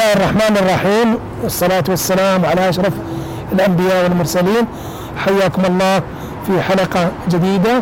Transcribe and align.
الله 0.00 0.12
الرحمن 0.12 0.56
الرحيم. 0.56 1.18
والصلاة 1.42 1.84
والسلام 1.88 2.46
على 2.46 2.68
أشرف 2.68 2.92
الأنبياء 3.52 4.04
والمرسلين. 4.04 4.66
حياكم 5.16 5.64
الله 5.64 6.02
في 6.46 6.62
حلقة 6.62 7.10
جديدة 7.28 7.74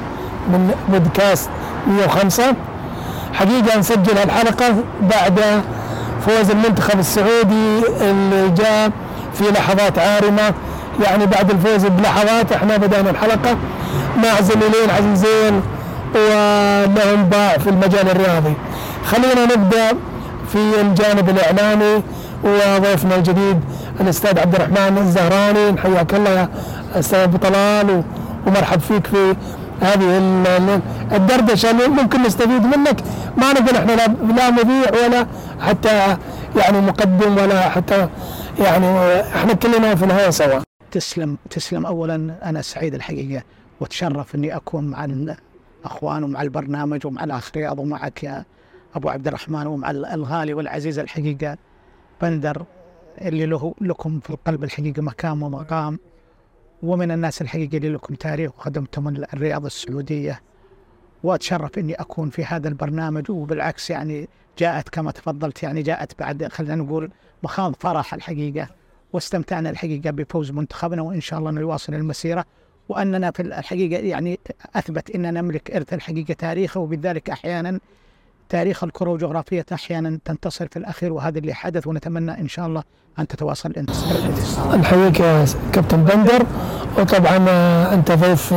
من 0.48 0.74
بودكاست 0.88 1.51
105 1.87 2.55
حقيقة 3.33 3.79
نسجل 3.79 4.19
الحلقة 4.24 4.74
بعد 5.01 5.62
فوز 6.27 6.51
المنتخب 6.51 6.98
السعودي 6.98 7.87
اللي 8.01 8.51
جاء 8.51 8.91
في 9.35 9.45
لحظات 9.51 9.98
عارمة. 9.98 10.55
يعني 11.05 11.27
بعد 11.27 11.51
الفوز 11.51 11.87
بلحظات 11.87 12.52
إحنا 12.52 12.77
بدأنا 12.77 13.10
الحلقة. 13.10 13.57
مع 14.16 14.41
زميلين 14.41 14.91
عزيزين 14.98 15.62
ولهم 16.15 17.24
باع 17.24 17.59
في 17.59 17.71
المجال 17.71 18.10
الرياضي. 18.10 18.55
خلينا 19.07 19.55
نبدأ 19.57 19.93
في 20.48 20.80
الجانب 20.80 21.29
الإعلامي 21.29 22.02
وضيفنا 22.45 23.16
الجديد 23.16 23.61
الأستاذ 24.01 24.38
عبد 24.38 24.55
الرحمن 24.55 24.98
الزهراني. 24.98 25.80
حياك 25.80 26.15
الله 26.15 26.30
يا 26.30 26.48
أستاذ 26.95 27.18
أبو 27.18 27.37
طلال 27.37 28.02
ومرحب 28.46 28.80
فيك 28.80 29.07
في 29.07 29.37
هذه 29.80 30.19
الدردشة. 31.13 31.71
اللي 31.71 31.88
ممكن 31.88 32.23
نستفيد 32.23 32.63
منك. 32.63 33.01
ما 33.37 33.52
نقول 33.52 33.76
إحنا 33.76 33.93
لا 34.37 34.51
مذيع 34.51 35.07
ولا 35.07 35.26
حتى 35.60 36.16
يعني 36.57 36.80
مقدم 36.80 37.37
ولا 37.37 37.69
حتى 37.69 38.09
يعني 38.59 39.21
إحنا 39.21 39.52
كلنا 39.52 39.95
في 39.95 40.04
الهواء 40.04 40.30
سوا. 40.30 40.60
تسلم 40.91 41.37
تسلم. 41.51 41.87
اولا 41.87 42.35
أنا 42.45 42.63
سعيد 42.63 42.95
الحقيقة 42.95 43.43
واتشرف 43.80 44.35
إني 44.35 44.57
أكون 44.57 44.85
مع 44.85 45.04
الاخوان 45.04 46.24
ومع 46.24 46.43
البرنامج 46.43 47.07
ومع 47.07 47.24
الاخ 47.24 47.51
رياض 47.57 47.79
ومعك 47.79 48.24
يا 48.24 48.45
أبو 48.99 49.09
عبد 49.09 49.27
الرحمن 49.27 49.66
ومع 49.66 49.91
الغالي 49.91 50.54
والعزيز 50.54 50.99
الحقيقة. 50.99 51.57
بندر 52.23 52.65
اللي 53.21 53.46
له 53.46 53.74
لكم 53.80 54.21
في 54.21 54.30
القلب 54.30 54.65
الحقيقة 54.65 55.02
مكان 55.02 55.43
ومقام. 55.43 55.99
ومن 56.82 57.10
الناس 57.10 57.43
الحقيقة 57.43 57.76
اللي 57.76 57.88
لكم 57.88 58.15
تاريخ 58.15 58.51
وخدمتم 58.59 59.09
الرياضه 59.09 59.66
السعودية. 59.66 60.41
وأتشرف 61.23 61.79
إني 61.79 61.95
أكون 61.95 62.30
في 62.30 62.45
هذا 62.45 62.69
البرنامج. 62.69 63.30
وبالعكس 63.30 63.91
يعني 63.91 64.28
جاءت 64.59 64.88
كما 64.88 65.10
تفضلت 65.10 65.62
يعني 65.62 65.82
جاءت 65.82 66.19
بعد 66.19 66.47
خلينا 66.47 66.75
نقول 66.75 67.10
مخاض 67.43 67.75
فرح 67.81 68.15
الحقيقة. 68.15 68.69
واستمتعنا 69.12 69.71
الحقيقة 69.71 70.10
بفوز 70.10 70.50
منتخبنا 70.50 71.03
وإن 71.03 71.21
شاء 71.21 71.38
الله 71.38 71.50
أنه 71.50 71.60
يواصل 71.60 71.94
المسيرة. 71.94 72.44
وأننا 72.88 73.31
في 73.31 73.43
الحقيقة 73.43 74.00
يعني 74.00 74.38
أثبت 74.75 75.10
إننا 75.10 75.41
نملك 75.41 75.71
إرث 75.71 75.94
الحقيقة 75.94 76.34
تاريخه. 76.34 76.81
وبذلك 76.81 77.31
أحيانا 77.31 77.81
تاريخ 78.49 78.84
الكرة 78.84 79.10
وجغرافية 79.10 79.66
أحيانا 79.72 80.19
تنتصر 80.25 80.69
في 80.69 80.77
الأخير 80.77 81.12
وهذا 81.12 81.38
اللي 81.38 81.54
حدث 81.54 81.87
ونتمنى 81.87 82.41
إن 82.41 82.49
شاء 82.49 82.66
الله 82.66 82.82
أن 83.19 83.27
تتواصل 83.27 83.71
الانتصار. 83.71 84.77
نحييك 84.77 85.21
يا 85.21 85.44
كابتن 85.72 86.04
بندر 86.04 86.47
وطبعا 86.99 87.37
أنت 87.94 88.12
ضيف 88.12 88.53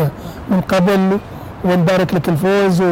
من 0.50 0.62
قبل 0.62 1.20
ونبارك 1.66 2.14
لك 2.14 2.30
الفوز 2.30 2.84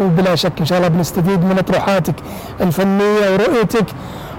وبلا 0.00 0.34
شك 0.34 0.52
إن 0.60 0.64
شاء 0.64 0.78
الله 0.78 0.88
بنستفيد 0.88 1.44
من 1.44 1.58
اطروحاتك 1.58 2.14
الفنية 2.60 3.32
ورؤيتك 3.32 3.86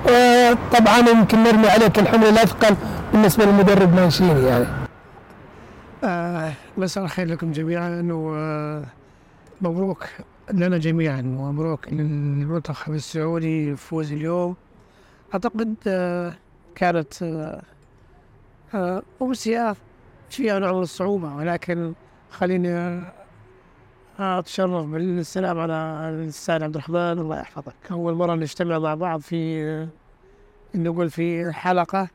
وطبعا 0.06 1.00
يمكن 1.10 1.44
نرمي 1.44 1.68
عليك 1.68 2.00
الحمل 2.00 2.26
الأثقل 2.26 2.76
بالنسبة 3.14 3.46
للمدرب 3.46 3.96
مانشيني 3.96 4.44
يعني. 4.44 4.66
آه 6.04 6.52
مساء 6.78 7.04
الخير 7.04 7.28
لكم 7.28 7.52
جميعا 7.52 8.08
ومبروك 9.62 10.06
لنا 10.54 10.78
جميعا 10.78 11.20
ومبروك 11.20 11.94
للمنتخب 11.94 12.94
السعودي 12.94 13.76
فوز 13.76 14.12
اليوم. 14.12 14.56
أعتقد 15.34 15.76
آه 15.88 16.34
كانت 16.76 17.24
آه 17.24 17.62
آه 18.74 19.04
امسيه 19.22 19.76
فيها 20.30 20.60
نوع 20.60 20.74
من 20.74 20.82
الصعوبة 20.82 21.36
ولكن 21.36 21.94
خليني 22.32 23.02
أتشرف 24.20 24.86
بالسلام 24.86 25.60
على 25.60 25.74
الأستاذ 26.10 26.64
عبد 26.64 26.76
الرحمن. 26.76 27.20
الله 27.20 27.40
يحفظك. 27.40 27.76
أول 27.92 28.14
مرة 28.14 28.36
نجتمع 28.36 28.80
مع 28.80 28.96
بعض 28.96 29.20
في 29.20 29.88
نقول 30.76 31.10
في 31.10 31.52
حلقة 31.54 32.08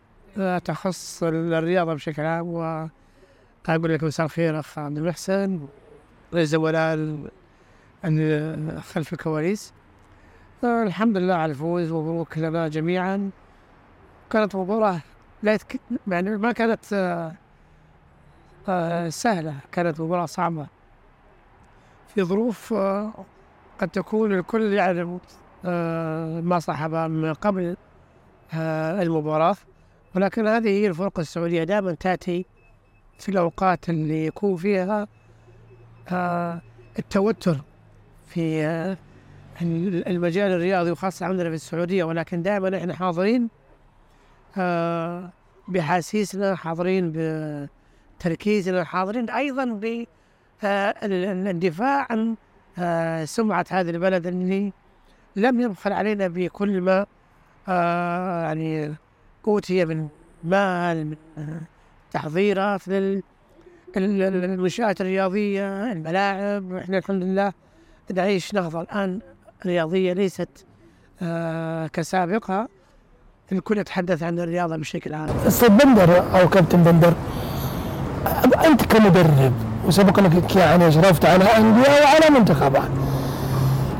تخص 0.64 1.22
الرياضة 1.22 1.94
بشكل 1.94 2.22
عام. 2.22 2.46
وأقول 2.46 3.94
لك 3.94 4.04
مساء 4.04 4.26
الخير 4.26 4.60
أخ 4.60 4.78
عبد 4.78 4.98
المحسن 4.98 5.60
الزملاء 8.04 8.80
خلف 8.80 9.12
الكواليس. 9.12 9.72
الحمد 10.64 11.16
لله 11.16 11.34
على 11.34 11.50
الفوز 11.52 11.92
مبروك 11.92 12.38
لنا 12.38 12.68
جميعا. 12.68 13.30
كانت 14.30 14.56
مباراة 14.56 15.00
لا. 15.42 15.58
يعني 16.08 16.36
ما 16.36 16.52
كانت 16.52 16.84
سهلة. 19.08 19.54
كانت 19.72 20.00
مباراة 20.00 20.26
صعبة. 20.26 20.66
في 22.08 22.22
ظروف 22.22 22.74
قد 23.78 23.88
تكون 23.92 24.32
الكل 24.32 24.72
يعلم 24.72 25.20
ما 26.44 26.58
صاحبها 26.58 27.08
من 27.08 27.34
قبل 27.34 27.76
المباراة. 28.54 29.56
ولكن 30.16 30.46
هذه 30.46 30.68
هي 30.68 30.86
الفرق 30.86 31.18
السعودية 31.18 31.64
دائما 31.64 31.94
تأتي 31.94 32.46
في 33.18 33.28
الأوقات 33.28 33.90
اللي 33.90 34.26
يكون 34.26 34.56
فيها 34.56 35.08
التوتر. 36.98 37.60
في 38.36 38.96
المجال 40.06 40.52
الرياضي 40.52 40.90
وخاصة 40.90 41.26
عندنا 41.26 41.48
في 41.48 41.54
السعودية 41.54 42.04
ولكن 42.04 42.42
دائما 42.42 42.76
إحنا 42.76 42.94
حاضرين 42.94 43.48
بحاسيسنا 45.68 46.54
حاضرين 46.56 47.12
بتركيزنا 48.18 48.84
حاضرين 48.84 49.30
أيضا 49.30 49.64
بالدفاع 50.62 52.06
عن 52.10 52.36
سمعة 53.26 53.66
هذا 53.70 53.90
البلد 53.90 54.26
اللي 54.26 54.72
لم 55.36 55.60
يبخل 55.60 55.92
علينا 55.92 56.28
بكل 56.28 56.80
ما 56.80 57.06
يعني 58.42 58.94
أوتي 59.48 59.84
من 59.84 60.08
مال 60.44 61.06
من 61.06 61.16
تحضيرات 62.12 62.88
للمنشآت 63.96 65.00
الرياضية 65.00 65.92
الملاعب 65.92 66.74
إحنا 66.74 66.98
الحمد 66.98 67.22
لله 67.22 67.52
نعيش 68.14 68.54
نهضة 68.54 68.80
الآن 68.80 69.18
رياضية 69.66 70.12
ليست 70.12 70.48
آه 71.22 71.86
كسابقها. 71.86 72.68
الكل 73.52 73.78
يتحدث 73.78 74.22
عن 74.22 74.38
الرياضة 74.38 74.76
بشكل 74.76 75.14
عام. 75.14 75.28
أستاذ 75.46 75.68
بندر 75.68 76.24
أو 76.40 76.48
كابتن 76.48 76.82
بندر 76.82 77.14
أنت 78.64 78.82
كمدرب 78.84 79.52
وسبق 79.86 80.18
أنك 80.18 80.56
يعني 80.56 80.88
أشرفت 80.88 81.24
على 81.24 81.44
أندية 81.44 81.90
وعلى 82.04 82.30
منتخبات 82.38 82.88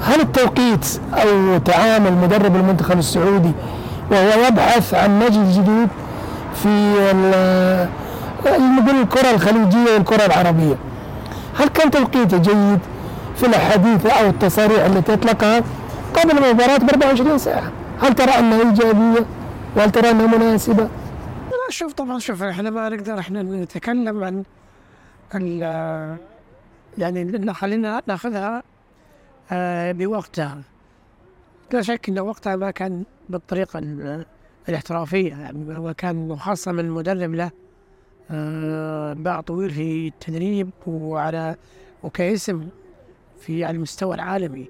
هل 0.03 0.21
التوقيت 0.21 1.01
أو 1.15 1.59
تعامل 1.59 2.13
مدرب 2.13 2.57
المنتخب 2.57 2.99
السعودي 2.99 3.53
وهو 4.11 4.47
يبحث 4.47 4.95
عن 4.95 5.19
نجم 5.19 5.45
جديد 5.51 5.89
في 6.55 6.69
الكرة 9.03 9.31
الخليجية 9.31 9.95
والكرة 9.95 10.27
العربية 10.27 10.75
هل 11.59 11.69
كان 11.69 11.91
توقيته 11.91 12.37
جيد؟ 12.39 12.79
في 13.37 13.47
الحديث 13.47 14.07
أو 14.07 14.27
التصاريح 14.27 14.85
التي 14.85 15.13
أطلقها 15.15 15.63
قبل 16.15 16.31
المباراة 16.31 16.77
ب 16.77 16.91
24 16.91 17.39
ساعة. 17.39 17.73
هل 18.01 18.15
ترى 18.15 18.31
أنها 18.31 18.63
إيجابية؟ 18.71 19.27
وهل 19.77 19.91
ترى 19.91 20.11
أنها 20.11 20.39
مناسبة؟ 20.39 20.83
لا 21.51 21.71
شوف 21.71 21.93
طبعا 21.93 22.19
شوف 22.19 22.43
إحنا 22.43 22.71
ما 22.71 22.89
نقدر 22.89 23.19
إحنا 23.19 23.43
نتكلم 23.43 24.25
عن 24.25 24.43
ال 25.35 25.63
يعني 26.99 27.53
خلينا 27.53 28.03
نأخذها 28.07 28.63
آه 29.53 29.93
بوقتها. 29.93 30.59
لا 31.73 31.83
شك 31.83 32.09
إن 32.09 32.19
وقتها 32.19 32.57
ما 32.57 32.71
كان 32.71 33.05
بالطريقة 33.29 33.81
الاحترافية 34.69 35.31
يعني 35.31 35.79
هو 35.79 35.95
كان 35.95 36.29
مخصص 36.29 36.69
من 36.69 36.81
المدرب 36.81 37.35
له. 37.35 37.51
آه 38.31 39.13
باع 39.13 39.41
طويل 39.41 39.71
في 39.71 40.07
التدريب 40.09 40.71
وعلى 40.87 41.57
وكاسم 42.03 42.69
في 43.39 43.65
على 43.65 43.77
المستوى 43.77 44.15
العالمي. 44.15 44.69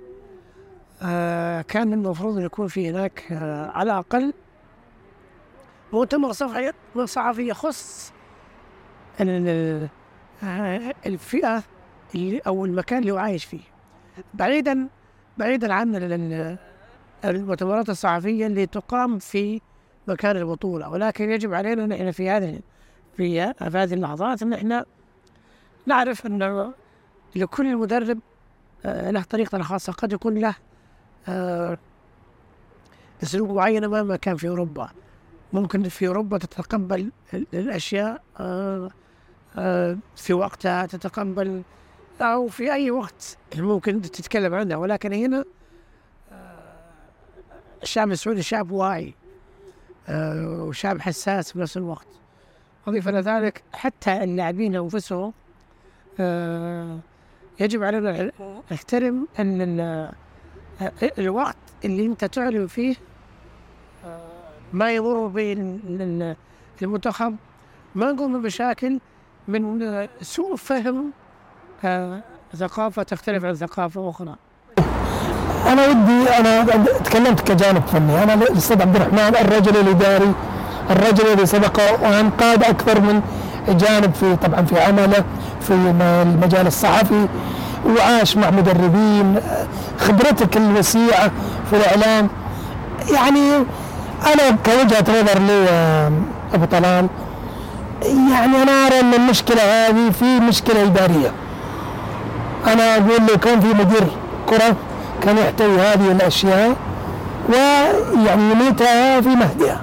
آه 1.03 1.63
كان 1.63 1.93
المفروض 1.93 2.37
أن 2.37 2.45
يكون 2.45 2.69
في 2.69 2.91
هناك 2.91 3.33
آه 3.33 3.71
على 3.71 3.93
الأقل 3.93 4.33
مؤتمر 5.93 6.33
صحفي 6.33 6.73
صحفي 7.05 7.49
يخص 7.49 8.13
الفئة 11.07 11.63
اللي 12.15 12.39
أو 12.39 12.65
المكان 12.65 12.99
اللي 12.99 13.11
هو 13.13 13.17
عايش 13.19 13.45
فيه. 13.45 13.61
بعيدا 14.35 14.89
بعيدا 15.39 15.73
عن 15.73 15.97
المؤتمرات 17.25 17.91
الصحفية 17.91 18.47
اللي 18.47 18.67
تقام 18.67 19.19
في 19.19 19.61
مكان 20.09 20.37
البطولة. 20.37 20.89
ولكن 20.89 21.31
يجب 21.31 21.55
علينا 21.55 21.87
نحن 21.87 22.11
في 22.11 22.31
هذه 22.31 22.61
في 23.17 23.41
هذه 23.61 23.95
اللحظات 23.95 24.43
أن 24.43 24.53
إحنا 24.53 24.85
نعرف 25.87 26.27
ان 26.27 26.73
لكل 27.37 27.77
مدرب 27.77 28.19
له 28.85 29.23
طريقته 29.23 29.57
الخاصة 29.57 29.93
قد 29.93 30.13
يكون 30.13 30.35
له 30.39 30.55
أسلوب 33.23 33.51
معين 33.53 33.87
مهما 33.87 34.17
كان 34.17 34.37
في 34.37 34.49
أوروبا. 34.49 34.91
ممكن 35.53 35.89
في 35.89 36.09
أوروبا 36.09 36.39
تتقبل 36.39 37.13
ال- 37.35 37.47
الأشياء 37.55 38.23
آه، 38.41 38.91
آه، 39.59 39.97
في 40.17 40.33
وقتها 40.33 40.87
تتقبل 40.87 41.63
أو 42.21 42.49
في 42.49 42.73
أي 42.73 42.91
وقت 42.91 43.39
ممكن 43.57 44.03
تتكلم 44.03 44.55
عنها. 44.55 44.77
ولكن 44.77 45.13
هنا 45.13 45.45
آه، 46.33 46.75
الشعب 47.83 48.11
السعودي 48.11 48.43
شعب 48.43 48.71
واعي 48.71 49.15
آه، 50.09 50.63
وشعب 50.63 51.01
حساس 51.01 51.53
في 51.53 51.59
نفس 51.59 51.77
الوقت. 51.77 52.07
أضيف 52.87 53.09
إلى 53.09 53.21
ذلك 53.21 53.63
حتى 53.73 54.25
اللاعبين 54.25 54.77
أنفسهم 54.77 55.33
آه، 56.21 56.99
يجب 57.61 57.83
علينا 57.83 58.31
نحترم 58.73 59.27
آه، 59.39 60.13
الوقت 61.19 61.57
اللي 61.85 62.07
أنت 62.07 62.25
تعلن 62.25 62.67
فيه 62.67 62.95
آه، 64.07 64.21
ما 64.73 64.93
يضر 64.93 65.31
المنتخب 66.83 67.37
ما 67.95 68.13
نقوم 68.13 68.43
بمشاكل 68.43 69.01
من 69.49 70.07
سوء 70.21 70.57
فهم 70.57 71.11
آه، 71.85 72.23
ثقافة 72.57 73.03
تختلف 73.03 73.45
عن 73.45 73.55
ثقافة 73.55 74.11
أخرى. 74.11 74.37
أنا 75.67 75.89
ودي 75.89 76.31
أنا 76.31 76.85
تكلمت 76.85 77.41
كجانب 77.41 77.87
فني. 77.87 78.23
أنا 78.23 78.35
الأستاذ 78.35 78.83
عبد 78.83 78.97
الرحمن 78.97 79.37
الرجل 79.37 79.77
الاداري 79.77 80.35
الرجل 80.91 81.27
الذي 81.27 81.47
سبق 81.47 81.81
وان 82.03 82.31
قاد 82.31 82.65
أكثر 82.65 83.01
من 83.01 83.23
جانب 83.69 84.15
في 84.15 84.37
طبعا 84.37 84.63
في 84.63 84.81
عمله. 84.81 85.25
في 85.61 85.71
المجال 85.71 86.67
الصحفي 86.67 87.27
وعاش 87.87 88.37
مع 88.37 88.51
مدربين 88.51 89.41
خبرتك 89.99 90.57
الوسيعة 90.57 91.31
في 91.71 91.77
الإعلام. 91.77 92.29
يعني 93.13 93.53
أنا 94.27 94.57
كوجهة 94.65 95.21
نظر 95.23 95.39
لي 95.39 95.69
أبو 96.55 96.65
طلال 96.65 97.07
يعني 98.03 98.63
أنا 98.63 98.87
أرى 98.87 99.01
إن 99.01 99.15
المشكلة 99.15 99.63
هذه 99.63 100.11
في 100.11 100.41
مشكلة 100.41 100.83
إدارية. 100.83 101.33
أنا 102.67 102.95
أقول 102.97 103.27
لو 103.29 103.39
كان 103.39 103.61
في 103.61 103.69
مدير 103.69 104.07
كرة 104.49 104.77
كان 105.23 105.39
يحتوي 105.39 105.81
هذه 105.81 106.13
الأشياء 106.13 106.77
ويعني 107.49 108.43
يميتها 108.53 109.21
في 109.21 109.29
مهدها 109.29 109.81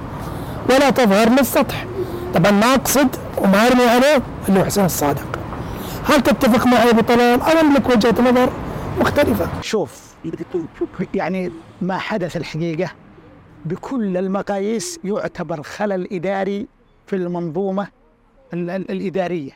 ولا 0.69 0.89
تظهر 0.89 1.29
للسطح. 1.29 1.85
طبعا 2.33 2.51
ما 2.51 2.73
أقصد 2.73 3.15
وما 3.37 3.67
أرمي 3.67 3.83
عليه 3.83 4.21
اللي 4.49 4.59
هو 4.59 4.65
حسين 4.65 4.85
الصادق. 4.85 5.32
هل 6.05 6.21
تتفق 6.21 6.67
معي 6.67 6.89
ابو 6.89 7.01
طلال؟ 7.01 7.41
أنا 7.41 7.61
أملك 7.61 7.89
وجهة 7.89 8.21
نظر 8.31 8.53
مختلفة. 8.99 9.61
شوف 9.61 10.13
يعني 11.13 11.51
ما 11.81 11.97
حدث 11.97 12.37
الحقيقة. 12.37 12.91
بكل 13.65 14.17
المقاييس 14.17 14.99
يعتبر 15.03 15.61
خلل 15.63 16.13
إداري 16.13 16.67
في 17.07 17.15
المنظومة 17.15 17.87
ال- 18.53 18.69
ال- 18.69 18.91
الإدارية. 18.91 19.51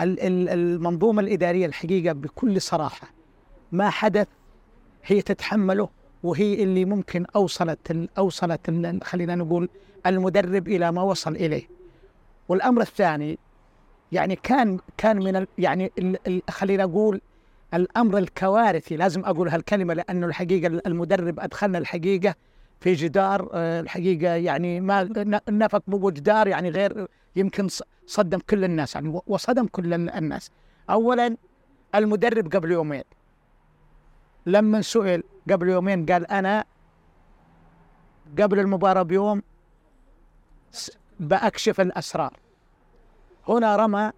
ال- 0.00 0.20
ال- 0.20 0.48
المنظومة 0.48 1.22
الإدارية 1.22 1.66
الحقيقة 1.66 2.12
بكل 2.12 2.60
صراحة 2.60 3.08
ما 3.72 3.90
حدث 3.90 4.26
هي 5.04 5.22
تتحمله 5.22 5.88
وهي 6.22 6.62
اللي 6.62 6.84
ممكن 6.84 7.26
أوصلت 7.36 8.08
أوصلت 8.18 8.70
خلينا 9.04 9.34
نقول 9.34 9.68
المدرب 10.06 10.68
إلى 10.68 10.92
ما 10.92 11.02
وصل 11.02 11.36
إليه. 11.36 11.68
والأمر 12.48 12.80
الثاني 12.82 13.38
يعني 14.12 14.36
كان 14.36 14.78
كان 14.96 15.16
من 15.16 15.36
ال 15.36 15.46
يعني 15.58 15.92
ال 15.98 16.42
خلينا 16.50 16.84
نقول 16.84 17.20
الأمر 17.74 18.18
الكوارثي 18.18 18.96
لازم 18.96 19.24
أقول 19.24 19.48
هالكلمة 19.48 19.94
لأنه 19.94 20.26
الحقيقة 20.26 20.66
المدرب 20.86 21.40
أدخلنا 21.40 21.78
الحقيقة 21.78 22.34
في 22.80 22.94
جدار 22.94 23.48
آه، 23.52 23.80
الحقيقة 23.80 24.34
يعني 24.34 24.80
ما 24.80 25.08
نفق 25.48 25.82
مو 25.86 26.10
جدار 26.10 26.48
يعني 26.48 26.70
غير 26.70 27.06
يمكن 27.36 27.68
صدم 28.06 28.38
كل 28.38 28.64
الناس 28.64 28.94
يعني 28.94 29.20
وصدم 29.26 29.66
كل 29.66 29.94
ال- 29.94 30.10
الناس. 30.10 30.50
اولا 30.90 31.36
المدرب 31.94 32.54
قبل 32.56 32.72
يومين. 32.72 33.02
لما 34.46 34.80
سئل 34.82 35.22
قبل 35.50 35.68
يومين 35.68 36.06
قال 36.06 36.26
أنا 36.30 36.64
قبل 38.38 38.58
المباراة 38.58 39.02
بيوم 39.02 39.42
بأكشف 41.20 41.80
الأسرار. 41.80 42.36
هنا 43.48 43.76
رمى 43.76 44.10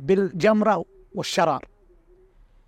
بالجمرة 0.00 0.84
والشرار. 1.14 1.64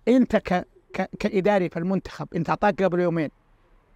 أنت 0.07 0.35
ك... 0.35 0.67
ك... 0.93 1.09
كإداري 1.19 1.69
في 1.69 1.79
المنتخب 1.79 2.27
أنت 2.35 2.49
أعطاك 2.49 2.83
قبل 2.83 2.99
يومين. 2.99 3.29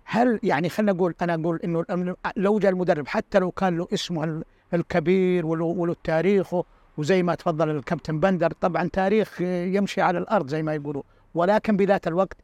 هل 0.05 0.39
يعني 0.43 0.69
خلينا 0.69 0.91
نقول 0.91 1.15
أنا 1.21 1.33
أقول 1.35 1.59
إنه 1.63 1.83
الأم- 1.83 2.15
لو 2.37 2.59
جاء 2.59 2.71
المدرب 2.71 3.07
حتى 3.07 3.39
لو 3.39 3.51
كان 3.51 3.77
له 3.77 3.87
اسمه 3.93 4.23
ال- 4.23 4.43
الكبير 4.73 5.45
وله, 5.45 5.65
وله 5.65 5.95
تاريخه 6.03 6.63
وزي 6.97 7.23
ما 7.23 7.35
تفضل 7.35 7.69
الكابتن 7.69 8.19
بندر 8.19 8.51
طبعا 8.51 8.89
تاريخ 8.93 9.41
يمشي 9.41 10.01
على 10.01 10.17
الأرض 10.19 10.47
زي 10.49 10.63
ما 10.63 10.75
يقولوا. 10.75 11.03
ولكن 11.35 11.77
بذات 11.77 12.07
الوقت 12.07 12.37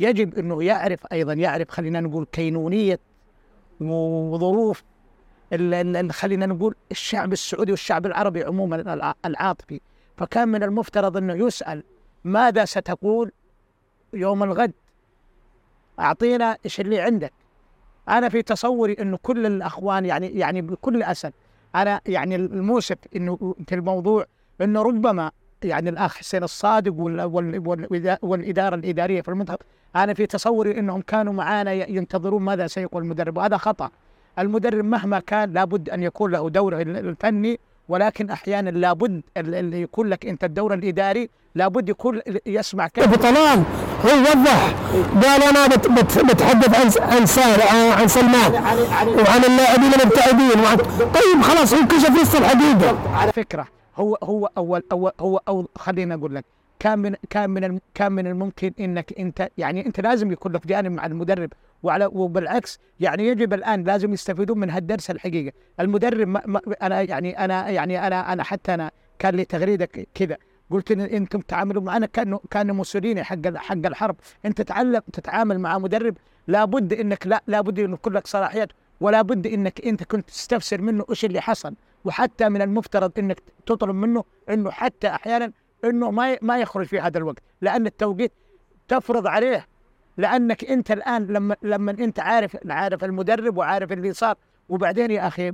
يجب 0.00 0.38
إنه 0.38 0.62
يعرف 0.62 1.00
أيضا 1.12 1.32
يعرف 1.32 1.70
خلينا 1.70 2.00
نقول 2.00 2.26
كينونية 2.32 2.98
وظروف 3.80 4.82
خلينا 6.12 6.46
نقول 6.46 6.74
الشعب 6.90 7.32
السعودي 7.32 7.70
والشعب 7.70 8.06
العربي 8.06 8.44
عموما 8.44 8.76
الع- 8.76 9.14
العاطفي. 9.24 9.80
فكان 10.16 10.48
من 10.48 10.62
المفترض 10.62 11.16
إنه 11.16 11.34
يسأل 11.46 11.82
ماذا 12.24 12.64
ستقول 12.64 13.32
يوم 14.12 14.42
الغد؟ 14.42 14.72
أعطينا 16.00 16.56
إيش 16.64 16.80
اللي 16.80 17.00
عندك. 17.00 17.32
أنا 18.08 18.28
في 18.28 18.42
تصوري 18.42 18.96
إنه 19.00 19.18
كل 19.22 19.46
الأخوان 19.46 20.04
يعني 20.06 20.26
يعني 20.26 20.62
بكل 20.62 21.02
أسف 21.02 21.32
أنا 21.74 22.00
يعني 22.06 22.36
الموسف 22.36 22.96
إنه 23.16 23.54
في 23.68 23.74
الموضوع 23.74 24.24
إنه 24.60 24.82
ربما 24.82 25.30
يعني 25.64 25.90
الأخ 25.90 26.16
حسين 26.16 26.42
الصادق 26.42 26.92
وال 26.94 27.22
وال 27.22 27.68
وال 27.68 28.18
والإدارة 28.22 28.74
الإدارية 28.74 29.20
في 29.22 29.28
المنتخب 29.28 29.58
أنا 29.96 30.14
في 30.14 30.26
تصوري 30.26 30.78
إنهم 30.78 31.00
كانوا 31.00 31.32
معانا 31.32 31.72
ينتظرون 31.72 32.42
ماذا 32.42 32.66
سيقول 32.66 33.02
المدرب 33.02 33.36
وهذا 33.36 33.56
خطأ. 33.56 33.90
المدرب 34.38 34.84
مهما 34.84 35.20
كان 35.20 35.52
لابد 35.52 35.90
أن 35.90 36.02
يكون 36.02 36.30
له 36.30 36.50
دوره 36.50 36.82
ال- 36.82 37.08
الفني 37.08 37.60
ولكن 37.88 38.30
أحيانا 38.30 38.70
لابد 38.70 39.22
ال- 39.36 39.54
اللي 39.54 39.82
يكون 39.82 40.06
لك 40.08 40.26
أنت 40.26 40.44
الدور 40.44 40.74
الإداري 40.74 41.28
لابد 41.54 41.88
يكون 41.88 42.20
يسمع 42.46 42.88
ابو 42.98 43.16
كلام 43.16 43.34
طلال 43.34 43.62
هو 44.04 44.20
وضح 44.20 44.74
قال 45.24 45.42
أنا 45.42 45.66
بت 45.66 45.88
بت 45.88 46.24
بتحدث 46.24 47.00
عن 47.00 47.10
عن 47.16 47.26
سال 47.26 47.62
عن 47.92 48.08
سلمان. 48.08 48.52
وعن 49.18 49.44
اللاعبين 49.44 49.92
المبتعدين. 50.00 50.60
وعن 50.64 50.76
طيب 50.98 51.42
خلاص 51.42 51.74
هو 51.74 51.86
كشف 51.88 52.22
لسه 52.22 52.38
الحقيقة. 52.38 52.98
على 53.16 53.32
فكرة 53.32 53.66
هو 53.96 54.18
هو 54.22 54.50
اول 54.58 54.82
اول 54.92 55.12
هو 55.20 55.40
أو 55.48 55.68
خليني 55.76 56.14
أقول 56.14 56.34
لك 56.34 56.44
كان 56.78 56.98
من 56.98 57.14
كان 57.30 57.50
من 57.50 57.78
كان 57.94 58.12
من 58.12 58.26
الممكن 58.26 58.72
إنك 58.80 59.12
انت 59.18 59.48
يعني 59.58 59.86
أنت 59.86 60.00
لازم 60.00 60.32
يكون 60.32 60.52
لك 60.52 60.66
جانب 60.66 60.92
مع 60.92 61.06
المدرب. 61.06 61.50
وعلى 61.82 62.06
وبالعكس 62.06 62.78
يعني 63.00 63.26
يجب 63.26 63.54
الآن 63.54 63.84
لازم 63.84 64.12
يستفيدون 64.12 64.58
من 64.58 64.70
هالدرس 64.70 65.10
الحقيقة. 65.10 65.52
المدرب 65.80 66.28
ما 66.28 66.42
ما 66.46 66.60
أنا 66.82 67.00
يعني 67.02 67.44
أنا 67.44 67.68
يعني 67.68 68.06
أنا 68.06 68.32
أنا 68.32 68.42
حتى 68.42 68.74
أنا 68.74 68.90
كان 69.18 69.34
لي 69.34 69.44
تغريدة 69.44 69.88
كذا. 70.14 70.36
قلت 70.70 70.90
إن 70.90 71.00
أنتم 71.00 71.40
تعاملوا 71.40 71.82
معنا 71.82 72.06
كأنه 72.06 72.40
كان 72.50 72.70
موسوليني 72.70 73.24
حق 73.24 73.56
حق 73.56 73.86
الحرب. 73.86 74.16
أنت 74.44 74.58
تتعلم 74.62 75.02
تتعامل 75.12 75.58
مع 75.58 75.78
مدرب 75.78 76.16
لابد 76.48 76.92
إنك 76.92 77.26
لا 77.26 77.42
لابد 77.46 77.78
انه 77.78 77.94
يكون 77.94 78.12
لك 78.12 78.26
صلاحيات 78.26 78.68
ولا 79.00 79.22
بد 79.22 79.46
إنك 79.46 79.86
أنت 79.86 80.04
كنت 80.04 80.28
تستفسر 80.28 80.80
منه 80.80 81.04
إيش 81.10 81.24
اللي 81.24 81.40
حصل. 81.40 81.74
وحتى 82.04 82.48
من 82.48 82.62
المفترض 82.62 83.12
إنك 83.18 83.42
تطلب 83.66 83.94
منه 83.94 84.24
إنه 84.50 84.70
حتى 84.70 85.08
أحيانا 85.08 85.52
إنه 85.84 86.10
ما 86.10 86.38
ما 86.42 86.58
يخرج 86.58 86.86
في 86.86 87.00
هذا 87.00 87.18
الوقت 87.18 87.42
لأن 87.60 87.86
التوقيت 87.86 88.32
تفرض 88.88 89.26
عليه 89.26 89.66
لأنك 90.16 90.64
أنت 90.64 90.90
الآن 90.90 91.26
لما 91.26 91.56
لما 91.62 91.90
أنت 91.92 92.20
عارف 92.20 92.56
عارف 92.70 93.04
المدرب 93.04 93.56
وعارف 93.56 93.92
اللي 93.92 94.12
صار. 94.12 94.36
وبعدين 94.68 95.10
يا 95.10 95.26
أخي 95.26 95.48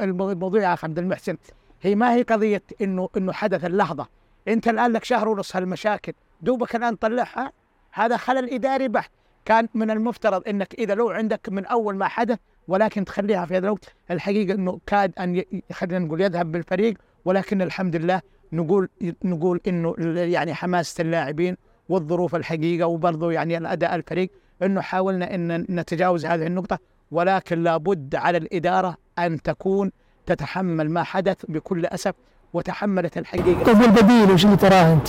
الموضوع 0.00 0.62
يا 0.62 0.74
أخي 0.74 0.86
عبد 0.86 0.98
المحسن. 0.98 1.36
هي 1.82 1.94
ما 1.94 2.14
هي 2.14 2.22
قضية 2.22 2.62
انه 2.82 3.08
إنه 3.16 3.32
حدث 3.32 3.64
اللحظة. 3.64 4.08
أنت 4.48 4.68
الآن 4.68 4.92
لك 4.92 5.04
شهر 5.04 5.28
ونص 5.28 5.56
هالمشاكل. 5.56 6.12
دوبك 6.40 6.76
الآن 6.76 6.98
تطلعها 6.98 7.52
هذا 7.92 8.16
خلل 8.16 8.54
إداري 8.54 8.88
بحت. 8.88 9.10
كان 9.44 9.68
من 9.74 9.90
المفترض 9.90 10.48
إنك 10.48 10.74
إذا 10.74 10.94
لو 10.94 11.10
عندك 11.10 11.48
من 11.48 11.66
أول 11.66 11.96
ما 11.96 12.08
حدث 12.08 12.38
ولكن 12.68 13.04
تخليها 13.04 13.46
في 13.46 13.56
هذا 13.56 13.66
الوقت. 13.66 13.94
الحقيقة 14.10 14.54
إنه 14.54 14.80
كاد 14.86 15.12
أن 15.18 15.42
خلينا 15.72 15.98
نقول 15.98 16.20
يذهب 16.20 16.52
بالفريق. 16.52 16.98
ولكن 17.24 17.62
الحمد 17.62 17.96
لله 17.96 18.20
نقول 18.52 18.88
نقول 19.24 19.60
إنه 19.66 19.94
يعني 20.16 20.54
حماسة 20.54 21.02
اللاعبين 21.02 21.56
والظروف 21.88 22.34
الحقيقة 22.34 22.86
وبرضه 22.86 23.32
يعني 23.32 23.58
الاداء 23.58 23.94
الفريق 23.94 24.30
إنه 24.62 24.80
حاولنا 24.80 25.34
إن 25.34 25.66
نتجاوز 25.70 26.26
هذه 26.26 26.46
النقطة 26.46 26.78
ولكن 27.10 27.62
لابد 27.62 28.14
على 28.14 28.38
الإدارة 28.38 28.96
أن 29.18 29.42
تكون 29.42 29.90
تتحمل 30.26 30.90
ما 30.90 31.02
حدث 31.02 31.36
بكل 31.48 31.86
أسف 31.86 32.14
وتحملت 32.52 33.18
الحقيقة 33.18 33.64
طيب 33.64 33.80
والبديل 33.80 34.30
وش 34.32 34.44
اللي 34.44 34.56
تراه 34.56 34.92
أنت؟ 34.92 35.08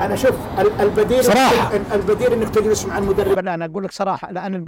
أنا 0.00 0.16
شوف 0.16 0.36
ال- 0.60 0.80
البديل 0.80 1.24
صراحة. 1.24 1.76
البديل 1.94 2.32
إنك 2.32 2.48
تجلس 2.54 2.86
مع 2.86 2.98
المدرب 2.98 3.38
لا 3.38 3.54
أنا 3.54 3.64
أقول 3.64 3.84
لك 3.84 3.92
صراحة 3.92 4.32
لأن 4.32 4.64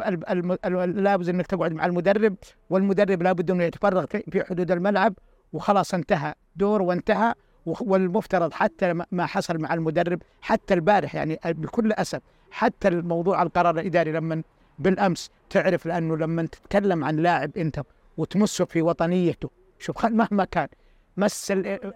لابد 1.02 1.28
إنك 1.28 1.46
تقعد 1.46 1.72
مع 1.72 1.86
المدرب 1.86 2.34
والمدرب 2.70 3.22
لابد 3.22 3.50
إنه 3.50 3.64
يتفرغ 3.64 4.06
في 4.06 4.44
حدود 4.48 4.70
الملعب 4.70 5.14
وخلاص 5.52 5.94
انتهى 5.94 6.34
دور 6.56 6.82
وانتهى 6.82 7.34
والمفترض 7.80 8.52
حتى 8.52 8.92
ما- 9.12 9.26
حصل 9.26 9.58
مع 9.58 9.74
المدرب 9.74 10.22
حتى 10.42 10.74
البارح 10.74 11.14
يعني 11.14 11.38
بكل 11.44 11.92
أسف 11.92 12.20
حتى 12.50 12.88
الموضوع 12.88 13.42
القرار 13.42 13.78
الإداري 13.78 14.12
لما 14.12 14.42
بالأمس 14.78 15.30
تعرف 15.50 15.86
لأنه 15.86 16.16
لما 16.16 16.42
تتكلم 16.46 17.04
عن 17.04 17.16
لاعب 17.16 17.50
انت 17.56 17.82
وتمسه 18.16 18.64
في 18.64 18.82
وطنيته 18.82 19.50
شوف 19.78 20.06
مهما 20.06 20.44
كان 20.44 20.68
مس 21.16 21.50
ال- 21.50 21.92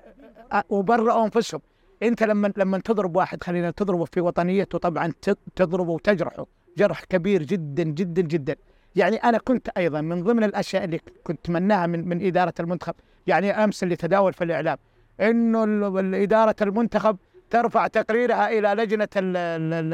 أ- 0.54 0.62
وبرئوا 0.68 1.24
أنفسهم. 1.24 1.60
أنت 2.02 2.22
لما 2.22 2.52
لما 2.56 2.78
تضرب 2.78 3.16
واحد 3.16 3.42
خلينا 3.42 3.70
تضربه 3.70 4.04
في 4.04 4.20
وطنيته 4.20 4.78
طبعا 4.78 5.12
تضربه 5.56 5.90
وتجرحه 5.92 6.46
جرح 6.78 7.04
كبير 7.04 7.42
جدا 7.42 7.82
جدا 7.82 8.22
جدا. 8.22 8.56
يعني 8.96 9.16
أنا 9.16 9.38
كنت 9.38 9.68
أيضا 9.68 10.00
من 10.00 10.22
ضمن 10.24 10.44
الأشياء 10.44 10.84
اللي 10.84 11.00
كنت 11.24 11.38
أتمناها 11.44 11.86
من 11.86 12.08
من 12.08 12.26
إدارة 12.26 12.54
المنتخب 12.60 12.94
يعني 13.26 13.50
أمس 13.50 13.82
اللي 13.82 13.96
تداول 13.96 14.32
في 14.32 14.44
الإعلام. 14.44 14.78
إنه 15.20 15.64
إدارة 16.22 16.56
المنتخب 16.62 17.16
ترفع 17.50 17.86
تقريرها 17.86 18.48
إلى 18.48 18.82
لجنة 18.82 19.08
ال 19.16 19.36
ال 19.36 19.92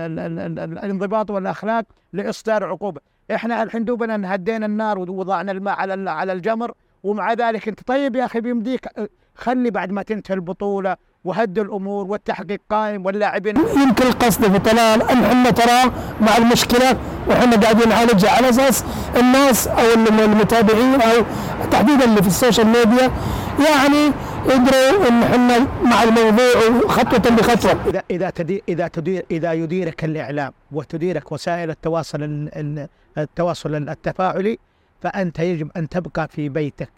ال 0.58 0.68
الانضباط 0.72 1.30
والأخلاق 1.30 1.84
لإصدار 2.12 2.64
عقوبة، 2.64 3.00
إحنا 3.34 3.62
الحين 3.62 3.84
دوبنا 3.84 4.34
هدينا 4.34 4.66
النار 4.66 4.98
ووضعنا 4.98 5.52
الماء 5.52 5.74
على 5.74 6.10
على 6.10 6.32
الجمر 6.32 6.72
ومع 7.02 7.32
ذلك 7.32 7.68
أنت 7.68 7.80
طيب 7.86 8.16
يا 8.16 8.24
أخي 8.24 8.40
بيمديك 8.40 8.86
أه، 8.98 9.08
خلي 9.34 9.70
بعد 9.70 9.92
ما 9.92 10.02
تنتهي 10.02 10.34
البطولة 10.34 10.96
وهد 11.24 11.58
الأمور 11.58 12.06
والتحقيق 12.06 12.60
قائم 12.70 13.06
واللاعبين. 13.06 13.56
يمكن 13.56 14.06
القصد 14.06 14.52
في 14.52 14.58
طلال 14.58 15.02
أن 15.02 15.24
إحنا 15.24 15.50
ترى 15.50 15.92
مع 16.20 16.36
المشكلة 16.36 16.96
وإحنا 17.28 17.56
قاعدين 17.56 17.88
نعالجها 17.88 18.30
على 18.30 18.48
أساس 18.48 18.84
الناس 19.16 19.68
أو 19.68 19.84
المتابعين 20.24 21.00
أو 21.00 21.24
تحديدا 21.70 22.04
اللي 22.04 22.22
في 22.22 22.28
ال 22.28 22.34
social 22.34 22.66
media. 22.66 23.10
يعني 23.58 24.12
يدروا 24.46 25.08
إن 25.08 25.22
إحنا 25.22 25.58
مع 25.84 26.02
الموضوع 26.02 26.88
خطوة 26.88 27.36
بخطوة. 27.36 27.76
اذا 27.86 28.02
إذا 28.10 28.30
تدير 28.30 28.62
إذا 28.68 28.88
تدير 28.88 29.24
إذا 29.30 29.52
يديرك 29.52 30.04
الإعلام 30.04 30.52
وتديرك 30.72 31.32
وسائل 31.32 31.70
التواصل 31.70 32.22
ال- 32.22 32.50
ال- 32.56 32.88
التواصل 33.18 33.74
التفاعلي 33.74 34.58
فأنت 35.02 35.38
يجب 35.38 35.70
أن 35.76 35.88
تبقى 35.88 36.28
في 36.28 36.48
بيتك. 36.48 36.90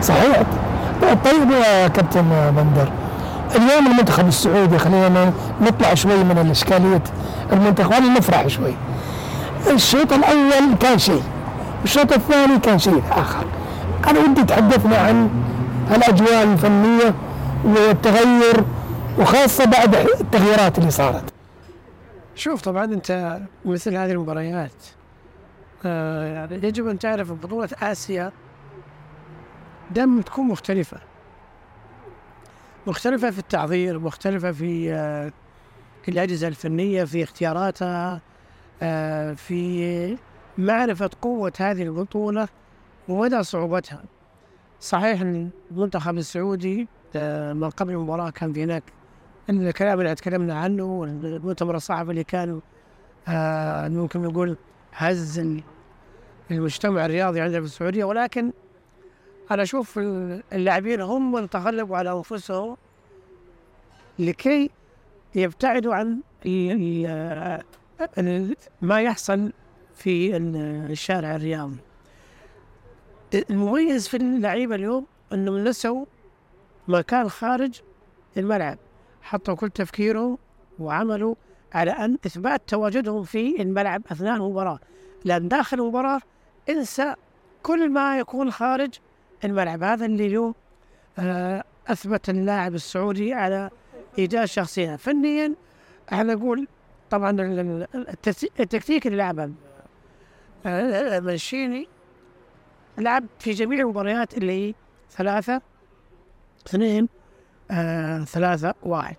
صحيح. 0.00 0.42
طيب 1.24 1.50
يا 1.50 1.88
كابتن 1.88 2.22
بندر 2.56 2.92
اليوم 3.56 3.86
المنتخب 3.86 4.28
السعودي 4.28 4.78
خلينا 4.78 5.32
نطلع 5.60 5.94
شوي 5.94 6.24
من 6.24 6.38
الإشكالية 6.38 7.02
المنتخب 7.52 8.02
نفرح 8.02 8.46
شوي. 8.46 8.74
الشوط 9.70 10.12
الأول 10.12 10.74
كان 10.80 10.98
شيء 10.98 11.22
والشوط 11.80 12.12
الثاني 12.12 12.58
كان 12.58 12.78
شيء 12.78 13.02
آخر. 13.10 13.44
أنا 14.10 14.20
ودي 14.20 14.44
تحدثنا 14.44 14.96
عن 14.96 15.30
الأجواء 15.90 16.42
الفنية 16.42 17.14
والتغير 17.64 18.64
وخاصة 19.18 19.64
بعد 19.64 19.94
التغييرات 19.94 20.78
اللي 20.78 20.90
صارت. 20.90 21.32
شوف 22.34 22.62
طبعا 22.62 22.84
أنت 22.84 23.40
مثل 23.64 23.96
هذه 23.96 24.10
المباريات 24.12 24.72
آه 25.86 26.24
يعني 26.26 26.54
يجب 26.66 26.88
أن 26.88 26.98
تعرف 26.98 27.32
بطولة 27.32 27.68
آسيا 27.82 28.32
دائما 29.90 30.22
تكون 30.22 30.48
مختلفة. 30.48 30.98
مختلفة 32.86 33.30
في 33.30 33.38
التحضير 33.38 33.98
مختلفة 33.98 34.52
في 34.52 34.92
آه 34.92 35.32
الأجهزة 36.08 36.48
الفنية 36.48 37.04
في 37.04 37.22
اختياراتها 37.22 38.20
آه 38.82 39.32
في 39.32 40.16
معرفة 40.58 41.10
قوة 41.22 41.52
هذه 41.58 41.82
البطولة 41.82 42.48
ومدى 43.08 43.42
صعوبتها. 43.42 44.02
صحيح 44.82 45.20
إن 45.20 45.50
المنتخب 45.70 46.18
السعودي 46.18 46.88
آه 47.16 47.52
من 47.52 47.70
قبل 47.70 47.92
المباراة 47.92 48.30
كان 48.30 48.52
في 48.52 48.64
هناك 48.64 48.82
الكلام 49.50 50.00
اللي 50.00 50.14
تكلمنا 50.14 50.54
عنه 50.54 50.84
والمؤتمر 50.84 51.76
الصحفي 51.76 52.10
اللي 52.10 52.24
كان 52.24 52.60
آه 53.28 53.88
ممكن 53.88 54.22
نقول 54.22 54.56
هز 54.92 55.38
ال- 55.38 55.62
المجتمع 56.50 57.04
الرياضي 57.06 57.40
عندنا 57.40 57.60
في 57.60 57.66
السعودية. 57.66 58.04
ولكن 58.04 58.52
أنا 59.50 59.62
أشوف 59.62 59.98
ال- 59.98 60.42
اللاعبين 60.52 61.00
هم 61.00 61.32
من 61.32 61.50
تغلبوا 61.50 61.96
على 61.96 62.12
أنفسهم 62.12 62.76
لكي 64.18 64.70
يبتعدوا 65.34 65.94
عن 65.94 66.20
ال- 66.46 67.62
ما 68.82 69.00
يحصل 69.02 69.52
في 69.94 70.36
ال- 70.36 70.90
الشارع 70.90 71.36
الرياضي. 71.36 71.76
المميز 73.34 74.08
في 74.08 74.16
اللعيبة 74.16 74.74
اليوم 74.74 75.06
إنهم 75.32 75.64
نسوا 75.64 76.04
مكان 76.88 77.28
خارج 77.28 77.80
الملعب 78.36 78.78
حطوا 79.22 79.54
كل 79.54 79.70
تفكيرهم 79.70 80.38
وعملوا 80.78 81.34
على 81.74 81.90
أن 81.90 82.18
إثبات 82.26 82.62
تواجدهم 82.66 83.22
في 83.22 83.62
الملعب 83.62 84.02
أثناء 84.10 84.36
المباراة. 84.36 84.78
لأن 85.24 85.48
داخل 85.48 85.80
المباراة 85.80 86.20
انسى 86.68 87.14
كل 87.62 87.90
ما 87.90 88.18
يكون 88.18 88.50
خارج 88.50 88.94
الملعب. 89.44 89.82
هذا 89.82 90.06
اللي 90.06 90.26
اليوم 90.26 90.54
آه، 91.18 91.64
أثبت 91.88 92.30
اللاعب 92.30 92.74
السعودي 92.74 93.34
على 93.34 93.70
إيجاد 94.18 94.44
شخصية. 94.44 94.96
فنيا 94.96 95.54
إحنا 96.12 96.34
نقول 96.34 96.68
طبعا 97.10 97.36
التكتيك 98.60 99.06
اللي 99.06 99.18
لعبه 99.18 99.50
آه، 100.66 101.20
منشيني 101.20 101.88
لعب 103.02 103.24
في 103.38 103.50
جميع 103.52 103.80
المباريات 103.80 104.38
اللي 104.38 104.52
هي 104.68 104.74
ثلاثة 105.10 105.60
اثنين 106.66 107.08
آه، 107.70 108.24
ثلاثة 108.24 108.74
واحد. 108.82 109.16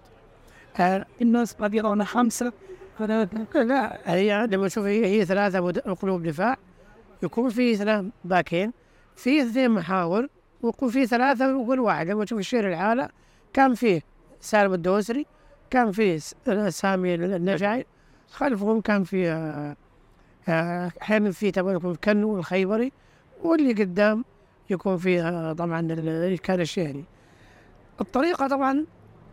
آه، 0.80 1.06
الناس 1.22 1.54
قد 1.54 1.74
يرون 1.74 2.06
خمسة. 2.06 2.54
لا 3.56 3.98
هي 4.13 4.48
لما 4.52 4.68
تشوف 4.68 4.86
هي, 4.86 5.06
هي 5.06 5.25
ثلاثة 5.25 5.72
قلوب 5.94 6.24
دفاع 6.24 6.58
يكون 7.24 7.50
في 7.50 7.75
ثلاث 7.75 8.06
باكين 8.25 8.74
في 9.16 9.42
اثنين 9.42 9.72
محاور 9.72 10.28
ويكون 10.62 10.90
في 10.90 11.06
ثلاثة 11.08 11.58
ويقول 11.58 11.80
واحد. 11.80 12.08
لما 12.10 12.25
تشوف 12.25 12.40
الشير 12.40 12.68
العالة 12.70 13.10
كان 13.54 13.74
فيه 13.74 14.02
سالم 14.40 14.74
الدوسري 14.74 15.25
كان 15.70 15.92
فيه 15.92 16.18
س- 16.18 16.36
سامي 16.70 17.16
النجعي. 17.16 17.86
خلفهم 18.32 18.82
كان 18.82 19.04
فيه 19.04 19.34
آه، 19.34 19.75
آه، 20.50 20.92
أحيانا 21.02 21.32
في 21.32 21.52
تبغى 21.52 21.75
يكون 21.75 21.96
كنو 21.96 22.38
الخيبري. 22.38 22.92
واللي 23.44 23.74
قدام 23.74 24.26
يكون 24.70 24.98
فيه 24.98 25.28
آه، 25.30 25.54
طبعا 25.54 25.80
ال- 25.80 26.40
كان 26.40 26.62
الشهري. 26.62 27.04
الطريقة 28.02 28.48
طبعا 28.48 28.86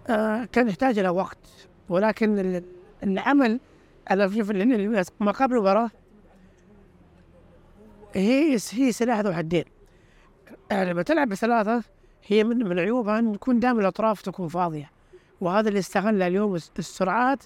آه، 0.08 0.44
كان 0.44 0.68
يحتاج 0.68 0.98
إلى 0.98 1.08
وقت 1.08 1.38
ولكن 1.88 2.38
ال- 2.38 2.64
العمل 3.02 3.60
ال- 4.10 4.22
ال- 4.52 5.04
ما 5.20 5.30
قبل 5.32 5.54
المباراه 5.54 5.90
هي 8.14 8.56
هي 8.72 8.92
سلاح 8.92 9.20
ذو 9.20 9.32
حدين. 9.32 9.64
آه، 10.72 10.84
لما 10.84 11.02
تلعب 11.02 11.28
بثلاثة 11.28 11.82
هي 12.26 12.44
من 12.44 12.68
من 12.68 12.78
عيوبها 12.78 13.18
أن 13.18 13.32
تكون 13.32 13.60
دائما 13.60 13.80
الأطراف 13.80 14.22
تكون 14.22 14.48
فاضية. 14.48 14.90
وهذا 15.40 15.68
اللي 15.68 15.78
استغل 15.78 16.22
اليوم 16.22 16.54
الس- 16.54 16.72
السرعات 16.78 17.44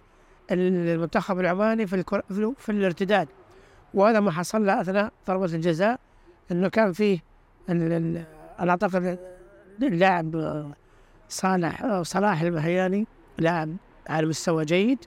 ال- 0.50 0.88
المنتخب 0.88 1.40
العماني 1.40 1.86
في. 1.86 2.02
في, 2.02 2.14
ال- 2.30 2.54
في 2.58 2.72
الارتداد. 2.72 3.28
وهذا 3.94 4.20
ما 4.20 4.30
حصل 4.30 4.66
له 4.66 4.80
أثناء 4.80 5.12
ضربه 5.26 5.44
الجزاء. 5.44 6.00
إنه 6.52 6.68
كان 6.68 6.92
فيه 6.92 7.18
أنا 7.68 8.24
أعتقد 8.60 9.18
اللاعب 9.82 10.36
صالح 11.28 12.02
صلاح 12.02 12.40
المهياني 12.42 13.06
لاعب 13.38 13.76
على 14.08 14.26
مستوى 14.26 14.64
جيد 14.64 14.98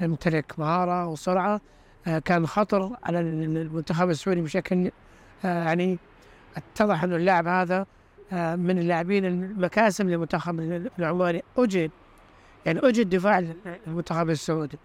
يمتلك 0.00 0.58
مهارة 0.58 1.06
وسرعة 1.08 1.60
آه، 2.06 2.18
كان 2.18 2.46
خطر 2.46 2.96
على 3.04 3.20
ال- 3.20 3.56
المنتخب 3.56 4.10
السعودي 4.10 4.40
بشكل 4.40 4.90
آه، 5.44 5.64
يعني 5.64 5.98
اتضح 6.56 7.04
أن 7.04 7.12
اللاعب 7.14 7.46
هذا 7.46 7.86
آه، 8.32 8.56
من 8.56 8.78
اللاعبين 8.78 9.24
المكاسب 9.24 10.06
للمنتخب 10.08 10.60
العماني 10.98 11.42
أجد 11.58 11.90
يعني 12.66 12.78
أجد 12.78 13.08
دفاع 13.08 13.44
المنتخب 13.86 14.30
السعودي. 14.30 14.78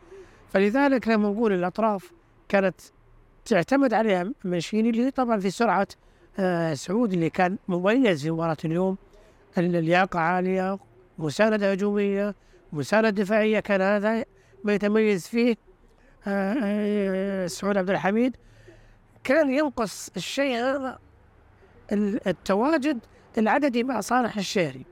فلذلك 0.50 1.08
لما 1.08 1.29
نقول 1.29 1.53
الأطراف 1.53 2.12
كانت 2.50 2.75
تعتمد 3.50 3.94
عليها 3.94 4.32
منشيني 4.44 4.89
اللي 4.89 5.12
طبعا 5.12 5.39
في 5.39 5.50
سرعة 5.50 5.88
آه، 6.39 6.74
سعود 6.74 7.13
اللي 7.13 7.29
كان 7.29 7.58
مميز 7.68 8.22
في 8.24 8.32
مباراة 8.32 8.58
اليوم. 8.65 8.98
اللياقة 9.58 10.20
عالية 10.20 10.77
مساندة 11.18 11.72
هجومية 11.72 12.36
مساندة 12.74 13.10
دفاعية 13.10 13.60
كان 13.60 13.82
هذا 13.82 14.25
ما 14.63 14.74
يتميز 14.74 15.27
فيه 15.27 15.56
آه، 16.27 16.56
آه، 16.63 17.48
سعود 17.48 17.77
عبد 17.77 17.89
الحميد. 17.89 18.36
كان 19.24 19.50
ينقص 19.50 20.10
الشيء 20.18 20.56
هذا 20.58 21.00
ال- 21.91 22.27
التواجد 22.27 23.00
العددي 23.38 23.84
مع 23.84 24.01
صالح 24.01 24.38
الشهري. 24.38 24.86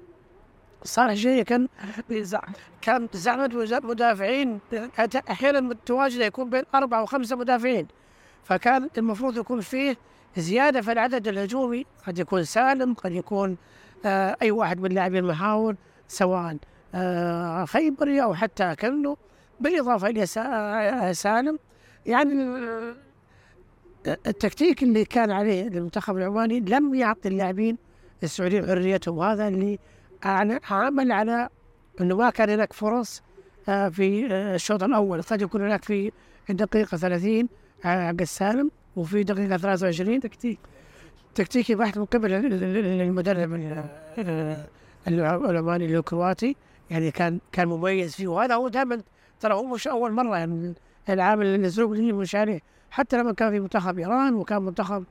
صار 0.83 1.15
شيء 1.15 1.43
كان 1.43 1.67
كان 2.81 3.07
زعمة 3.13 3.49
مدافعين. 3.83 4.59
أحيانا 5.29 5.59
متواجدة 5.59 6.25
يكون 6.25 6.49
بين 6.49 6.63
أربعة 6.75 7.03
وخمسة 7.03 7.35
مدافعين. 7.35 7.87
فكان 8.43 8.89
المفروض 8.97 9.37
يكون 9.37 9.61
فيه 9.61 9.97
زيادة 10.37 10.81
في 10.81 10.91
العدد 10.91 11.27
الهجومي 11.27 11.85
قد 12.07 12.19
يكون 12.19 12.43
سالم 12.43 12.93
قد 12.93 13.11
يكون 13.11 13.57
آه 14.05 14.37
أي 14.41 14.51
واحد 14.51 14.79
من 14.79 14.91
لاعبين 14.91 15.23
المحاور 15.23 15.75
سواء 16.07 16.57
آه 16.95 17.65
خيبري 17.65 18.23
أو 18.23 18.33
حتى 18.33 18.75
كنو 18.75 19.17
بالإضافة 19.59 20.07
إلى 20.07 20.25
آه، 20.37 21.11
سالم. 21.11 21.59
يعني 22.05 22.43
آه، 22.43 22.95
التكتيك 24.07 24.83
اللي 24.83 25.05
كان 25.05 25.31
عليه 25.31 25.67
المنتخب 25.67 26.17
العماني 26.17 26.59
لم 26.59 26.95
يعطي 26.95 27.29
اللاعبين 27.29 27.77
السعوديين 28.23 28.65
حريتهم. 28.67 29.17
وهذا 29.17 29.47
اللي 29.47 29.79
عمل 30.69 31.11
على 31.11 31.49
إنه 32.01 32.15
ما 32.15 32.29
كان 32.29 32.49
هناك 32.49 32.73
فرص 32.73 33.21
آه، 33.69 33.89
في 33.89 34.25
الشوط 34.55 34.83
الأول. 34.83 35.21
قد 35.21 35.41
يكون 35.41 35.61
هناك 35.61 35.83
في 35.83 36.11
الدقيقه 36.49 36.97
30 36.97 37.49
حق 37.83 38.21
السالم 38.21 38.71
وفي 38.95 39.23
دقيقة 39.23 39.57
23 39.57 40.19
تكتيك. 40.19 40.59
تكتيكي 41.35 41.75
بحت 41.75 41.97
من 41.97 42.05
قبل 42.05 42.33
المدرب 42.33 43.53
العماني 45.07 45.85
الكرواتي 45.85 46.55
يعني 46.89 47.11
كان 47.11 47.39
كان 47.51 47.67
مميز 47.67 48.15
فيه 48.15 48.27
وهذا 48.27 48.55
هو 48.55 48.67
دائما 48.67 49.01
ترى 49.39 49.53
هو 49.53 49.63
مش 49.63 49.87
أول 49.87 50.11
مرة 50.11 50.37
يعني 50.37 50.73
العامل 51.09 51.45
اللي 51.45 52.13
مش 52.13 52.35
عليه 52.35 52.59
حتى 52.91 53.17
لما 53.17 53.33
كان 53.33 53.51
في 53.51 53.59
منتخب 53.59 53.99
إيران 53.99 54.33
وكان 54.33 54.61
منتخب 54.61 55.03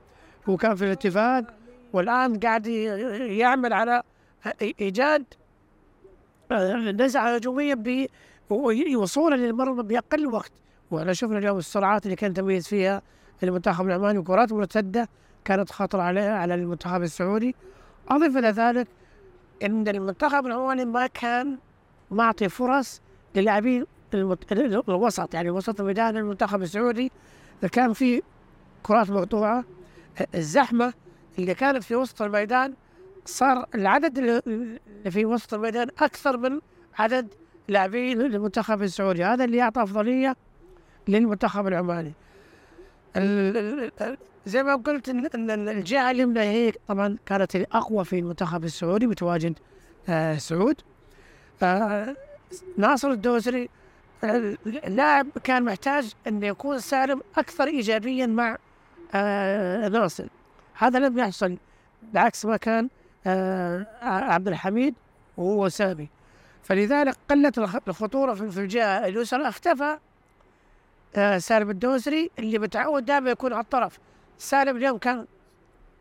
وكان 0.48 0.74
في 0.74 0.84
الاتفاق 0.84 1.44
والآن 1.92 2.38
قاعد 2.38 2.66
يعمل 2.66 3.72
على 3.72 4.02
إيجاد 4.80 5.24
نزعة 7.00 7.34
هجومية 7.34 7.74
وصولا 8.96 9.34
للمرمى 9.34 9.82
بأقل 9.82 10.26
وقت. 10.26 10.52
وإحنا 10.90 11.12
شفنا 11.12 11.38
اليوم 11.38 11.58
السرعات 11.58 12.04
اللي 12.04 12.16
كان 12.16 12.34
تميز 12.34 12.68
فيها 12.68 13.02
المنتخب 13.42 13.86
العماني 13.86 14.18
وكرات 14.18 14.52
مرتدة 14.52 15.08
كانت 15.44 15.70
خطر 15.70 16.00
على 16.00 16.20
على 16.20 16.54
المنتخب 16.54 17.02
السعودي. 17.02 17.54
اضف 18.08 18.36
إلى 18.36 18.50
ذلك 18.50 18.88
إن 19.62 19.88
المنتخب 19.88 20.46
العماني 20.46 20.84
ما 20.84 21.06
كان 21.06 21.58
معطي 22.10 22.48
فرص 22.48 23.00
للاعبين 23.34 23.86
الوسط 24.88 25.34
يعني 25.34 25.50
وسط 25.50 25.80
الميدان 25.80 26.16
المنتخب 26.16 26.62
السعودي. 26.62 27.12
كان 27.72 27.92
في 27.92 28.22
كرات 28.82 29.10
مقطوعة 29.10 29.64
الزحمة 30.34 30.92
اللي 31.38 31.54
كانت 31.54 31.82
في 31.82 31.94
وسط 31.94 32.22
الميدان 32.22 32.74
صار 33.24 33.66
العدد 33.74 34.18
اللي 34.18 34.80
في 35.10 35.24
وسط 35.24 35.54
الميدان 35.54 35.88
أكثر 35.98 36.36
من 36.36 36.60
عدد 36.98 37.34
لاعبين 37.68 38.20
المنتخب 38.20 38.82
السعودي. 38.82 39.24
هذا 39.24 39.44
اللي 39.44 39.56
يعطى 39.56 39.82
أفضلية 39.82 40.36
للمنتخب 41.08 41.66
العماني 41.66 42.12
زي 44.46 44.62
ما 44.62 44.76
قلت 44.76 45.08
ان 45.08 45.68
الجهة 45.68 46.10
اليمنى 46.10 46.40
هي 46.40 46.72
طبعا 46.88 47.16
كانت 47.26 47.56
الأقوى 47.56 48.04
في 48.04 48.18
المنتخب 48.18 48.64
السعودي 48.64 49.06
متواجد 49.06 49.58
آه 50.08 50.36
سعود. 50.36 50.80
آه 51.62 52.16
ناصر 52.78 53.10
الدوسري 53.10 53.68
اللاعب 54.66 55.26
كان 55.44 55.64
محتاج 55.64 56.12
أن 56.26 56.42
يكون 56.42 56.78
سالم 56.78 57.22
أكثر 57.38 57.66
إيجابيا 57.66 58.26
مع 58.26 58.56
آه 59.14 59.88
ناصر. 59.88 60.26
هذا 60.78 60.98
لم 60.98 61.18
يحصل 61.18 61.56
بعكس 62.02 62.46
ما 62.46 62.56
كان 62.56 62.88
آه 63.26 63.86
عبد 64.02 64.48
الحميد 64.48 64.94
وهو 65.36 65.68
سامي. 65.68 66.08
فلذلك 66.62 67.16
قلت 67.30 67.58
الخطورة 67.88 68.34
في 68.34 68.60
الجهة 68.60 69.06
اليسرى 69.06 69.48
اختفى. 69.48 69.84
آه 69.84 70.05
سالم 71.38 71.70
الدوسري 71.70 72.30
اللي 72.38 72.58
متعود 72.58 73.04
دائما 73.04 73.30
يكون 73.30 73.52
على 73.52 73.62
الطرف. 73.62 73.98
سالم 74.38 74.76
اليوم 74.76 74.98
كان 74.98 75.26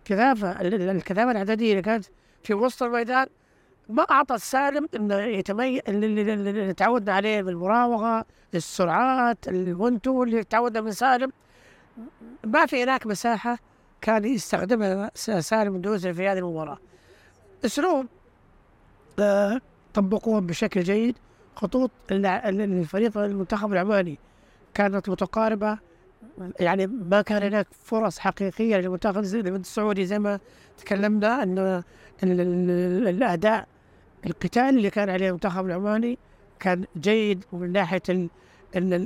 كثافة 0.05 0.61
الكثافة 0.61 1.31
العددية 1.31 1.71
اللي 1.71 1.81
كانت 1.81 2.05
في 2.43 2.53
وسط 2.53 2.83
الميدان. 2.83 3.27
ما 3.89 4.03
أعطى 4.03 4.35
السالم 4.35 4.89
إنه 4.95 5.15
يتميز 5.15 5.81
اللي 5.87 6.73
تعودنا 6.73 7.13
عليه 7.13 7.41
بالمراوغة 7.41 8.25
السرعات 8.55 9.47
الونتو 9.47 10.23
اللي 10.23 10.43
تعودنا 10.43 10.81
من 10.81 10.91
سالم. 10.91 11.31
ما 12.43 12.65
في 12.65 12.83
هناك 12.83 13.07
مساحة 13.07 13.59
كان 14.01 14.25
يستخدمها 14.25 15.11
سالم 15.15 15.75
الدوسري 15.75 16.13
في 16.13 16.27
هذه 16.27 16.37
المباراة. 16.37 16.77
أسلوب 17.65 18.05
آه 19.19 19.61
طبقوه 19.93 20.39
بشكل 20.41 20.83
جيد 20.83 21.15
خطوط 21.55 21.91
الفريق 22.11 23.17
المنتخب 23.17 23.73
العماني. 23.73 24.19
كانت 24.75 25.09
متقاربة 25.09 25.77
يعني 26.59 26.87
ما 26.87 27.21
كان 27.21 27.43
هناك 27.43 27.67
فرص 27.71 28.19
حقيقية 28.19 28.77
للمنتخب 28.77 29.17
السعودي 29.17 30.05
زي 30.05 30.19
ما 30.19 30.39
تكلمنا 30.77 31.43
انه 31.43 31.83
الأداء 32.23 33.67
القتال 34.25 34.69
اللي 34.69 34.89
كان 34.89 35.09
عليه 35.09 35.27
المنتخب 35.27 35.65
العماني 35.65 36.17
كان 36.59 36.85
جيد 36.97 37.45
ومن 37.51 37.71
ناحية 37.71 38.29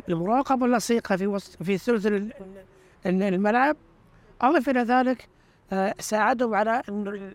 المراقبة 0.09 0.65
اللصيقة 0.65 1.15
في 1.15 1.27
وسط 1.27 1.63
في 1.63 1.77
ثلث 1.77 2.31
الملعب. 3.05 3.77
أضف 4.41 4.69
إلى 4.69 4.79
ذلك 4.79 5.27
آه، 5.73 5.95
ساعدهم 5.99 6.55
على 6.55 6.81
انه 6.89 7.31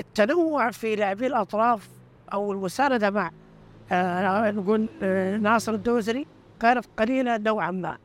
التنوع 0.00 0.70
في 0.70 0.96
لاعبي 0.96 1.26
الأطراف 1.26 1.88
أو 2.32 2.52
المساندة 2.52 3.10
مع 3.10 3.30
آه، 3.92 4.50
نقول 4.50 4.88
آه، 5.02 5.36
ناصر 5.36 5.74
الدوزري. 5.74 6.26
كانت 6.60 6.84
قليلة 6.98 7.36
نوعا 7.36 7.70
ما. 7.70 7.98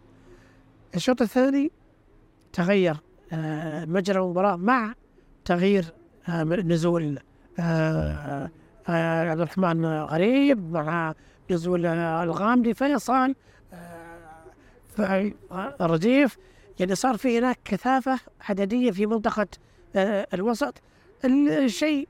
الشوط 0.96 1.22
الثاني 1.22 1.72
تغير 2.54 2.98
مجرى 3.88 4.20
المباراة 4.20 4.56
مع 4.56 4.94
تغيير 5.46 5.86
نزول 6.40 7.20
آه، 7.60 8.50
آه، 8.90 9.30
عبد 9.30 9.42
الرحمن 9.42 9.86
غريب 9.86 10.72
مع 10.72 11.14
نزول 11.52 11.86
الغامدي 11.86 12.74
فيصل 12.74 13.36
آه، 13.74 15.34
الرديف. 15.82 16.38
يعني 16.80 16.96
صار 16.96 17.18
في 17.18 17.40
هناك 17.40 17.60
كثافة 17.66 18.20
عددية 18.50 18.92
في 18.92 19.06
منطقة 19.06 19.48
الوسط. 20.34 20.74
الشيء 21.26 22.08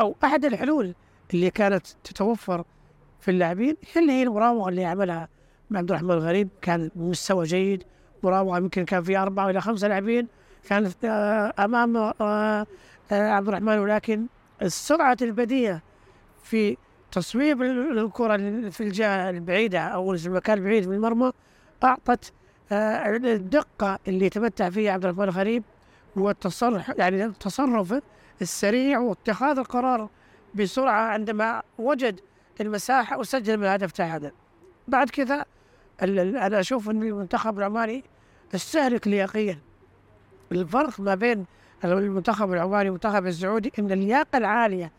أو 0.00 0.16
أحد 0.24 0.44
الحلول 0.44 0.94
اللي 1.34 1.50
كانت 1.50 1.86
تتوفر 2.04 2.64
في 3.20 3.30
اللاعبين 3.30 3.76
هي 3.94 4.22
المراوغة 4.22 4.68
اللي 4.68 4.84
عملها 4.84 5.28
عبد 5.78 5.90
الرحمن 5.90 6.10
الغريب 6.10 6.48
كان 6.62 6.90
مستوى 6.96 7.44
جيد 7.44 7.84
مراوغة 8.22 8.58
يمكن 8.58 8.84
كان 8.84 9.02
في 9.02 9.16
أربعة 9.16 9.50
إلى 9.50 9.60
خمسة 9.60 9.88
لاعبين 9.88 10.28
كانت 10.68 11.04
أمام 11.58 11.96
عبد 13.10 13.48
الرحمن 13.48 13.78
ولكن 13.78 14.26
السرعة 14.62 15.16
البديهة 15.22 15.82
في 16.42 16.76
تصويب 17.12 17.62
الكرة 17.62 18.36
في 18.70 18.80
الجهة 18.80 19.30
البعيدة 19.30 19.80
أو 19.80 20.16
في 20.16 20.26
المكان 20.26 20.58
البعيد 20.58 20.88
من 20.88 20.94
المرمى 20.94 21.32
أعطت 21.84 22.32
آه، 22.72 23.16
الدقة 23.16 23.98
اللي 24.08 24.26
يتمتع 24.26 24.70
فيها 24.70 24.92
عبد 24.92 25.04
الرحمن 25.04 25.24
الغريب 25.24 25.62
والتصرف 26.16 26.88
يعني 26.98 27.24
التصرف 27.24 27.94
السريع 28.42 28.98
واتخاذ 28.98 29.58
القرار 29.58 30.08
بسرعة 30.54 31.02
عندما 31.02 31.62
وجد 31.78 32.20
المساحة 32.60 33.18
وسجل 33.18 33.56
من 33.56 33.64
الهدف 33.64 33.92
تعادل 33.92 34.32
بعد 34.88 35.10
كذا 35.10 35.44
أنا 36.02 36.60
أشوف 36.60 36.90
أن 36.90 37.02
المنتخب 37.02 37.58
العماني 37.58 38.04
استهلك 38.54 39.08
لياقيا 39.08 39.58
الفرق 40.52 41.00
ما 41.00 41.14
بين 41.14 41.46
المنتخب 41.84 42.52
العماني 42.52 42.90
والمنتخب 42.90 43.26
السعودي 43.26 43.72
إن 43.78 43.92
اللياقة 43.92 44.38
العالية 44.38 44.92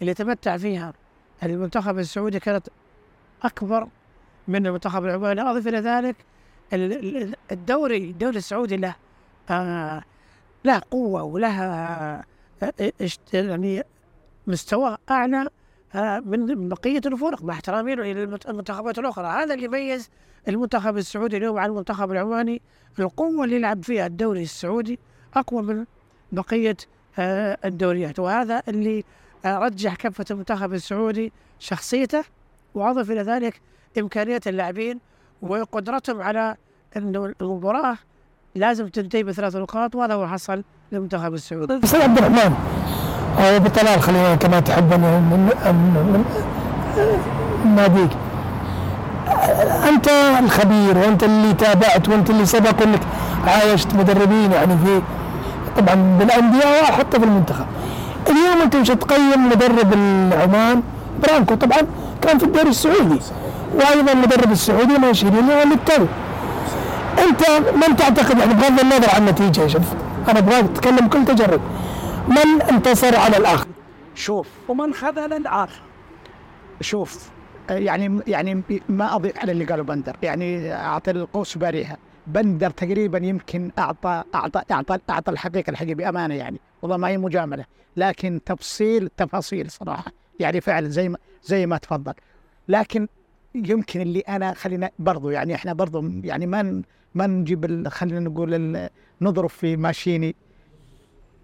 اللي 0.00 0.10
يتمتع 0.10 0.56
فيها 0.56 0.92
المنتخب 1.42 1.98
السعودي 1.98 2.40
كانت 2.40 2.68
أكبر 3.42 3.88
من 4.48 4.66
المنتخب 4.66 5.04
العماني 5.04 5.40
أضف 5.40 5.68
إلى 5.68 5.78
ذلك 5.78 6.16
الدوري 7.52 8.10
الدوري 8.10 8.36
السعودي 8.36 8.76
له 8.76 8.94
آه 9.50 10.02
له 10.64 10.82
قوة 10.90 11.22
وله 11.22 11.62
آه 11.62 12.24
يعني 13.32 13.82
مستوى 14.46 14.96
أعلى 15.10 15.48
من 16.24 16.68
بقية 16.68 17.00
الفرق 17.06 17.42
مع 17.42 17.54
احترامي 17.54 17.94
للمنتخبات 17.94 18.98
الأخرى. 18.98 19.26
هذا 19.26 19.54
اللي 19.54 19.64
يميز 19.64 20.10
المنتخب 20.48 20.96
السعودي 20.96 21.36
اليوم 21.36 21.58
عن 21.58 21.70
المنتخب 21.70 22.12
العماني. 22.12 22.62
القوة 22.98 23.44
اللي 23.44 23.56
يلعب 23.56 23.84
فيها 23.84 24.06
الدوري 24.06 24.42
السعودي 24.42 24.98
أقوى 25.34 25.62
من 25.62 25.84
بقية 26.32 26.76
آه، 27.18 27.58
الدوريات. 27.64 28.18
وهذا 28.18 28.62
اللي 28.68 29.04
رجح 29.46 29.94
كفة 29.94 30.24
المنتخب 30.30 30.72
السعودي 30.72 31.32
شخصيته 31.58 32.24
وأضف 32.74 33.10
إلى 33.10 33.22
ذلك 33.22 33.60
امكانيه 33.98 34.40
اللاعبين 34.46 35.00
وقدرتهم 35.42 36.22
على 36.22 36.56
انه 36.96 37.34
المباراة 37.40 37.98
لازم 38.54 38.88
تنتهي 38.88 39.22
بثلاث 39.22 39.56
نقاط 39.56 39.94
وهذا 39.94 40.14
هو 40.14 40.26
حصل 40.26 40.64
للمنتخب 40.92 41.34
السعودي. 41.34 41.80
أستاذ 41.84 42.00
عبد 42.00 42.18
الرحمن 42.18 42.83
أو 43.38 43.56
ابو 43.56 43.68
طلال 43.68 44.02
خلينا 44.02 44.34
كما 44.34 44.60
تحب 44.60 44.90
من 44.92 45.48
من, 45.64 46.24
ناديك. 47.76 48.10
أنت 49.88 50.08
الخبير 50.44 50.98
وأنت 50.98 51.22
اللي 51.24 51.52
تابعت 51.54 52.08
وأنت 52.08 52.30
اللي 52.30 52.46
سبق 52.46 52.82
إنك 52.82 53.00
عايشت 53.46 53.94
مدربين 53.94 54.52
يعني 54.52 54.76
في 54.84 55.00
طبعا 55.76 55.94
بالأندية 56.18 56.82
وحتى 56.82 57.18
في 57.18 57.24
المنتخب. 57.24 57.66
اليوم 58.30 58.62
أنت 58.62 58.76
مش 58.76 58.88
تقيم 58.88 59.48
مدرب 59.50 59.92
العمان 59.92 60.82
برانكو 61.22 61.54
طبعا 61.54 61.78
كان 62.22 62.38
في 62.38 62.44
الدوري 62.44 62.68
السعودي. 62.68 63.20
وأيضا 63.74 64.12
المدرب 64.12 64.52
السعودي 64.52 64.98
ماشي 64.98 65.28
اللي 65.28 65.64
للتو 65.64 66.04
أنت 67.28 67.42
من 67.76 67.96
تعتقد 67.96 68.38
يعني 68.38 68.54
بغض 68.54 68.80
النظر 68.80 69.10
عن 69.14 69.22
النتيجة 69.22 69.66
شوف 69.66 69.82
أنا 70.28 70.38
أبغاك 70.38 70.64
تتكلم 70.74 71.08
كل 71.08 71.24
تجرب. 71.24 71.60
من 72.28 72.62
انتصر 72.62 73.16
على 73.16 73.36
الآخر؟ 73.36 73.66
شوف. 74.14 74.48
ومن 74.68 74.94
خذل 74.94 75.32
الآخر. 75.32 75.82
شوف 76.80 77.30
يعني 77.70 78.20
يعني 78.26 78.62
ما 78.88 79.16
اضيف 79.16 79.38
على 79.38 79.52
اللي 79.52 79.64
قاله 79.64 79.82
بندر. 79.82 80.16
يعني 80.22 80.72
أعطي 80.74 81.10
القوس 81.10 81.58
باريها. 81.58 81.96
بندر 82.26 82.70
تقريبا 82.70 83.18
يمكن 83.18 83.70
أعطى 83.78 84.22
أعطى 84.34 84.62
أعطى 84.70 84.98
أعطى 85.10 85.30
الحقيقة 85.30 85.70
الحقيقة 85.70 85.94
بأمانة 85.94 86.34
يعني. 86.34 86.60
والله 86.82 86.96
ما 86.96 87.08
هي 87.08 87.18
مجاملة. 87.18 87.64
لكن 87.96 88.40
تفصيل 88.46 89.10
تفاصيل 89.16 89.70
صراحة. 89.70 90.12
يعني 90.40 90.60
فعلا 90.60 90.88
زي 90.88 91.08
ما 91.08 91.18
زي 91.42 91.66
ما 91.66 91.78
تفضل. 91.78 92.12
لكن 92.68 93.08
يمكن 93.54 94.00
اللي 94.00 94.20
أنا 94.20 94.54
خلينا 94.54 94.90
برضو 94.98 95.30
يعني 95.30 95.54
إحنا 95.54 95.72
برضو 95.72 96.04
يعني 96.24 96.46
ما 96.46 96.82
ما 97.14 97.26
نجيب 97.26 97.88
خلينا 97.88 98.20
نقول 98.20 98.78
نضرب 99.20 99.48
في 99.50 99.76
ماشيني 99.76 100.36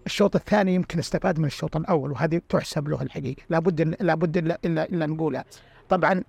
الشوط 0.05 0.35
الثاني 0.35 0.75
يمكن 0.75 0.99
استفاد 0.99 1.39
من 1.39 1.45
الشوط 1.45 1.75
الأول 1.77 2.11
وهذه 2.11 2.41
تحسب 2.49 2.87
له 2.87 3.01
الحقيقة. 3.01 3.41
لابد 3.49 3.95
لابد 4.01 4.37
الا 4.37 4.57
الا, 4.65 4.83
إلا 4.83 5.05
نقولها. 5.05 5.45
طبعا 5.89 6.23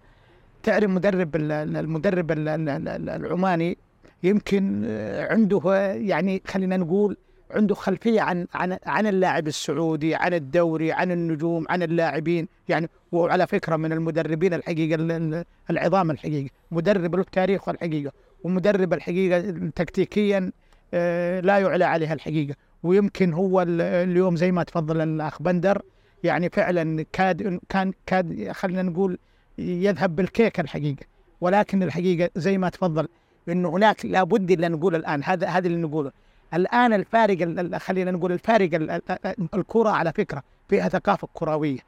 تعرف 0.63 0.91
مدرب 0.91 1.37
ال- 1.37 1.53
ال- 1.53 1.77
المدرب 1.77 2.33
ال- 2.33 2.49
ال- 2.49 2.69
ال- 2.69 3.09
العماني 3.09 3.77
يمكن 4.23 4.83
آه، 4.87 5.33
عنده 5.33 5.93
يعني 5.95 6.43
خلينا 6.47 6.77
نقول 6.77 7.17
عنده 7.51 7.75
خلفية 7.75 8.21
عن 8.21 8.47
عن 8.55 8.79
عن 8.87 9.07
اللاعب 9.07 9.47
السعودي 9.47 10.15
عن 10.15 10.35
الدوري 10.35 10.93
عن 10.93 11.13
النجوم 11.13 11.67
عن 11.71 11.83
اللاعبين. 11.83 12.49
يعني 12.69 12.89
وعلى 13.13 13.47
فكرة 13.47 13.77
من 13.77 13.93
المدربين 13.93 14.55
الحقيقة 14.55 14.95
ال- 14.95 15.13
ال- 15.13 15.45
العظام 15.71 16.11
الحقيقة 16.11 16.51
مدرب 16.71 17.17
له 17.17 17.25
تاريخه 17.33 17.71
الحقيقة 17.73 18.13
ومدرب 18.45 18.93
الحقيقة 18.93 19.41
تكتيكيا 19.77 20.53
آه، 20.95 21.41
لا 21.41 21.59
يعلى 21.59 21.85
عليها 21.85 22.13
الحقيقة. 22.15 22.55
ويمكن 22.83 23.33
هو 23.33 23.63
ال- 23.63 23.81
اليوم 23.81 24.37
زي 24.37 24.53
ما 24.53 24.63
تفضل 24.63 25.01
الأخ 25.01 25.43
بندر 25.43 25.83
يعني 26.25 26.49
فعلا 26.51 27.05
كاد 27.13 27.61
كان 27.69 27.93
كاد 28.07 28.53
خلينا 28.53 28.83
نقول 28.83 29.19
يذهب 29.59 30.17
بالكيك 30.17 30.61
الحقيقة. 30.61 31.07
ولكن 31.41 31.83
الحقيقة 31.83 32.31
زي 32.37 32.59
ما 32.59 32.69
تفضل 32.69 33.09
إنه 33.49 33.69
هناك 33.69 34.07
لابد 34.07 34.51
اللي 34.51 34.69
نقول 34.69 34.95
الآن 34.95 35.25
هذا 35.25 35.47
هذا 35.49 35.67
اللي 35.67 35.79
نقوله. 35.79 36.13
الآن 36.55 36.93
الفارق 36.93 37.43
ال- 37.43 37.59
ال- 37.75 37.81
خلينا 37.81 38.11
نقول 38.11 38.33
الفارق 38.33 38.75
ال- 38.75 38.91
ال- 38.91 39.03
ال- 39.27 39.49
الكرة 39.55 39.91
على 39.91 40.13
فكرة 40.13 40.43
فيها 40.69 40.89
ثقافة 40.89 41.29
كروية. 41.35 41.79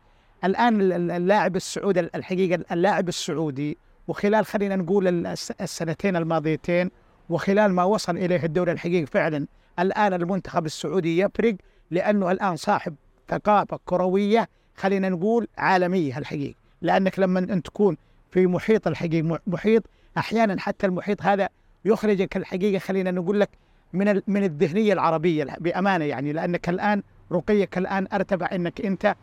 الآن 0.44 0.80
ال- 0.80 0.92
ال- 0.92 1.10
اللاعب 1.10 1.56
السعودي 1.56 2.00
الحقيقة 2.00 2.64
اللاعب 2.72 3.08
السعودي 3.08 3.78
وخلال 4.08 4.46
خلينا 4.46 4.76
نقول 4.76 5.08
ال- 5.08 5.26
الس- 5.26 5.50
السنتين 5.60 6.16
الماضيتين 6.16 6.90
وخلال 7.28 7.72
ما 7.72 7.84
وصل 7.84 8.16
إليه 8.16 8.44
الدوري 8.44 8.72
الحقيقي 8.72 9.06
فعلا 9.06 9.46
الآن 9.78 10.14
المنتخب 10.14 10.66
السعودي 10.66 11.18
يفرق 11.18 11.54
لأنه 11.90 12.30
الآن 12.30 12.56
صاحب 12.56 12.94
ثقافة 13.28 13.78
كروية 13.84 14.48
خلينا 14.76 15.08
نقول 15.08 15.48
عالمية 15.58 16.18
الحقيقة. 16.18 16.54
لأنك 16.82 17.18
لما 17.18 17.38
أنت 17.38 17.66
تكون 17.66 17.96
في 18.30 18.46
محيط 18.46 18.86
الحقيقة 18.88 19.40
محيط 19.46 19.82
أحيانا 20.18 20.60
حتى 20.60 20.86
المحيط 20.86 21.22
هذا 21.22 21.48
يخرجك 21.84 22.36
الحقيقة 22.36 22.78
خلينا 22.78 23.10
نقول 23.10 23.40
لك 23.40 23.50
من 23.92 24.20
من 24.26 24.44
الذهنية 24.44 24.92
العربية 24.92 25.44
بأمانة 25.60 26.04
يعني. 26.04 26.32
لأنك 26.32 26.68
الآن 26.68 27.02
رقيك 27.32 27.78
الآن 27.78 28.06
أرتفع 28.12 28.54
إنك 28.54 28.80
أنت 28.86 29.14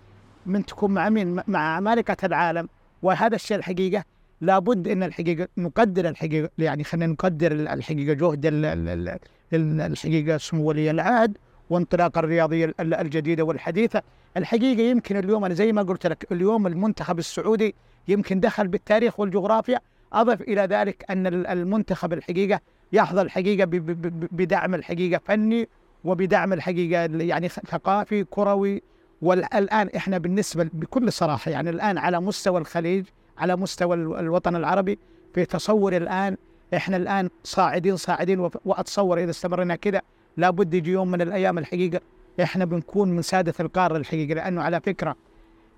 من 0.46 0.66
تكون 0.66 0.92
مع 0.92 1.10
مين؟ 1.10 1.42
مع 1.48 1.80
مالكه 1.80 2.26
العالم. 2.26 2.70
وهذا 3.02 3.36
الشيء 3.36 3.58
الحقيقة 3.58 4.04
لابد 4.42 4.88
إن 4.88 5.04
الحقيقة 5.04 5.48
نقدر 5.58 6.10
الحقيقة 6.10 6.50
يعني 6.58 6.84
خلينا 6.84 7.08
نقدر 7.14 7.52
ال- 7.52 7.68
الحقيقة 7.68 8.14
جهد 8.14 8.46
ال- 9.54 9.62
ال- 9.62 9.72
ال- 9.74 9.82
ال- 9.82 9.92
الحقيقة 9.92 10.38
سمو 10.38 10.64
ولي 10.64 10.92
العهد 10.92 11.38
وانطلاق 11.70 12.18
الرياضية 12.18 12.66
ال- 12.80 12.94
الجديدة 12.94 13.44
والحديثة. 13.44 14.02
الحقيقة 14.38 14.82
يمكن 14.82 15.18
اليوم 15.18 15.46
أنا 15.46 15.54
زي 15.54 15.74
ما 15.74 15.82
قلت 15.82 16.08
لك 16.08 16.28
اليوم 16.32 16.68
المنتخب 16.68 17.20
السعودي 17.20 17.76
يمكن 18.08 18.40
دخل 18.40 18.68
بالتاريخ 18.68 19.20
والجغرافيا 19.20 19.80
أضف 20.14 20.42
إلى 20.42 20.62
ذلك 20.62 21.06
ال- 21.28 21.48
المنتخب 21.48 22.14
الحقيقة 22.14 22.60
يحظى 22.94 23.22
ب- 23.66 24.28
بدعم 24.36 24.76
الحقيقة 24.76 25.22
فني 25.26 25.70
وبدعم 26.04 26.54
الحقيقة 26.54 27.02
يعني 27.02 27.50
ثقافي 27.50 28.24
كروي. 28.24 28.82
والآن 29.22 29.90
إحنا 29.96 30.18
بالنسبة 30.18 30.70
بكل 30.74 31.12
صراحة 31.12 31.52
يعني 31.52 31.70
الآن 31.70 31.98
على 31.98 32.20
مستوى 32.20 32.60
الخليج 32.60 33.06
على 33.38 33.56
مستوى 33.56 33.96
ال- 33.96 34.16
الوطن 34.16 34.56
العربي 34.56 35.00
في 35.34 35.46
تصور 35.46 35.98
الآن 35.98 36.38
إحنا 36.76 36.98
الآن 36.98 37.30
صاعدين 37.44 37.98
صاعدين 37.98 38.50
وأتصور 38.66 39.20
إذا 39.20 39.30
استمرنا 39.30 39.76
كذا 39.76 40.02
لابد 40.38 40.74
يجي 40.74 40.92
يوم 40.92 41.12
من 41.12 41.22
الأيام 41.22 41.58
الحقيقة 41.58 42.02
إحنا 42.44 42.66
بنكون 42.66 43.12
من 43.12 43.22
سادة 43.22 43.54
القارة 43.60 43.98
الحقيقة 43.98 44.34
لأنه 44.34 44.62
على 44.62 44.82
فكرة 44.82 45.16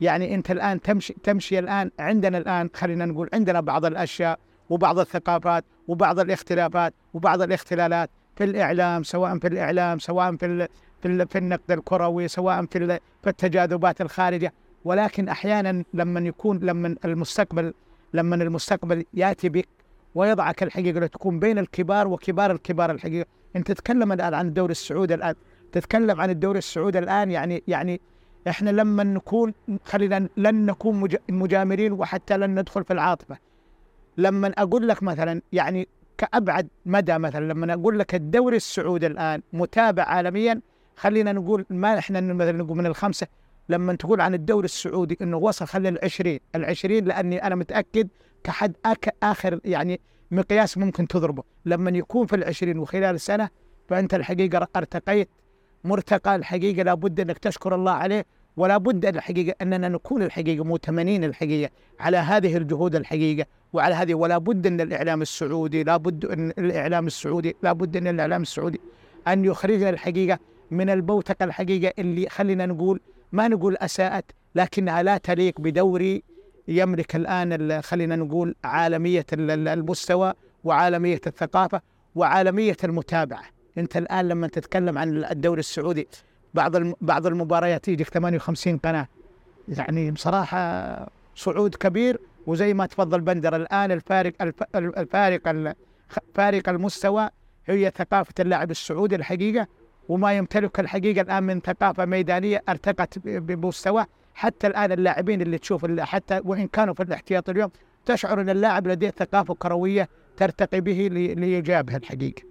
يعني 0.01 0.35
أنت 0.35 0.51
الآن 0.51 0.81
تمشي 0.81 1.15
تمشي 1.23 1.59
الآن 1.59 1.91
عندنا 1.99 2.37
الآن 2.37 2.69
خلينا 2.73 3.05
نقول 3.05 3.29
عندنا 3.33 3.61
بعض 3.61 3.85
الأشياء 3.85 4.39
وبعض 4.69 4.99
الثقافات 4.99 5.65
وبعض 5.87 6.19
الاختلافات 6.19 6.93
وبعض 7.13 7.41
الاختلالات 7.41 8.09
في 8.35 8.43
الإعلام 8.43 9.03
سواء 9.03 9.39
في 9.39 9.47
الإعلام 9.47 9.99
سواء 9.99 10.35
في 10.35 10.45
ال 10.45 10.67
في, 11.01 11.07
ال 11.07 11.27
في 11.27 11.37
النقد 11.37 11.71
الكروي 11.71 12.27
سواء 12.27 12.65
في 12.65 12.99
في 13.23 13.29
التجاذبات 13.29 14.01
الخارجة. 14.01 14.53
ولكن 14.85 15.29
أحيانا 15.29 15.83
لما 15.93 16.19
يكون 16.19 16.59
لما 16.59 16.95
المستقبل 17.05 17.73
لما 18.13 18.35
المستقبل 18.35 19.05
يأتي 19.13 19.49
بك 19.49 19.67
ويضعك 20.15 20.63
الحقيقة 20.63 20.99
لتكون 20.99 21.39
بين 21.39 21.57
الكبار 21.59 22.07
وكبار 22.07 22.51
الكبار 22.51 22.91
الحقيقة. 22.91 23.25
انت 23.55 23.67
تتكلم 23.71 24.11
الآن 24.11 24.33
عن 24.33 24.47
الدوري 24.47 24.71
السعودي 24.71 25.13
الآن. 25.13 25.35
تتكلم 25.71 26.21
عن 26.21 26.29
الدوري 26.29 26.57
السعودي 26.57 26.99
الآن 26.99 27.31
يعني 27.31 27.63
يعني 27.67 28.01
إحنا 28.47 28.69
لما 28.69 29.03
نكون 29.03 29.53
خلينا 29.85 30.27
لن 30.37 30.65
نكون 30.65 30.99
مج- 30.99 31.17
مجاملين 31.29 31.91
وحتى 31.91 32.37
لن 32.37 32.59
ندخل 32.59 32.83
في 32.83 32.93
العاطفة. 32.93 33.37
لما 34.17 34.47
أقول 34.57 34.87
لك 34.87 35.03
مثلا 35.03 35.41
يعني 35.53 35.87
كأبعد 36.17 36.67
مدى 36.85 37.17
مثلا 37.17 37.53
لما 37.53 37.73
أقول 37.73 37.99
لك 37.99 38.15
الدوري 38.15 38.57
السعودي 38.57 39.07
الآن 39.07 39.41
متابع 39.53 40.03
عالميا 40.03 40.61
خلينا 40.95 41.31
نقول 41.31 41.65
ما 41.69 41.97
إحنا 41.97 42.21
مثلا 42.21 42.51
نقول 42.57 42.77
من 42.77 42.85
الخمسة. 42.85 43.27
لما 43.69 43.93
تقول 43.95 44.21
عن 44.21 44.33
الدوري 44.33 44.65
السعودي 44.65 45.17
إنه 45.21 45.37
وصل 45.37 45.65
خلي 45.67 45.89
العشرين. 45.89 46.39
العشرين 46.55 47.05
لأني 47.05 47.47
أنا 47.47 47.55
متأكد 47.55 48.07
كحد 48.43 48.75
آخر 49.23 49.59
يعني 49.65 49.99
مقياس 50.31 50.77
ممكن 50.77 51.07
تضربه. 51.07 51.43
لما 51.65 51.91
يكون 51.91 52.25
في 52.27 52.35
العشرين 52.35 52.79
وخلال 52.79 53.19
سنة 53.19 53.49
فأنت 53.87 54.13
الحقيقة 54.13 54.67
ارتقيت 54.75 55.29
مرتقى 55.83 56.35
الحقيقة 56.35 56.83
لابد 56.83 57.19
أنك 57.19 57.37
تشكر 57.37 57.75
الله 57.75 57.91
عليه 57.91 58.25
ولا 58.57 58.77
بد 58.77 59.05
الحقيقة 59.05 59.55
أننا 59.61 59.89
نكون 59.89 60.23
الحقيقة 60.23 60.63
مؤتمنين 60.63 61.23
الحقيقة 61.23 61.71
على 61.99 62.17
هذه 62.17 62.57
الجهود 62.57 62.95
الحقيقة 62.95 63.45
وعلى 63.73 63.95
هذه. 63.95 64.13
ولا 64.13 64.37
بد 64.37 64.67
أن 64.67 64.81
الإعلام 64.81 65.21
السعودي 65.21 65.83
لا 65.83 65.97
بد 65.97 66.25
أن 66.25 66.49
الإعلام 66.49 67.07
السعودي 67.07 67.55
لا 67.63 67.73
بد 67.73 67.97
أن 67.97 68.07
الإعلام 68.07 68.41
السعودي 68.41 68.81
أن 69.27 69.45
يخرجنا 69.45 69.89
الحقيقة 69.89 70.39
من 70.71 70.89
البوتقه 70.89 71.43
الحقيقة 71.43 71.93
اللي 71.99 72.29
خلينا 72.29 72.65
نقول 72.65 72.99
ما 73.31 73.47
نقول 73.47 73.77
أساءت 73.77 74.25
لكنها 74.55 75.03
لا 75.03 75.17
تليق 75.17 75.61
بدوري 75.61 76.23
يملك 76.67 77.15
الآن 77.15 77.53
ال- 77.53 77.83
خلينا 77.83 78.15
نقول 78.15 78.55
ال- 79.33 79.67
المستوى 79.67 80.33
وعالمية 80.63 81.21
الثقافة 81.27 81.81
وعالمية 82.15 82.77
المتابعة. 82.83 83.43
أنت 83.77 83.97
الآن 83.97 84.27
لما 84.27 84.47
تتكلم 84.47 84.97
عن 84.97 85.23
الدوري 85.25 85.59
السعودي 85.59 86.07
بعض 86.53 86.75
بعض 87.01 87.27
المباريات 87.27 87.87
يجيك 87.87 88.09
58 88.09 88.77
قناة. 88.77 89.07
يعني 89.67 90.11
بصراحة 90.11 91.07
صعود 91.35 91.75
كبير 91.75 92.19
وزي 92.47 92.73
ما 92.73 92.85
تفضل 92.85 93.21
بندر 93.21 93.55
الآن 93.55 93.91
الفارق 93.91 94.33
الف- 94.41 94.63
الفارق 94.75 95.75
فارق 96.35 96.69
المستوى 96.69 97.29
هي 97.65 97.91
ثقافة 97.95 98.33
اللاعب 98.39 98.71
السعودي 98.71 99.15
الحقيقة 99.15 99.67
وما 100.09 100.33
يمتلك 100.37 100.79
الحقيقة 100.79 101.21
الآن 101.21 101.43
من 101.43 101.59
ثقافة 101.59 102.05
ميدانية 102.05 102.63
أرتقت 102.69 103.19
بمستوى 103.19 104.05
حتى 104.35 104.67
الآن 104.67 104.91
اللاعبين 104.91 105.41
اللي 105.41 105.57
تشوف 105.57 105.85
ال- 105.85 106.01
حتى 106.01 106.39
وإن 106.45 106.67
كانوا 106.67 106.93
في 106.93 107.03
الاحتياط 107.03 107.49
اليوم 107.49 107.69
تشعر 108.05 108.41
إن 108.41 108.49
اللاعب 108.49 108.87
لديه 108.87 109.13
ثقافة 109.19 109.53
كروية 109.59 110.09
ترتقي 110.37 110.81
به 110.81 111.09
ليجابها 111.37 111.97
الحقيقة. 111.97 112.41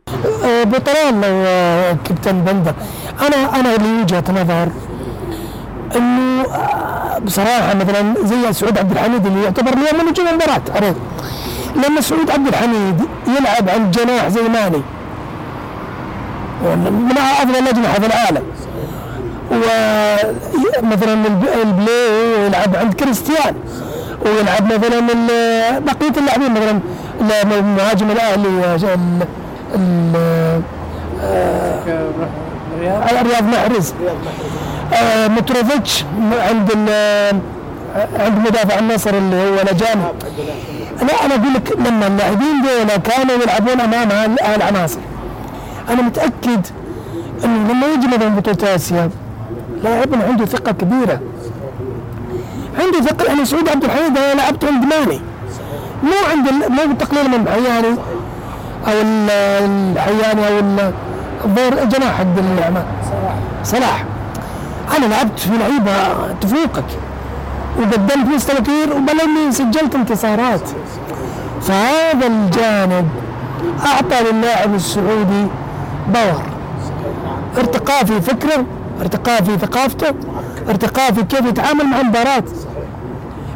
آه، 0.45 0.63
بطلال 0.65 1.15
لو 1.21 1.45
آه، 1.47 1.93
كابتن 2.05 2.41
بندر 2.45 2.75
أنا 3.21 3.61
أنا 3.61 3.77
لي 3.77 4.03
وجهة 4.03 4.25
نظر 4.43 4.69
إنه 5.97 6.43
آه، 6.45 7.19
بصراحة 7.19 7.75
مثلا 7.75 8.15
زي 8.25 8.53
سعود 8.53 8.79
عبد 8.79 8.91
الحميد 8.91 9.27
اللي 9.27 9.45
يعتبر 9.45 9.73
اليوم 9.73 10.09
نجوم 10.11 10.29
المباراة 10.29 10.63
عرفت 10.75 11.01
لما 11.77 12.01
سعود 12.01 12.31
عبد 12.31 12.47
الحميد 12.49 13.01
يلعب 13.39 13.69
عند 13.69 13.91
جناح 13.91 14.29
زي 14.29 14.43
ماني 14.43 14.83
من 16.91 17.19
أفضل 17.19 17.55
الأجنحة 17.57 17.95
في 18.01 18.07
العالم 18.07 18.43
ومثلا 19.51 20.35
الب- 20.79 21.49
البلاي 21.63 22.47
يلعب 22.47 22.77
عند 22.77 22.95
كريستيان 22.95 23.55
ويلعب 24.27 24.65
مثلا 24.67 25.01
بقية 25.79 26.13
اللاعبين 26.19 26.51
مثلا 26.53 26.81
المهاجم 27.59 28.11
الاهلي 28.11 28.49
ال- 28.85 29.27
ال- 29.75 30.63
آه، 31.23 31.79
رياض 33.23 33.43
محرز. 33.45 33.95
آه، 34.93 35.29
متروفيتش 35.29 36.05
عند 36.49 36.71
عند 38.21 38.39
مدافع 38.49 38.79
النصر 38.79 39.11
اللي 39.11 39.37
هو 39.37 39.63
لجاني 39.63 40.03
لا 41.03 41.25
أنا 41.25 41.35
أقول 41.35 41.55
لك 41.55 41.73
لما 41.89 42.07
اللاعبين 42.07 42.63
دول 42.63 42.97
كانوا 42.97 43.35
يلعبون 43.43 43.81
أمام 43.81 44.11
هال- 44.11 44.43
هالعناصر 44.43 44.99
أنا 45.89 46.03
متأكد 46.03 46.67
إنه 47.45 47.73
لما 47.73 47.87
يجي 47.87 48.07
مثلا 48.07 48.29
بطولة 48.29 48.75
آسيا 48.75 49.11
لاعبنا 49.83 50.25
عنده 50.25 50.45
ثقة 50.45 50.73
كبيرة. 50.73 51.21
عنده 52.79 53.01
ثقة 53.01 53.25
يعني 53.25 53.45
سعود 53.45 53.69
عبد 53.69 53.85
الحميد 53.85 54.19
أنا 54.19 54.35
لعبت 54.41 54.65
عند 54.65 54.85
مو 56.03 56.13
عند 56.31 56.49
مو 56.71 56.95
تقليل 56.99 57.31
من 57.31 57.49
حياني 57.49 57.97
أو 58.87 58.93
ال- 59.03 59.31
الحياني 59.97 60.59
ال- 60.59 60.93
الظهير 61.45 61.83
الجناح 61.83 62.15
حق 62.19 62.39
العمان 62.59 62.85
صلاح. 63.65 64.05
أنا 64.97 65.07
لعبت 65.07 65.39
في 65.41 65.51
لعيبة 65.59 65.93
تفوقك. 66.41 66.85
وقدمت 67.79 68.27
مستوى 68.35 68.57
كبير 68.57 68.97
اني 69.25 69.53
سجلت 69.53 69.95
انتصارات. 69.95 70.61
فهذا 71.63 72.27
الجانب 72.27 73.09
أعطى 73.87 74.31
للاعب 74.33 74.75
السعودي 74.75 75.47
باور. 76.09 76.43
ارتقاء 77.59 78.05
في 78.05 78.21
فكره 78.21 78.65
ارتقاء 79.03 79.43
في 79.43 79.59
ثقافته 79.59 80.15
ارتقاء 80.69 81.13
في 81.13 81.23
كيف 81.23 81.47
يتعامل 81.47 81.85
مع 81.85 82.01
المباراة. 82.01 82.43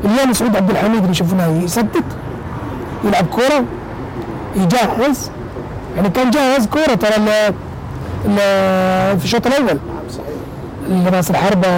اليوم 0.04 0.32
سعود 0.32 0.56
عبد 0.56 0.70
الحميد 0.70 1.02
اللي 1.02 1.14
شفناه 1.14 1.48
يسدد 1.48 2.04
يلعب 3.04 3.26
كورة 3.26 3.64
يجهز. 4.56 5.30
يعني 5.96 6.08
كان 6.10 6.30
جاهز 6.30 6.66
كورة 6.66 6.94
ترى 6.94 7.16
ال- 7.16 7.54
ال- 8.26 9.18
في 9.18 9.24
الشوط 9.24 9.46
الأول. 9.46 9.78
اللي 10.88 11.08
راس 11.10 11.30
الحربة 11.30 11.68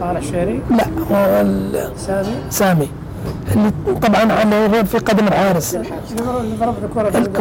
صالح 0.00 0.20
شيري؟ 0.22 0.60
لا 0.70 0.84
هو 1.10 1.40
ال- 1.40 1.92
سامي؟ 1.98 2.34
سامي. 2.50 2.88
طبعا 4.02 4.32
على 4.32 4.84
في 4.84 4.98
قدم 4.98 5.28
الحارس. 5.28 5.76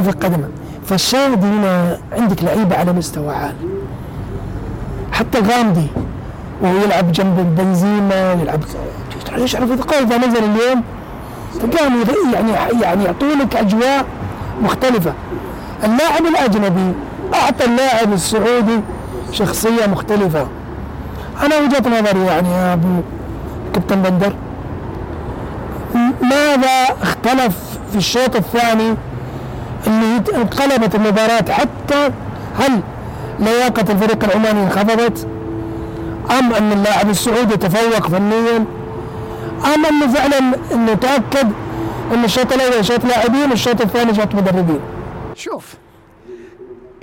في 0.02 0.12
قدمه. 0.12 0.50
فالشاهد 0.86 1.44
هنا 1.46 1.98
عندك 2.12 2.44
لعيبة 2.44 2.76
على 2.78 2.94
مستوى 2.94 3.36
عالي. 3.36 3.56
حتى 5.12 5.40
الغامدي 5.40 5.88
وهو 6.62 6.76
يلعب 6.76 7.12
جنب 7.12 7.56
بنزيما 7.58 8.34
يلعب 8.34 8.60
يشعر 9.38 9.68
في 9.68 9.78
ثقة 9.78 10.00
إذا 10.00 10.18
نزل 10.18 10.44
اليوم 10.44 10.84
تلقاهم 11.62 12.04
يعني 12.34 12.52
يعني 12.82 13.04
يعطونك 13.04 13.56
أجواء 13.56 14.06
مختلفة. 14.64 15.14
اللاعب 15.84 16.26
الأجنبي 16.26 16.94
أعطى 17.34 17.66
اللاعب 17.66 18.14
السعودي 18.14 18.80
شخصية 19.32 19.88
مختلفة. 19.92 20.48
أنا 21.42 21.56
وجهة 21.58 22.00
نظري 22.00 22.26
يعني 22.26 22.50
يا 22.50 22.74
أبو 22.74 23.02
كابتن 23.74 24.02
بندر 24.02 24.34
ماذا 26.24 26.98
اختلف 27.02 27.80
في 27.92 27.98
الشوط 27.98 28.36
الثاني 28.36 28.96
اللي 29.88 30.22
انقلبت 30.36 30.96
المباراة 30.96 31.52
حتى 31.52 32.12
هل 32.60 32.82
لياقة 33.40 33.92
الفريق 33.92 34.24
العماني 34.24 34.64
انخفضت؟ 34.64 35.28
أم 36.40 36.54
أن 36.54 36.72
اللاعب 36.72 37.10
السعودي 37.10 37.58
تفوق 37.58 38.08
فنيا؟ 38.08 38.58
أم 39.76 39.86
أنه 39.86 40.08
فعلا 40.14 40.40
أنه 40.74 40.94
تأكد 40.94 41.52
أن 42.14 42.24
الشوط 42.24 42.54
الأول 42.54 42.86
شوط 42.86 43.06
لاعبين 43.06 43.50
والشوط 43.50 43.82
الثاني 43.82 44.16
شوط 44.16 44.36
مدربين؟ 44.36 44.80
شوف 45.36 45.76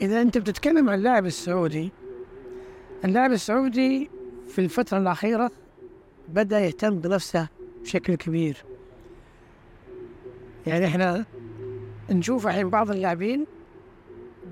إذا 0.02 0.22
أنت 0.22 0.38
بتتكلم 0.38 0.88
عن 0.88 0.98
اللاعب 0.98 1.26
السعودي 1.26 1.92
اللاعب 3.04 3.32
السعودي 3.32 4.10
في 4.48 4.60
الفترة 4.60 4.98
الأخيرة 4.98 5.50
بدأ 6.28 6.60
يهتم 6.60 6.98
بنفسه 6.98 7.48
بشكل 7.82 8.14
كبير. 8.14 8.64
يعني 10.66 10.86
إحنا 10.86 11.24
نشوف 12.10 12.46
الحين 12.46 12.70
بعض 12.70 12.90
اللاعبين 12.90 13.46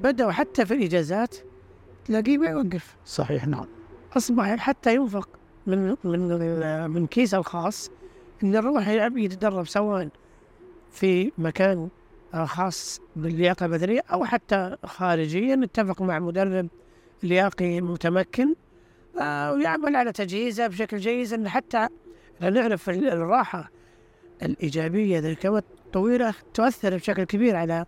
بدأوا 0.03 0.33
حتى 0.33 0.67
في 0.67 0.75
الإجازات 0.75 1.37
تلاقيه 2.05 2.39
ما 2.39 2.47
يوقف. 2.47 2.97
صحيح 3.05 3.47
نعم. 3.47 3.65
أصبح 4.17 4.57
حتى 4.57 4.95
ينفق 4.95 5.29
من 5.67 5.97
من 6.05 6.21
من 6.91 7.07
كيسه 7.07 7.39
الخاص 7.39 7.91
إنه 8.43 8.57
يروح 8.59 8.89
يلعب 8.89 9.17
يتدرب 9.17 9.67
سواء 9.67 10.09
في 10.91 11.33
مكان 11.39 11.89
خاص 12.45 13.01
باللياقة 13.17 13.67
البدنية 13.67 14.01
أو 14.13 14.25
حتى 14.25 14.77
خارجيا 14.85 15.61
اتفق 15.65 16.03
مع 16.03 16.19
مدرب 16.19 16.69
لياقي 17.23 17.81
متمكن 17.81 18.55
آه، 19.21 19.53
ويعمل 19.53 19.97
على 19.97 20.13
تجهيزه 20.13 20.67
بشكل 20.67 20.97
جيد 20.97 21.33
إن 21.33 21.49
حتى 21.49 21.89
نعرف 22.41 22.91
ال- 22.91 23.09
الراحة 23.09 23.71
الإيجابية 24.43 25.19
ذي 25.19 25.31
الكوت 25.31 25.65
طويلة 25.93 26.35
تؤثر 26.55 26.97
بشكل 26.97 27.25
كبير 27.25 27.57
على 27.57 27.85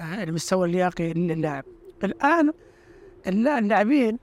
آه، 0.00 0.22
المستوى 0.24 0.66
اللياقي 0.66 1.12
للاعب. 1.12 1.64
الآن 2.04 2.52
اللا- 3.26 3.58
اللاعبين 3.58 4.18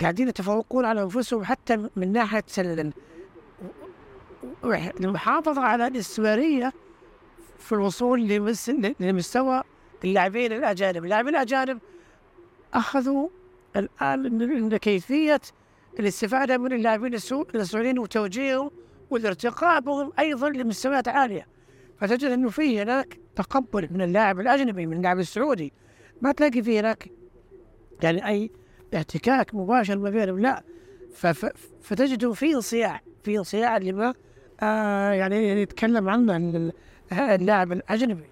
قاعدين 0.00 0.28
يتفوقون 0.28 0.84
على 0.84 1.02
أنفسهم 1.02 1.44
حتى 1.44 1.88
من 1.96 2.12
ناحية 2.12 2.44
ال- 2.58 2.92
المحافظة 5.00 5.60
على 5.62 5.86
الاستمرارية 5.86 6.72
في 7.58 7.72
الوصول 7.72 8.28
لمس- 8.28 8.72
لمستوى 9.00 9.62
اللاعبين 10.04 10.52
الأجانب، 10.52 11.04
اللاعبين 11.04 11.36
الآن 13.76 14.24
إن- 14.38 14.42
إن 14.42 14.76
كيفية 14.76 15.40
الاستفادة 16.00 16.58
من 16.58 16.72
اللاعبين 16.72 17.14
السعوديين 17.14 17.98
وتوجيههم 17.98 18.70
والارتقاء 19.10 20.10
أيضا 20.18 20.48
لمستويات 20.50 21.08
عالية. 21.08 21.46
فتجد 22.00 22.30
أنه 22.30 22.48
في 22.48 22.82
هناك 22.82 23.18
تقبل 23.36 23.88
من 23.90 24.02
اللاعب 24.02 24.40
الأجنبي 24.40 24.86
من 24.86 24.96
اللاعب 24.96 25.18
السعودي. 25.18 25.72
ما 26.22 26.32
تلاقي 26.32 26.62
في 26.62 26.80
هناك 26.80 27.08
يعني 28.02 28.28
أي 28.28 28.50
احتكاك 28.96 29.54
مباشر 29.54 29.98
ما 29.98 30.10
بينهم 30.10 30.38
لا. 30.40 30.62
فتجد 31.82 32.32
في 32.32 32.54
انصياع 32.54 33.00
في 33.22 33.38
انصياع 33.38 33.76
لما 33.78 34.14
آه 34.62 35.10
يعني 35.10 35.62
يتكلم 35.62 36.08
عنه 36.08 36.36
ال- 36.36 36.72
اللاعب 37.12 37.72
الأجنبي. 37.72 38.24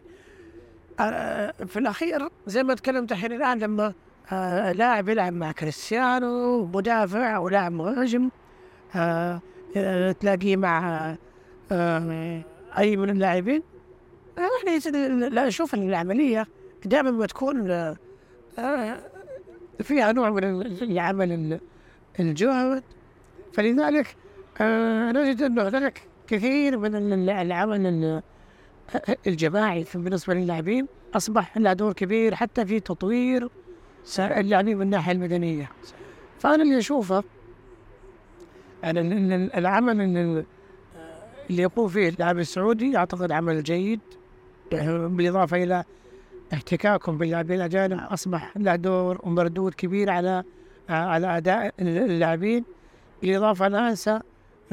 آه 1.01 1.51
في 1.67 1.79
الأخير 1.79 2.29
زي 2.47 2.63
ما 2.63 2.75
تكلمت 2.75 3.13
الحين 3.13 3.33
الآن 3.33 3.59
لما 3.59 3.95
آه 4.33 4.73
لاعب 4.73 5.09
يلعب 5.09 5.33
مع 5.33 5.53
كريستيانو 5.53 6.65
مدافع 6.67 7.37
أو 7.37 7.49
لاعب 7.49 7.73
مهاجم 7.73 8.31
آه، 8.97 9.41
تلاقيه 10.21 10.57
مع 10.57 11.15
آه 11.73 12.43
أي 12.79 12.97
من 12.97 13.11
اللاعبين. 13.11 13.63
آه، 14.39 14.49
إحنا 15.29 15.47
نشوف 15.47 15.75
العملية 15.75 16.47
دائما 16.85 17.11
ما 17.11 17.27
تكون 17.27 17.71
آه 17.71 17.97
آه، 18.59 18.99
فيها 19.81 20.13
نوع 20.13 20.31
من 20.31 20.45
ال- 20.45 20.83
العمل 20.83 21.33
ال- 21.33 21.61
الجهد. 22.21 22.83
فلذلك 23.53 24.17
آه 24.61 25.13
نجد 25.13 25.43
انه 25.43 25.69
هناك 25.69 26.03
كثير 26.27 26.79
من 26.79 26.95
ال- 27.13 27.31
العمل 27.31 27.87
ال- 27.87 28.23
الجماعي 29.27 29.87
بالنسبة 29.95 30.35
للاعبين. 30.35 30.87
أصبح 31.15 31.59
له 31.59 31.73
دور 31.73 31.93
كبير 31.93 32.35
حتى 32.35 32.67
في 32.67 32.81
تطوير 32.81 33.49
اللاعبين 34.21 34.77
من 34.77 34.83
الناحية 34.83 35.13
المدنية. 35.13 35.71
فأنا 36.39 36.63
اللي 36.63 36.79
أشوفه 36.79 37.25
يعني 38.83 39.01
ال- 39.01 39.33
ال- 39.33 39.55
العمل 39.55 40.01
ال- 40.01 40.45
اللي 41.51 41.63
يقوم 41.63 41.89
فيه 41.89 42.09
اللاعب 42.09 42.39
السعودي 42.39 42.97
أعتقد 42.97 43.33
عمل 43.33 43.63
جيد 43.63 44.01
بالإضافة 44.73 45.63
إلى 45.63 45.85
احتكاكهم 46.53 47.19
باللاعبين 47.19 47.57
الاجانب 47.57 48.01
أصبح 48.11 48.53
له 48.57 48.77
دور 48.77 49.21
ومردود 49.23 49.75
كبير 49.75 50.11
على 50.11 50.45
على 50.89 51.37
أداء 51.37 51.75
اللاعبين. 51.81 52.65
بالإضافة 53.23 53.69
لا 53.69 53.89
أنسى 53.89 54.21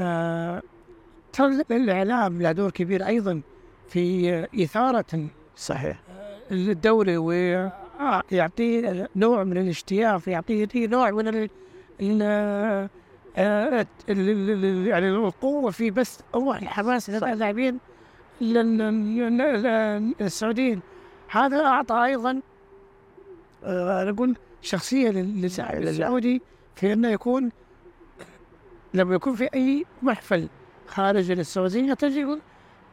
آه، 0.00 0.62
ترى 1.32 1.62
الإعلام 1.70 2.42
له 2.42 2.52
دور 2.52 2.70
كبير 2.70 3.06
أيضا 3.06 3.40
في 3.88 4.46
إثارة 4.64 5.28
صحيح. 5.56 6.00
الدوري 6.52 7.16
آه 8.00 8.22
يعطيه 8.32 9.08
نوع 9.16 9.44
من 9.44 9.56
الاشتياق 9.56 10.28
يعطيه 10.28 10.60
يعطيه 10.60 10.86
نوع 10.86 11.10
من 11.10 11.28
ال 11.28 12.88
يعني 14.88 15.08
القوة 15.10 15.70
في 15.70 15.90
بس 15.90 16.18
روح 16.34 16.56
الحماس 16.56 17.10
ال- 18.40 20.14
السعوديين. 20.20 20.80
هذا 21.30 21.60
أعطى 21.64 22.04
أيضا 22.04 22.40
آه، 23.64 24.04
نقول 24.04 24.36
شخصية 24.62 25.10
لل- 25.10 25.42
للاعب 25.42 25.82
السعودي 25.82 26.42
في 26.76 26.92
أنه 26.92 27.08
يكون 27.08 27.50
لما 28.94 29.14
يكون 29.14 29.34
في 29.34 29.48
أي 29.54 29.84
محفل 30.02 30.48
خارج 30.86 31.30
السعودية 31.30 31.94
تجي 31.94 32.20
يقول 32.20 32.40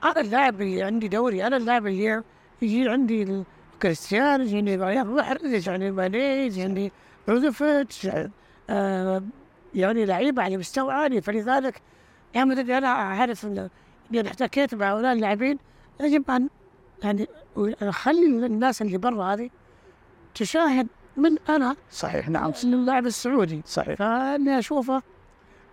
أنا 0.04 0.22
اللاعب 0.22 0.62
اللي 0.62 0.84
عندي 0.84 1.08
دوري 1.08 1.48
أنا 1.48 1.58
اللاعب 1.58 1.88
اللي 1.88 2.24
يجي 2.62 2.90
عندي 2.90 3.44
كريستيانو 3.82 4.44
يجي 4.44 4.58
عندي 4.58 4.78
محرز 5.04 5.46
يجي 5.54 5.70
عندي 5.72 5.92
ماني 5.92 6.18
يجي 6.46 6.62
عندي 6.62 6.92
بروزوفيتش 7.28 8.08
آه 8.70 9.24
يعني 9.76 10.06
لعيبة 10.06 10.44
على 10.44 10.58
مستوى 10.58 10.94
عالي 10.94 11.22
فلذلك 11.22 11.82
يا 12.36 12.44
أن 12.44 13.70
إني 14.12 14.20
أنا 14.20 14.30
احتكيت 14.30 14.76
مع 14.76 14.94
هؤلاء 14.94 15.14
اللاعبين 15.14 15.58
يجب 16.02 16.32
أن 16.32 16.50
يعني 17.04 17.28
أخلي 17.82 18.26
الناس 18.46 18.82
اللي 18.82 18.98
برا 18.98 19.34
هذه 19.34 19.50
تشاهد 20.36 20.88
من 21.18 21.36
أنا 21.50 21.76
صحيح 21.92 22.30
نعم. 22.30 22.54
اللاعب 22.64 23.06
السعودي. 23.06 23.62
صحيح. 23.66 23.96
فأني 23.96 24.60
أشوفه 24.60 25.02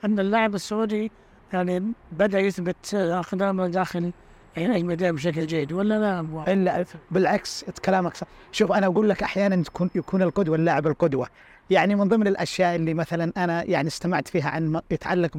أن 0.05 0.19
اللاعب 0.19 0.55
السعودي 0.55 1.11
يعني 1.53 1.93
بدأ 2.13 2.41
يثبت 2.41 2.95
أقدامه 2.95 3.67
داخل 3.67 4.13
يعني 4.57 4.77
الميدان 4.77 5.15
بشكل 5.15 5.47
جيد 5.47 5.73
ولا 5.73 5.99
لا؟ 5.99 6.53
إلا 6.53 6.85
بالعكس 7.11 7.65
كلامك 7.85 8.17
صح. 8.17 8.27
شوف 8.53 8.73
أنا 8.73 8.87
أقول 8.87 9.09
لك 9.09 9.23
أحيانا 9.23 9.63
تكون 9.63 9.91
يكون 9.95 10.23
القدوة 10.23 10.57
اللاعب 10.57 10.87
القدوة. 10.87 11.29
يعني 11.71 11.95
من 11.95 12.09
ضمن 12.09 12.27
الأشياء 12.27 12.77
اللي 12.77 12.95
مثلا 12.95 13.33
أنا 13.37 13.65
يعني 13.65 13.89
استمعت 13.89 14.29
فيها 14.29 14.49
عن 14.51 14.81
يتعلق 14.91 15.39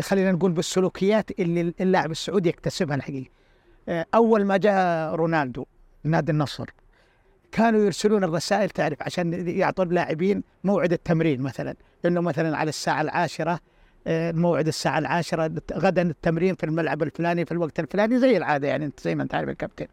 خلينا 0.00 0.32
نقول 0.32 0.52
بالسلوكيات 0.52 1.40
اللي 1.40 1.74
اللاعب 1.80 2.10
السعودي 2.10 2.48
يكتسبها 2.48 2.96
الحقيقة. 2.96 3.30
آه، 3.88 4.06
أول 4.14 4.44
ما 4.44 4.56
جاء 4.56 5.14
رونالدو 5.14 5.66
نادي 6.04 6.32
النصر 6.32 6.70
كانوا 7.52 7.80
يرسلون 7.80 8.24
الرسائل 8.24 8.70
تعرف 8.70 9.02
عشان 9.02 9.48
يعطون 9.48 9.88
اللاعبين 9.88 10.42
موعد 10.64 10.92
التمرين 10.92 11.40
مثلا 11.40 11.74
إنه 12.04 12.20
مثلا 12.20 12.56
على 12.56 12.68
الساعة 12.68 13.00
العاشرة 13.00 13.60
آه، 14.06 14.32
موعد 14.32 14.66
الساعة 14.66 14.98
العاشرة 14.98 15.52
غدا 15.72 16.02
التمرين 16.02 16.54
في 16.54 16.64
الملعب 16.64 17.02
الفلاني 17.02 17.44
في 17.44 17.52
الوقت 17.52 17.80
الفلاني 17.80 18.18
زي 18.18 18.36
العادة 18.36 18.68
يعني 18.68 18.84
انت 18.84 19.00
زي 19.00 19.14
ما 19.14 19.22
أنت 19.22 19.34
عارف 19.34 19.48
الكابتن. 19.48 19.86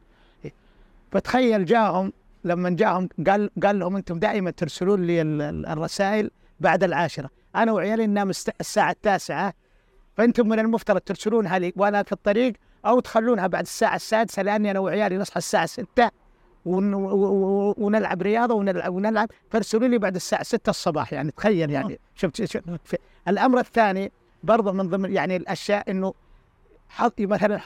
فتخيل 1.12 1.66
جاهم 1.66 2.14
لما 2.48 2.70
جاهم 2.70 3.10
قال 3.28 3.50
قال 3.64 3.80
لهم 3.80 3.96
أنتم 3.96 4.20
دائما 4.20 4.52
ترسلون 4.52 5.02
لي 5.04 5.22
ال- 5.22 5.42
ال- 5.42 5.66
الرسائل 5.66 6.32
بعد 6.60 6.84
العاشرة. 6.84 7.30
أنا 7.56 7.72
وعيالي 7.72 8.08
ننام 8.08 8.30
الساعة 8.60 8.92
التاسعة. 8.92 9.54
فأنتم 10.18 10.48
من 10.50 10.60
المفترض 10.60 11.00
ترسلونها 11.02 11.60
لي 11.60 11.74
وأنا 11.76 12.04
في 12.04 12.12
الطريق 12.12 12.54
أو 12.86 13.00
تخلونها 13.00 13.48
بعد 13.48 13.64
الساعة 13.64 13.96
السادسة 13.96 14.42
لأني 14.42 14.72
أنا 14.72 14.80
وعيالي 14.80 15.18
نصحى 15.18 15.38
الساعة 15.38 15.66
6 15.66 16.10
ون 16.66 16.94
و- 16.94 17.16
و- 17.16 17.76
ونلعب 17.78 18.22
رياضة 18.22 18.54
ونلعب 18.56 18.94
ونلعب. 18.94 19.30
فارسلوا 19.50 19.88
لي 19.88 19.98
بعد 19.98 20.16
الساعة 20.16 20.44
6 20.44 20.70
الصباح 20.70 21.14
يعني 21.14 21.32
تخيل 21.32 21.70
يعني. 21.72 22.00
شفت 22.16 22.44
شفت 22.46 22.64
الأمر 23.28 23.60
الثاني 23.60 24.12
برضه 24.44 24.72
من 24.72 24.90
ضمن 24.90 25.14
يعني 25.14 25.36
الأشياء 25.36 25.92
إنه 25.92 26.14
مثلا 27.20 27.60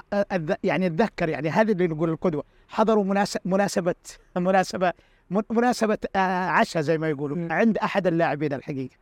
يعني 0.63 0.85
أتذكر 0.87 1.29
يعني 1.29 1.49
هذه 1.49 1.71
اللي 1.71 1.87
نقول 1.87 2.09
القدوة. 2.09 2.43
حضروا 2.69 3.03
مناسبه 3.03 3.41
مناسبه 3.45 3.95
مناسبة 4.37 4.93
من- 5.29 5.41
مناسبة 5.49 5.97
آه، 6.15 6.19
عشاء 6.49 6.83
زي 6.83 6.97
ما 6.97 7.09
يقولوا. 7.09 7.53
عند 7.53 7.77
أحد 7.77 8.07
اللاعبين 8.07 8.53
الحقيقة. 8.53 8.95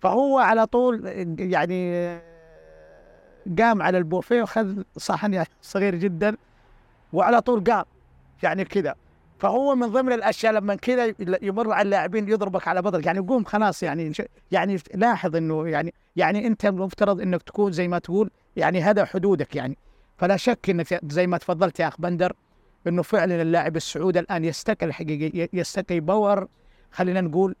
فهو 0.00 0.38
على 0.38 0.66
طول 0.66 1.06
يعني 1.38 2.10
قام 3.58 3.82
على 3.82 3.98
البوفيه 3.98 4.42
وخذ 4.42 4.82
صحن 4.96 5.34
يعني 5.34 5.48
صغير 5.62 5.94
جدا 5.94 6.36
وعلى 7.12 7.40
طول 7.40 7.64
قام. 7.64 7.84
يعني 8.42 8.64
كذا. 8.64 8.94
فهو 9.40 9.74
من 9.74 9.86
ضمن 9.86 10.12
الأشياء 10.12 10.52
لما 10.52 10.74
كذا 10.74 11.14
يمر 11.42 11.72
على 11.72 11.82
اللاعبين 11.82 12.28
يضربك 12.28 12.68
على 12.68 12.82
بطنك 12.82 13.06
يعني 13.06 13.18
قوم 13.18 13.44
خلاص 13.44 13.82
يعني 13.82 14.12
يعني 14.52 14.78
لاحظ 14.94 15.36
إنه 15.36 15.68
يعني 15.68 15.94
يعني 16.16 16.46
أنت 16.46 16.64
المفترض 16.66 17.20
إنك 17.20 17.42
تكون 17.42 17.72
زي 17.72 17.88
ما 17.88 17.98
تقول 17.98 18.30
يعني 18.56 18.82
هذا 18.82 19.04
حدودك 19.04 19.56
يعني. 19.56 19.76
فلا 20.18 20.36
شك 20.36 20.70
ان 20.70 20.82
في- 20.82 21.00
زي 21.08 21.26
ما 21.26 21.38
تفضلت 21.38 21.80
يا 21.80 21.88
أخ 21.88 22.00
بندر 22.00 22.32
إنه 22.86 23.02
فعلا 23.02 23.42
اللاعب 23.42 23.76
السعودي 23.76 24.18
الآن 24.18 24.44
يستقي 24.44 24.86
الحقيقة 24.86 25.48
يستقي 25.52 26.00
power 26.00 26.48
خلينا 26.92 27.20
نقول 27.20 27.54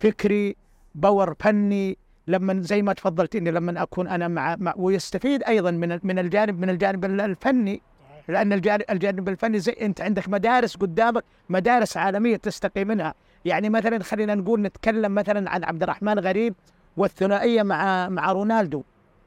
فكري 0.00 0.56
power 0.94 1.34
فني. 1.40 1.98
لما 2.26 2.60
زي 2.62 2.82
ما 2.82 2.92
تفضلت 2.92 3.36
إني 3.36 3.50
لما 3.50 3.82
أكون 3.82 4.08
أنا 4.08 4.28
مع, 4.28 4.56
مع 4.58 4.74
ويستفيد 4.76 5.42
أيضا 5.42 5.70
من 5.70 5.98
من 6.02 6.18
الجانب 6.18 6.58
من 6.60 6.70
الجانب 6.70 7.04
ال- 7.04 7.20
الفني 7.20 7.82
لأن 8.28 8.52
الجانب 8.90 9.28
الفني 9.28 9.58
زي 9.58 9.72
أنت 9.72 10.00
عندك 10.00 10.28
مدارس 10.28 10.76
قدامك 10.76 11.24
مدارس 11.48 11.96
عالمية 11.96 12.36
تستقي 12.36 12.84
منها. 12.84 13.14
يعني 13.44 13.68
مثلا 13.68 14.02
خلينا 14.02 14.34
نقول 14.34 14.62
نتكلم 14.62 15.14
مثلا 15.14 15.50
عن 15.50 15.64
عبد 15.64 15.82
الرحمن 15.82 16.18
غريب 16.18 16.54
والثنائية 16.96 17.62
مع 17.62 18.08
مع 18.08 18.32
رونالدو. 18.32 18.82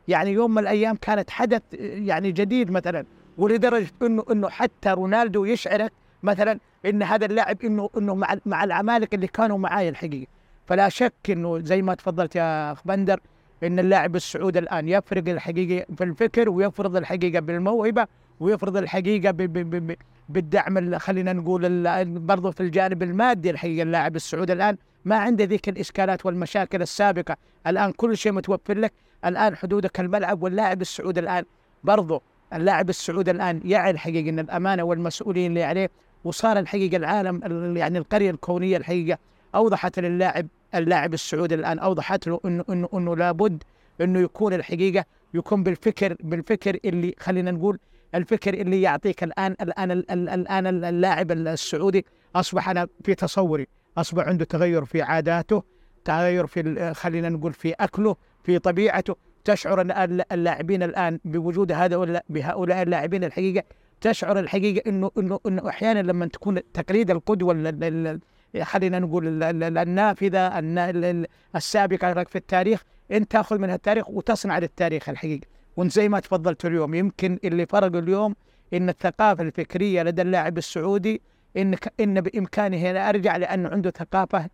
يعني 0.07 0.31
يوم 0.31 0.51
من 0.51 0.57
الأيام 0.57 0.95
كانت 0.95 1.29
حدث 1.29 1.61
يعني 1.79 2.31
جديد 2.31 2.71
مثلا 2.71 3.05
ولدرجة 3.37 3.91
انه 4.01 4.23
إنه 4.31 4.49
حتى 4.49 4.89
رونالدو 4.89 5.45
يشعرك 5.45 5.91
مثلا 6.23 6.59
إن 6.85 7.03
هذا 7.03 7.25
اللاعب 7.25 7.61
انه 7.63 7.89
إنه 7.97 8.15
مع 8.15 8.35
مع 8.45 8.63
العمالقة 8.63 9.15
اللي 9.15 9.27
كانوا 9.27 9.57
معاي 9.57 9.89
الحقيقة. 9.89 10.27
فلا 10.65 10.89
شك 10.89 11.13
إنه 11.29 11.59
زي 11.59 11.81
ما 11.81 11.93
تفضلت 11.93 12.35
يا 12.35 12.71
أخ 12.71 12.81
بندر 12.85 13.19
إن 13.63 13.79
اللاعب 13.79 14.15
السعودي 14.15 14.59
الآن 14.59 14.89
يفرق 14.89 15.29
الحقيقة 15.29 15.85
في 15.95 16.03
الفكر 16.03 16.49
ويفرض 16.49 16.95
الحقيقة 16.95 17.39
بالموهبة 17.39 18.07
ويفرض 18.39 18.77
الحقيقة 18.77 19.31
ب 19.31 19.37
ب 19.37 19.53
ب 19.69 19.87
ب 19.91 19.95
بالدعم 20.29 20.77
ال- 20.77 20.99
خلينا 21.01 21.33
نقول 21.33 21.83
برضه 22.19 22.51
في 22.51 22.61
الجانب 22.61 23.03
المادي 23.03 23.49
الحقيقة 23.49 23.83
اللاعب 23.83 24.15
السعودي 24.15 24.53
الآن 24.53 24.77
ما 25.05 25.15
عنده 25.15 25.43
ذيك 25.45 25.69
الإشكالات 25.69 26.25
والمشاكل 26.25 26.81
السابقة. 26.81 27.37
الآن 27.67 27.91
كل 27.91 28.17
شيء 28.17 28.31
متوفر 28.31 28.77
لك. 28.77 28.93
الآن 29.25 29.55
حدودك 29.55 29.99
الملعب 29.99 30.43
واللاعب 30.43 30.81
السعودي 30.81 31.19
الآن 31.19 31.43
برضه 31.83 32.21
اللاعب 32.53 32.89
السعودي 32.89 33.31
الآن 33.31 33.61
يعي 33.65 33.91
الحقيقة 33.91 34.29
إن 34.29 34.39
الأمانة 34.39 34.83
والمسؤولين 34.83 35.51
اللي 35.51 35.63
عليه 35.63 35.89
وصار 36.23 36.59
الحقيقة 36.59 36.97
العالم 36.97 37.41
ال- 37.45 37.77
يعني 37.77 37.97
القرية 37.97 38.31
الكونية 38.31 38.77
الحقيقة 38.77 39.17
أوضحت 39.55 39.99
للاعب 39.99 40.47
اللاعب 40.75 41.13
السعودي 41.13 41.55
الآن 41.55 41.79
أوضحت 41.79 42.27
له 42.27 42.39
إنه 42.45 42.63
إنه 42.69 42.89
إنه 42.93 43.15
لابد 43.15 43.63
إنه 44.01 44.19
يكون 44.19 44.53
الحقيقة 44.53 45.05
يكون 45.33 45.63
بالفكر 45.63 46.15
بالفكر 46.23 46.77
اللي 46.85 47.15
خلينا 47.19 47.51
نقول 47.51 47.79
الفكر 48.15 48.53
اللي 48.53 48.81
يعطيك 48.81 49.23
الآن 49.23 49.55
الآن 49.61 49.91
ال- 49.91 50.11
ال- 50.11 50.29
الآن 50.29 50.67
اللاعب 50.67 51.31
السعودي 51.31 52.05
أصبح 52.35 52.69
أنا 52.69 52.87
في 53.03 53.15
تصوري. 53.15 53.67
أصبح 53.97 54.27
عنده 54.27 54.45
تغير 54.45 54.85
في 54.85 55.01
عاداته 55.01 55.63
تغير 56.05 56.45
في 56.47 56.93
خلينا 56.93 57.29
نقول 57.29 57.53
في 57.53 57.73
أكله 57.73 58.15
في 58.43 58.59
طبيعته. 58.59 59.15
تشعر 59.43 59.81
أن 59.81 59.91
الل- 59.91 60.23
اللاعبين 60.31 60.83
الآن 60.83 61.19
بوجود 61.25 61.71
هذا 61.71 62.21
بهؤلاء 62.29 62.81
اللاعبين 62.81 63.23
الحقيقة 63.23 63.63
تشعر 64.01 64.39
الحقيقة 64.39 64.89
إنه 64.89 65.11
إنه 65.17 65.39
إنه 65.47 65.69
أحيانا 65.69 65.99
لما 65.99 66.25
تكون 66.25 66.71
تقليد 66.73 67.11
القدوة 67.11 67.53
ال- 67.53 67.67
ال- 67.83 68.19
ال- 68.55 68.65
خلينا 68.65 68.99
نقول 68.99 69.27
ال- 69.27 69.43
ال- 69.43 69.63
ال- 69.63 69.77
النافذة 69.77 70.59
النا- 70.59 70.89
ال- 70.89 71.05
ال- 71.05 71.27
السابقة 71.55 72.23
في 72.23 72.35
التاريخ 72.35 72.81
انت 73.11 73.31
تأخذ 73.31 73.57
من 73.57 73.69
التاريخ 73.69 74.09
وتصنع 74.09 74.59
للتاريخ 74.59 75.09
الحقيقة. 75.09 75.47
وانت 75.77 75.91
زي 75.91 76.09
ما 76.09 76.19
تفضلت 76.19 76.65
اليوم 76.65 76.93
يمكن 76.93 77.39
اللي 77.43 77.65
فرق 77.65 77.95
اليوم 77.95 78.35
إن 78.73 78.89
الثقافة 78.89 79.43
الفكرية 79.43 80.03
لدى 80.03 80.21
اللاعب 80.21 80.57
السعودي 80.57 81.21
إن 81.57 81.75
إن 81.99 82.21
بإمكانه 82.21 82.77
هنا 82.77 83.09
ارجع 83.09 83.37
لأنه 83.37 83.69
عنده 83.69 83.89
ثقافة 83.91 84.49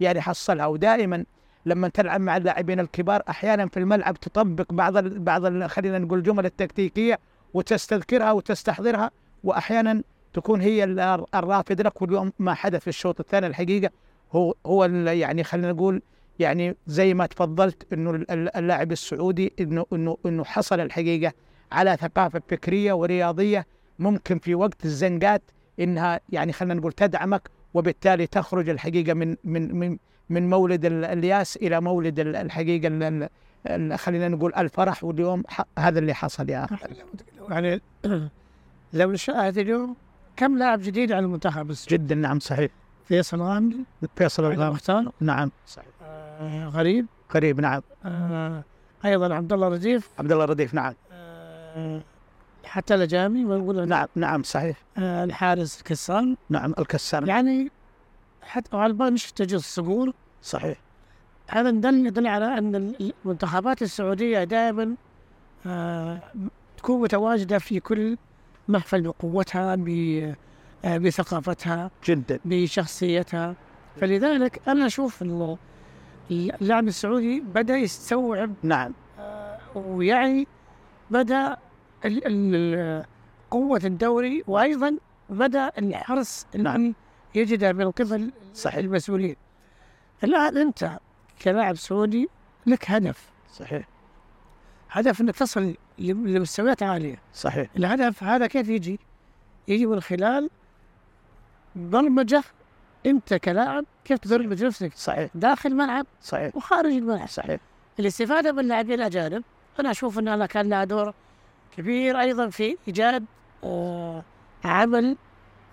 يعني 0.00 0.20
حصلها. 0.20 0.66
ودائما 0.66 1.24
لما 1.66 1.88
تلعب 1.88 2.20
مع 2.20 2.36
اللاعبين 2.36 2.80
الكبار 2.80 3.22
أحيانا 3.28 3.66
في 3.68 3.76
الملعب 3.76 4.20
تطبق 4.20 4.72
بعض 4.72 4.98
بعض 4.98 5.62
خلينا 5.66 5.98
نقول 5.98 6.18
الجمل 6.18 6.46
التكتيكية 6.46 7.18
وتستذكرها 7.54 8.32
وتستحضرها 8.32 9.10
واحيانا 9.44 10.02
تكون 10.32 10.60
هي 10.60 10.84
ال- 10.84 11.24
الرافد 11.34 11.80
لك. 11.80 12.02
واليوم 12.02 12.32
ما 12.38 12.54
حدث 12.54 12.80
في 12.80 12.88
الشوط 12.88 13.20
الثاني 13.20 13.46
الحقيقة 13.46 13.90
هو 14.32 14.54
هو 14.66 14.84
يعني 14.84 15.44
خلينا 15.44 15.72
نقول 15.72 16.02
يعني 16.38 16.76
زي 16.86 17.14
ما 17.14 17.26
تفضلت 17.26 17.92
إنه 17.92 18.10
ال- 18.10 18.30
ال- 18.30 18.56
اللاعب 18.56 18.92
السعودي 18.92 19.52
انه 19.60 19.86
انه 19.92 20.16
إنه 20.26 20.44
حصل 20.44 20.80
الحقيقة 20.80 21.32
على 21.72 21.96
ثقافة 22.00 22.42
فكرية 22.48 22.92
ورياضية 22.92 23.66
ممكن 23.98 24.38
في 24.38 24.54
وقت 24.54 24.84
الزنقات 24.84 25.42
إنها 25.80 26.20
يعني 26.30 26.52
خلينا 26.52 26.74
نقول 26.74 26.92
تدعمك 26.92 27.50
وبالتالي 27.74 28.26
تخرج 28.26 28.68
الحقيقة 28.68 29.14
من 29.14 29.36
من 29.44 29.74
من 29.74 29.98
من 30.30 30.50
مولد 30.50 30.84
ال- 30.84 31.04
الياس 31.04 31.56
إلى 31.56 31.80
مولد 31.80 32.20
ال- 32.20 32.36
الحقيقة 32.36 32.88
ال- 32.88 33.02
ال- 33.02 33.28
ال- 33.66 33.98
خلينا 33.98 34.28
نقول 34.28 34.54
الفرح 34.54 35.04
واليوم 35.04 35.42
هذا 35.78 35.98
اللي 35.98 36.14
حصل 36.14 36.50
يا 36.50 36.64
أخي. 36.64 36.76
يعني 37.50 37.80
لو 38.92 39.12
نشاهد 39.12 39.58
اليوم 39.58 39.96
كم 40.36 40.58
لاعب 40.58 40.80
جديد 40.82 41.12
على 41.12 41.24
المنتخب 41.26 41.72
جدا 41.88 42.14
نعم 42.14 42.38
صحيح. 42.38 42.70
فيصل 43.04 43.42
غامدي؟ 43.42 43.76
فيصل 44.16 44.52
المختار 44.52 45.12
نعم 45.20 45.50
صحيح. 45.66 45.86
غريب؟ 46.68 47.06
قريب 47.30 47.60
نعم. 47.60 47.82
آه، 48.04 48.64
أيضا 49.04 49.34
عبد 49.34 49.52
الله 49.52 49.68
رديف؟ 49.68 50.10
عبد 50.18 50.32
الله 50.32 50.44
الرديف 50.44 50.74
نعم. 50.74 50.94
آه، 51.12 52.02
حتى 52.64 52.94
الاجامي 52.94 53.44
ونقول 53.44 53.88
نعم 53.88 54.06
نعم 54.14 54.42
صحيح. 54.42 54.76
آه، 54.98 55.24
الحارس 55.24 55.82
كسان 55.82 56.36
نعم 56.50 56.74
الكسار 56.78 57.28
يعني 57.28 57.70
حتى 58.42 58.76
وعلى 58.76 58.90
البنش 58.90 59.32
تجي 59.32 59.56
الصقور 59.56 60.12
صحيح. 60.42 60.78
هذا 61.48 61.68
يدل 61.68 62.06
يدل 62.06 62.26
على 62.26 62.58
أن 62.58 62.94
المنتخبات 63.24 63.82
السعودية 63.82 64.44
دائما 64.44 64.94
آه، 65.66 66.18
تكون 66.76 67.02
متواجدة 67.02 67.58
في 67.58 67.80
كل 67.80 68.16
محفل 68.68 69.02
بقوتها 69.02 69.76
بثقافتها 70.84 71.90
جدا. 72.04 72.40
بشخصيتها. 72.44 73.54
فلذلك 74.00 74.68
أنا 74.68 74.86
أشوف 74.86 75.22
إنه 75.22 75.58
اللاعب 76.30 76.88
السعودي 76.88 77.40
بدأ 77.40 77.76
يستوعب 77.76 78.54
نعم. 78.62 78.92
آه، 79.18 79.58
ويعي 79.74 80.46
بدأ 81.10 81.56
ال- 82.04 82.22
ال- 82.26 83.04
قوة 83.50 83.80
الدوري 83.84 84.44
وأيضا 84.46 84.96
بدأ 85.30 85.72
الحرص 85.78 86.46
نعم. 86.56 86.94
يجده 87.34 87.72
من 87.72 87.90
قبل 87.90 88.32
صحيح. 88.54 88.76
المسؤولين. 88.78 89.36
الآن 90.24 90.56
أنت 90.56 90.98
كلاعب 91.42 91.74
سعودي 91.76 92.28
لك 92.66 92.90
هدف. 92.90 93.30
صحيح. 93.52 93.88
هدف 94.90 95.20
إنك 95.20 95.36
تصل 95.36 95.74
لمستويات 95.98 96.82
عالية. 96.82 97.18
صحيح. 97.34 97.68
الهدف 97.76 98.24
هذا 98.24 98.46
كيف 98.46 98.68
يجي؟ 98.68 99.00
يجي 99.68 99.86
من 99.86 100.00
خلال 100.00 100.50
برمجة 101.76 102.42
انت 103.06 103.34
كلاعب 103.34 103.84
كيف 104.04 104.18
تدرب 104.18 104.52
نفسك 104.52 104.92
صحيح. 104.94 105.30
داخل 105.34 105.70
الملعب 105.70 106.06
صحيح. 106.22 106.56
وخارج 106.56 106.92
الملعب. 106.92 107.28
صحيح. 107.28 107.60
الاستفادة 108.00 108.52
من 108.52 108.58
اللاعبين 108.58 108.94
الاجانب 108.94 109.44
أنا 109.80 109.90
أشوف 109.90 110.18
أن 110.18 110.28
هذا 110.28 110.46
كان 110.46 110.68
له 110.68 110.84
دور 110.84 111.14
كبير 111.76 112.20
أيضا 112.20 112.48
في 112.48 112.76
ايجاد 112.88 113.24
آه 113.64 114.22
عمل 114.64 115.16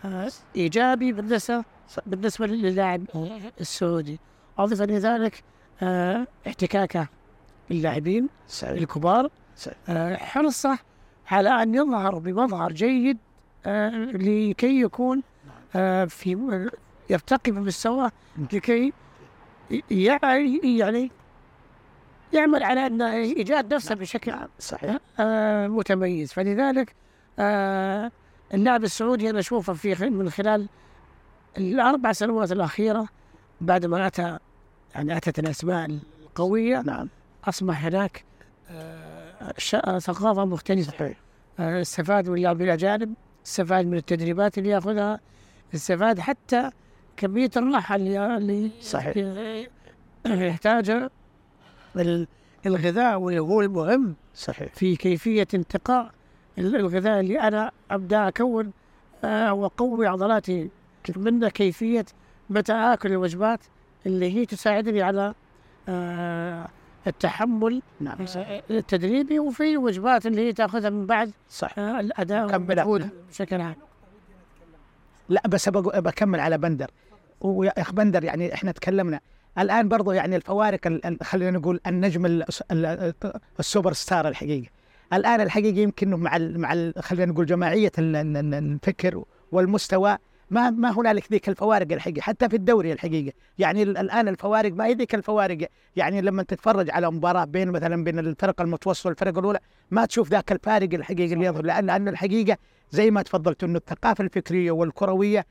آه 0.05 0.29
إيجابي 0.55 1.11
بالنسبة 1.13 1.63
بالنسبة 2.05 2.47
للاعب 2.47 3.05
السعودي. 3.61 4.19
اضف 4.57 4.81
لذلك 4.81 5.43
آه 5.81 6.27
احتكاكه 6.47 7.07
باللاعبين 7.69 8.29
الكبار. 8.63 9.29
آه، 9.89 10.15
حرصه 10.15 10.79
على 11.31 11.49
أن 11.63 11.75
يظهر 11.75 12.17
بمظهر 12.19 12.71
جيد 12.71 13.17
آه، 13.65 13.89
لكي 14.05 14.81
يكون 14.81 15.23
آه، 15.75 16.05
في 16.05 16.69
يرتقي 17.09 17.51
بمستواه 17.51 18.11
لكي 18.53 18.93
يعني 19.91 20.77
يعني 20.77 21.11
يعمل 22.33 22.63
على 22.63 22.87
أن 22.87 23.01
ايجاد 23.01 23.73
نفسه 23.73 23.95
بشكل 23.95 24.31
نعم 24.31 24.47
صحيح. 24.59 24.97
آه، 25.19 25.67
متميز. 25.67 26.33
فلذلك 26.33 26.95
آه، 27.39 28.11
اللاعب 28.53 28.83
السعودي 28.83 29.29
أنا 29.29 29.39
اشوفه 29.39 29.73
في 29.73 30.09
من 30.09 30.29
خلال 30.29 30.69
الأربع 31.57 32.11
سنوات 32.11 32.51
الأخيرة 32.51 33.07
بعد 33.61 33.85
ما 33.85 34.07
اتى 34.07 34.37
يعني 34.95 35.17
أتت 35.17 35.39
الأسماء 35.39 35.99
القوية 36.23 36.81
نعم. 36.81 37.09
أصبح 37.45 37.85
هناك 37.85 38.23
آه، 38.69 39.53
ثقافة 39.99 40.45
مختلفة. 40.45 40.91
صحيح. 40.91 41.17
آه، 41.59 41.81
استفاد 41.81 42.29
من 42.29 42.37
اللاعبين 42.37 42.67
الاجانب 42.67 43.13
استفاد 43.45 43.85
من 43.85 43.97
التدريبات 43.97 44.57
اللي 44.57 44.69
يأخذها 44.69 45.19
استفاد 45.75 46.19
حتى 46.19 46.71
كمية 47.17 47.49
الراحة 47.57 47.95
اللي 47.95 48.37
اللي 48.37 48.71
صحيح. 48.81 49.17
يحتاجها. 50.27 51.09
ال- 51.95 52.27
الغذاء 52.65 53.15
هو 53.17 53.61
المهم 53.61 54.15
صحيح. 54.35 54.73
في 54.73 54.95
كيفية 54.95 55.47
انتقاء 55.53 56.11
ال- 56.57 56.75
الغذاء 56.75 57.19
اللي 57.19 57.39
أنا 57.39 57.71
أبدأ 57.91 58.27
أكون 58.27 58.71
آه، 59.23 59.53
وأقوي 59.53 60.07
عضلاتي 60.07 60.69
منه 61.17 61.49
كيفية 61.49 62.05
متى 62.49 62.73
آكل 62.73 63.11
الوجبات 63.11 63.59
اللي 64.05 64.33
هي 64.35 64.45
تساعدني 64.45 65.01
على 65.01 65.33
آه، 65.89 66.67
التحمل 67.07 67.81
نعم. 67.99 68.17
آه، 68.37 68.63
التدريبي 68.71 69.39
وفي 69.39 69.77
وجبات 69.77 70.25
اللي 70.25 70.47
هي 70.47 70.53
تأخذها 70.53 70.89
من 70.89 71.05
بعد 71.05 71.31
صح 71.49 71.79
آه، 71.79 71.99
الأداء 71.99 72.45
والمجهود 72.45 73.09
بشكل 73.29 73.61
عام. 73.61 73.75
لا 75.29 75.41
بس 75.47 75.69
بكمل 75.69 76.39
على 76.39 76.57
بندر. 76.57 76.91
ويا 77.43 77.73
بندر 77.91 78.23
يعني 78.23 78.53
إحنا 78.53 78.71
تكلمنا. 78.71 79.19
الآن 79.57 79.87
برضو 79.89 80.11
يعني 80.11 80.35
الفوارق 80.35 80.87
ال- 80.87 81.05
ال- 81.05 81.17
خلينا 81.23 81.51
نقول 81.51 81.79
النجم 81.87 82.25
ال- 82.25 82.45
ال- 82.71 83.13
السوبر 83.59 83.93
ستار 83.93 84.27
الحقيقي. 84.27 84.69
الآن 85.13 85.41
الحقيقة 85.41 85.79
يمكن 85.79 86.09
مع 86.09 86.35
ال 86.35 86.59
مع 86.59 86.91
خلينا 86.99 87.31
نقول 87.31 87.45
جماعية 87.45 87.91
ال- 87.99 88.15
ال- 88.15 88.37
ال- 88.37 88.53
الفكر 88.53 89.23
والمستوى 89.51 90.17
ما 90.49 90.69
ما 90.69 90.99
هنالك 90.99 91.31
ذيك 91.31 91.49
الفوارق 91.49 91.91
الحقيقة 91.91 92.21
حتى 92.21 92.49
في 92.49 92.55
الدوري 92.55 92.91
الحقيقة 92.93 93.33
يعني 93.57 93.83
ال- 93.83 93.97
الآن 93.97 94.27
الفوارق 94.27 94.71
ما 94.73 94.85
هي 94.85 94.93
ذيك 94.93 95.15
الفوارق. 95.15 95.67
يعني 95.95 96.21
لما 96.21 96.43
تتفرج 96.43 96.89
على 96.89 97.11
مباراة 97.11 97.45
بين 97.45 97.71
مثلا 97.71 98.03
بين 98.03 98.19
الفرق 98.19 98.61
المتوسط 98.61 99.05
والفرق 99.05 99.37
الأولى 99.37 99.59
ما 99.91 100.05
تشوف 100.05 100.29
ذاك 100.29 100.51
الفارق 100.51 100.93
الحقيقي 100.93 101.33
اللي 101.33 101.45
يظهر. 101.45 101.65
لأن 101.65 101.85
لأن 101.85 102.07
الحقيقة 102.07 102.57
زي 102.91 103.11
ما 103.11 103.21
تفضلت 103.21 103.63
إنه 103.63 103.77
الثقافة 103.77 104.23
الفكرية 104.23 104.71
والكروية 104.71 105.45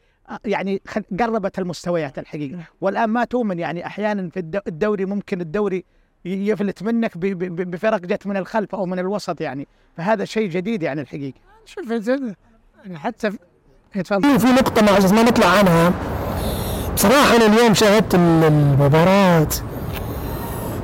يعني 0.45 0.83
خل- 0.89 1.05
قربت 1.21 1.59
المستويات 1.59 2.19
الحقيقة. 2.19 2.59
والآن 2.81 3.09
ما 3.11 3.25
تؤمن 3.25 3.59
يعني 3.59 3.87
أحيانا 3.87 4.29
في 4.31 4.37
الد- 4.41 4.63
الدوري 4.67 5.05
ممكن 5.05 5.41
الدوري 5.41 5.85
يفلت 6.25 6.83
منك 6.83 7.19
ب- 7.19 7.21
ب- 7.39 7.71
بفرق 7.71 8.01
جت 8.01 8.27
من 8.27 8.37
الخلف 8.37 8.75
أو 8.75 8.87
من 8.87 8.99
الوسط 8.99 9.41
يعني. 9.41 9.69
فهذا 9.97 10.25
شيء 10.25 10.49
جديد 10.51 10.83
يعني 10.83 11.01
الحقيقة. 11.01 11.39
شوف 11.65 11.93
انت 11.93 12.35
حتى 12.95 13.31
في- 13.31 13.39
تفضل. 14.03 14.41
في 14.41 14.47
نقطة 14.47 14.83
ما 14.83 15.13
ما 15.13 15.23
نطلع 15.23 15.47
عنها. 15.47 15.93
بصراحة 16.95 17.37
أنا 17.37 17.47
اليوم 17.47 17.75
شاهدت 17.75 18.15
ال- 18.15 18.21
المباراة. 18.45 19.49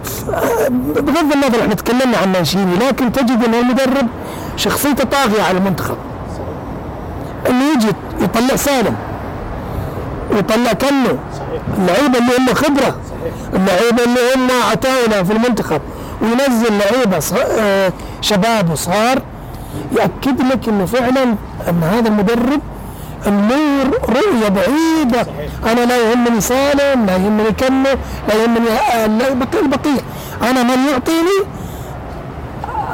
ف- 0.05 0.31
بغض 0.71 1.33
النظر 1.33 1.61
إحنا 1.63 1.75
تكلمنا 1.75 2.19
عن 2.19 2.33
مانشيني 2.33 2.77
لكن 2.77 3.13
تجد 3.13 3.45
أن 3.45 3.55
المدرب 3.55 4.07
شخصيته 4.57 5.05
طاغية 5.05 5.43
على 5.43 5.59
المنتخب. 5.59 5.97
إنه 7.49 7.65
يجي 7.73 7.89
يطلع 8.21 8.57
سالم. 8.57 8.97
ويطلع 10.33 10.73
كنو 10.73 11.19
اللعيبة 11.79 12.19
اللي 12.19 12.33
هم 12.39 12.55
خبرة. 12.55 13.01
اللعيبة 13.55 14.05
اللي 14.05 14.21
هم 14.37 14.49
عتاولة 14.71 15.23
في 15.23 15.33
المنتخب. 15.33 15.81
وينزل 16.23 16.79
لعيبة 16.79 17.19
ص- 17.19 17.33
آه، 17.59 17.93
شباب 18.21 18.71
وصغار 18.71 19.23
يأكد 19.99 20.41
لك 20.53 20.69
إنه 20.69 20.87
فعلا 20.87 21.23
إن 21.69 21.83
هذا 21.83 22.09
المدرب 22.09 22.61
النور 23.27 23.99
رؤية 24.09 24.49
بعيدة. 24.49 25.27
أنا 25.73 25.81
لا 25.87 26.11
يهمني 26.11 26.41
سالم 26.41 27.07
لا 27.07 27.17
يهمني 27.17 27.53
كنو 27.53 27.85
لا 28.29 28.35
يهمني 28.35 28.71
آه، 28.71 29.07
البقية 29.07 29.61
البقية 29.61 30.01
أنا 30.43 30.63
من 30.63 30.89
يعطيني 30.93 31.39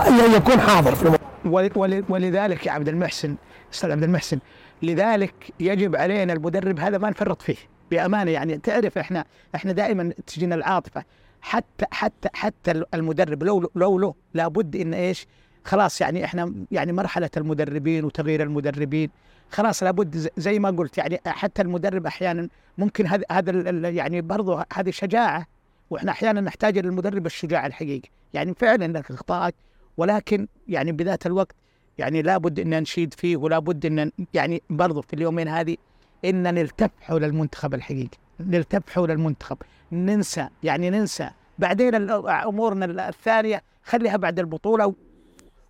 آه، 0.07 0.37
يكون 0.37 0.61
حاضر 0.61 0.95
في 0.95 1.13
ول- 1.45 2.05
ولذلك 2.09 2.67
يا 2.67 2.73
عبد 2.73 2.89
المحسن 2.89 3.35
أستاذ 3.75 3.91
عبد 3.91 4.03
المحسن 4.03 4.39
لذلك 4.85 5.35
يجب 5.61 5.97
علينا 5.97 6.33
المدرب 6.33 6.81
هذا 6.81 6.99
ما 6.99 7.11
نفرط 7.11 7.43
فيه. 7.43 7.57
بأمانة 7.91 8.31
يعني 8.31 8.59
تعرف 8.59 8.99
إحنا 8.99 9.25
إحنا 9.55 9.73
دائما 9.73 10.13
تجينا 10.27 10.55
العاطفة. 10.55 11.05
حتى 11.41 11.87
حتى 11.91 12.29
حتى 12.35 12.85
المدرب 12.95 13.43
لو 13.43 13.71
لو 13.75 13.99
له 13.99 14.15
لابد 14.35 14.77
إن 14.77 14.95
إيش 14.95 15.27
خلاص 15.65 16.01
يعني 16.01 16.25
إحنا 16.25 16.55
يعني 16.71 16.93
مرحلة 16.93 17.31
المدربين 17.37 18.05
وتغيير 18.05 18.43
المدربين 18.43 19.11
خلاص 19.51 19.83
لابد 19.83 20.31
زي 20.37 20.59
ما 20.59 20.71
قلت 20.71 20.99
يعني 20.99 21.21
حتى 21.27 21.63
المدرب 21.63 22.07
أحيانا 22.07 22.49
ممكن 22.79 23.07
هذا 23.07 23.25
هذا 23.31 23.89
يعني 23.89 24.21
برضه 24.21 24.65
هذه 24.73 24.91
شجاعة 24.91 25.47
وإحنا 25.91 26.13
أحيانا 26.13 26.41
نحتاج 26.41 26.79
للمدرب 26.79 27.27
الشجاع 27.27 27.67
الحقيقي. 27.67 28.09
يعني 28.35 28.55
فعلا 28.55 28.99
لك 28.99 29.11
اخطائك 29.11 29.55
ولكن 29.97 30.49
يعني 30.69 30.93
بذات 30.93 31.27
الوقت 31.27 31.57
يعني 31.99 32.23
لابد 32.23 32.61
إن 32.61 32.83
نشيد 32.83 33.15
فيه 33.15 33.37
ولابد 33.37 33.87
إن 33.87 34.11
يعني 34.35 34.63
برضو 34.71 35.01
في 35.03 35.13
اليومين 35.15 35.49
هذه 35.49 35.77
إن 36.25 36.43
نلتف 36.55 36.91
حول 37.01 37.25
المنتخب 37.25 37.75
الحقيقي 37.75 38.19
نلتف 38.41 38.91
حول 38.91 39.11
المنتخب 39.11 39.57
ننسى 39.93 40.49
يعني 40.63 40.91
ننسى 40.91 41.31
بعدين 41.59 42.11
أمورنا 42.21 42.85
ال- 42.85 43.01
الثانية 43.01 43.63
خليها 43.83 44.17
بعد 44.17 44.39
البطولة 44.39 44.95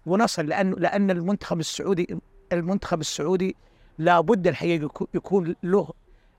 ونصل 0.06 0.46
لأن 0.46 0.70
لأن 0.72 1.10
المنتخب 1.10 1.60
السعودي 1.60 2.16
المنتخب 2.52 3.00
السعودي 3.00 3.56
لابد 3.98 4.46
الحقيقة 4.46 4.88
يكو- 4.88 5.06
يكون 5.14 5.54
له 5.62 5.88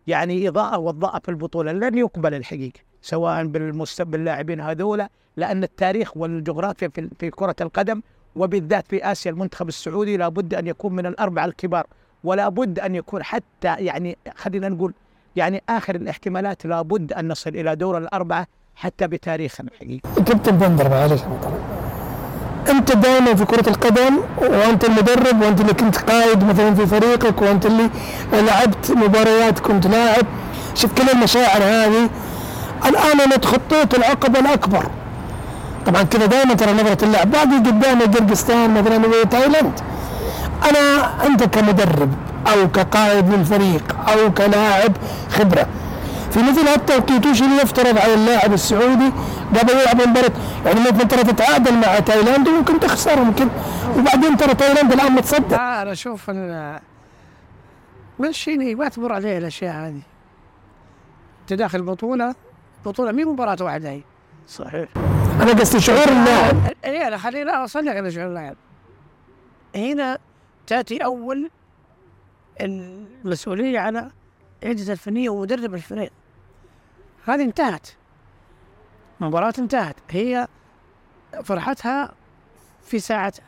يعني 0.07 0.47
إضاءة 0.47 0.77
والضاءه 0.77 1.19
في 1.19 1.29
البطولة 1.29 1.71
لن 1.71 1.97
يقبل 1.97 2.33
الحقيقة 2.33 2.79
سواء 3.01 3.45
بالمست 3.45 4.01
باللاعبين 4.01 4.61
هذولا 4.61 5.09
لأن 5.37 5.63
التاريخ 5.63 6.17
والجغرافيا 6.17 6.87
في 6.87 7.09
في 7.19 7.29
كرة 7.29 7.55
القدم 7.61 8.01
وبالذات 8.35 8.87
في 8.87 9.11
آسيا 9.11 9.31
المنتخب 9.31 9.67
السعودي 9.67 10.17
لابد 10.17 10.53
أن 10.53 10.67
يكون 10.67 10.95
من 10.95 11.05
الأربعة 11.05 11.45
الكبار 11.45 11.85
ولا 12.23 12.49
بد 12.49 12.79
أن 12.79 12.95
يكون 12.95 13.23
حتى 13.23 13.43
يعني 13.63 14.17
خلينا 14.35 14.69
نقول 14.69 14.93
يعني 15.35 15.63
آخر 15.69 15.95
الاحتمالات 15.95 16.65
لابد 16.65 17.13
أن 17.13 17.27
نصل 17.27 17.49
إلى 17.49 17.75
دور 17.75 17.97
الأربعة 17.97 18.47
حتى 18.75 19.07
بتاريخنا 19.07 19.69
الحقيقي. 19.71 20.23
كابتن 20.25 20.57
بندر 20.57 20.89
معلش 20.89 21.21
أنت 22.69 22.91
دائما 22.91 23.35
في 23.35 23.45
كرة 23.45 23.69
القدم 23.69 24.17
وأنت 24.41 24.85
المدرب 24.85 25.41
وأنت 25.41 25.61
اللي 25.61 25.73
كنت 25.73 25.97
قائد 25.97 26.43
مثلا 26.43 26.75
في 26.75 26.85
فريقك 26.85 27.41
وأنت 27.41 27.65
اللي 27.65 27.89
لعبت 28.33 28.91
مباريات 28.91 29.59
كنت 29.59 29.87
لاعب. 29.87 30.25
شوف 30.75 30.93
كل 30.93 31.09
المشاعر 31.09 31.63
هذه. 31.63 32.09
الآن 32.85 33.19
أنا 33.21 33.35
تخطيت 33.35 33.93
العقبة 33.93 34.39
الأكبر. 34.39 34.85
طبعا 35.85 36.03
كذا 36.03 36.25
دائما 36.25 36.53
ترى 36.53 36.73
نظرة 36.73 37.05
اللاعب. 37.05 37.31
باقي 37.31 37.57
قدامي 37.57 38.03
قرقستان 38.03 38.73
مثلا 38.73 39.07
وتايلاند 39.07 39.79
أنا 40.69 41.25
انت 41.25 41.43
كمدرب 41.43 42.13
أو 42.47 42.71
كقائد 42.71 43.33
للفريق 43.33 43.95
أو 44.09 44.33
كلاعب 44.33 44.91
خبرة. 45.29 45.67
في 46.31 46.39
مثل 46.39 46.67
هالتوقيت 46.67 47.25
وش 47.25 47.41
اللي 47.41 47.55
يفترض 47.55 47.97
على 47.97 48.13
اللاعب 48.13 48.53
السعودي 48.53 49.11
قبل 49.59 49.73
يلعب 49.73 50.07
مباراة 50.07 50.31
يعني 50.65 50.79
ممكن 50.79 51.07
ترى 51.07 51.23
تتعادل 51.23 51.73
مع 51.73 51.99
تايلاند 51.99 52.47
وممكن 52.47 52.79
تخسر 52.79 53.23
ممكن. 53.23 53.47
وبعدين 53.97 54.37
ترى 54.37 54.53
تايلاند 54.53 54.93
الآن 54.93 55.11
متصدر. 55.11 55.57
لا 55.57 55.81
أنا 55.81 55.91
أشوف 55.91 56.29
إن 56.29 56.79
مانشيني 58.19 58.75
ما 58.75 58.89
تمر 58.89 59.13
عليه 59.13 59.37
الأشياء 59.37 59.75
هذه. 59.75 60.01
أنت 61.41 61.53
داخل 61.53 61.81
بطولة 61.81 62.35
بطولة 62.85 63.11
مي 63.11 63.25
مباراة 63.25 63.57
واحدة 63.61 63.89
هي. 63.89 64.01
صحيح. 64.47 64.89
أنا 65.41 65.51
قصدي 65.51 65.79
شعور 65.79 66.07
اللاعب. 66.07 66.73
اي 66.85 67.07
أنا 67.07 67.17
خليني 67.17 67.57
اوصل 67.57 67.85
لك 67.85 67.95
أنا 67.95 68.09
شعور 68.09 68.27
اللاعب. 68.27 68.55
هنا 69.75 70.17
تأتي 70.67 71.03
أول 71.03 71.49
المسؤولية 72.61 73.79
على 73.79 74.11
الأجهزة 74.63 74.93
الفنية 74.93 75.29
ومدرب 75.29 75.73
الفريق. 75.73 76.11
هذه 77.25 77.41
انتهت. 77.41 77.87
مباراة 79.19 79.53
انتهت. 79.59 79.95
هي 80.09 80.47
فرحتها 81.43 82.13
في 82.81 82.99
ساعتها. 82.99 83.45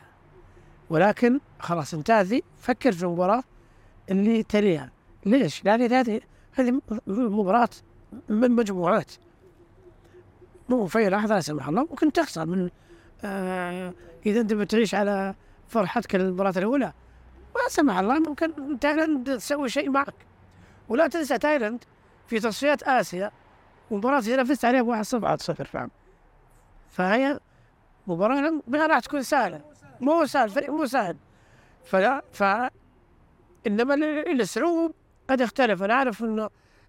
ولكن 0.90 1.40
خلاص 1.58 1.94
انتهت. 1.94 2.26
ذي 2.26 2.42
فكر 2.60 2.92
في 2.92 3.02
المباراة 3.02 3.42
اللي 4.10 4.42
تليها. 4.42 4.90
ليش؟ 5.26 5.64
لأن 5.64 5.92
هذه 5.92 6.20
هذه 6.52 6.80
مباراة 7.06 7.68
من 8.28 8.50
مجموعات. 8.50 9.12
مو 10.68 10.86
في 10.86 11.08
لحظة 11.08 11.34
لا 11.34 11.40
سمح 11.40 11.68
الله 11.68 11.80
ممكن 11.90 12.12
تخسر 12.12 12.46
من 12.46 12.70
آه 13.24 13.92
إذا 14.26 14.40
أنت 14.40 14.52
بتعيش 14.52 14.94
على 14.94 15.34
فرحتك 15.68 16.14
المباراة 16.14 16.52
الأولى. 16.56 16.92
ما 17.54 17.68
سمح 17.68 17.98
الله 17.98 18.18
ممكن 18.18 18.78
تايلاند 18.80 19.36
تسوي 19.36 19.68
شيء 19.68 19.90
معك. 19.90 20.14
ولا 20.88 21.06
تنسى 21.08 21.38
تايلاند 21.38 21.84
في 22.26 22.40
تصفيات 22.40 22.82
آسيا 22.82 23.30
مباراة 23.90 24.20
هنا 24.20 24.44
فزت 24.44 24.64
عليها 24.64 24.82
بواحد 24.82 25.04
صفر. 25.04 25.36
1-0 25.36 25.62
فعلا. 25.64 25.90
فهي 26.90 27.40
مباراة 28.06 28.60
ما 28.68 28.86
راح 28.86 28.98
تكون 29.00 29.22
سهلة. 29.22 29.60
مو 30.00 30.26
سهل 30.26 30.48
فريق 30.50 30.70
مو 30.70 30.86
سهل. 30.86 31.16
فلا 31.84 32.22
ف 32.32 32.42
إنما 33.66 33.94
ال- 33.94 34.04
الأسلوب 34.30 34.94
قد 35.30 35.40
يختلف 35.40 35.82
أنا 35.82 35.94
أعرف 35.94 36.22
إنه 36.22 36.44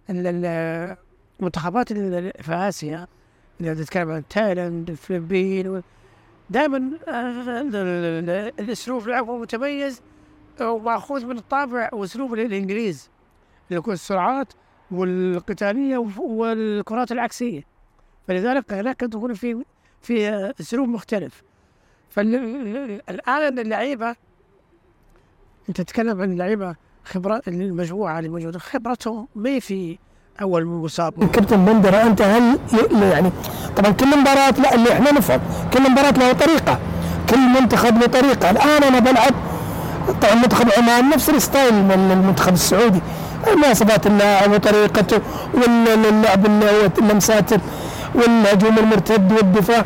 ال- 0.09 0.27
ال- 0.27 0.97
المنتخبات 1.39 1.91
ال- 1.91 2.43
في 2.43 2.53
آسيا 2.53 3.07
اللي 3.61 3.75
تتكلم 3.75 4.11
عن 4.11 4.27
تايلاند 4.27 4.89
الفلبين 4.89 5.81
دائما 6.49 6.91
الأسلوب 8.59 9.07
لعبهم 9.07 9.41
متميز 9.41 10.01
ومأخوذ 10.61 11.25
من 11.25 11.37
الطابع 11.37 11.89
وأسلوب 11.93 12.33
الانجليز 12.33 13.09
اللي 13.69 13.79
يكون 13.79 13.93
السرعات 13.93 14.53
والقتالية 14.91 15.97
والكرات 16.17 17.11
العكسية. 17.11 17.63
فلذلك 18.27 18.73
هناك 18.73 18.99
تكون 18.99 19.33
في 19.33 19.63
في 20.01 20.29
أسلوب 20.59 20.89
مختلف. 20.89 21.43
فالان 22.09 23.59
اللعيبة 23.59 24.15
أنت 25.69 25.81
تتكلم 25.81 26.21
عن 26.21 26.31
اللعيبه 26.31 26.75
خبرات 27.03 27.47
المجموعة 27.47 28.19
اللي 28.19 28.29
موجودة 28.29 28.59
خبرتهم 28.59 29.27
ما 29.35 29.59
في 29.59 29.97
أول 30.41 30.65
مسابقه 30.65 31.27
كابتن 31.27 31.65
بندر 31.65 32.01
أنت 32.01 32.21
هل 32.21 32.59
يعني 33.01 33.31
طبعا 33.77 33.91
كل 33.91 34.19
مباراة 34.21 34.53
لا 34.63 34.75
اللي 34.75 34.93
إحنا 34.93 35.11
نفهم 35.11 35.39
كل 35.73 35.91
مباراة 35.91 36.11
له 36.11 36.31
طريقة 36.33 36.79
كل 37.29 37.37
منتخب 37.39 37.97
له 37.97 38.05
طريقة. 38.07 38.49
الآن 38.49 38.83
أنا 38.83 38.99
بلعب 38.99 39.33
طبعا 40.21 40.35
منتخب 40.35 40.67
عمان 40.77 41.09
نفس 41.09 41.29
الستايل 41.29 41.73
من 41.73 42.11
المنتخب 42.21 42.53
السعودي. 42.53 43.01
مواصفات 43.65 44.07
اللاعب 44.07 44.51
وطريقته 44.51 45.19
واللعب 45.53 46.45
اللمسات 46.99 47.49
والهجوم 48.15 48.77
المرتد 48.77 49.31
والدفاع. 49.31 49.85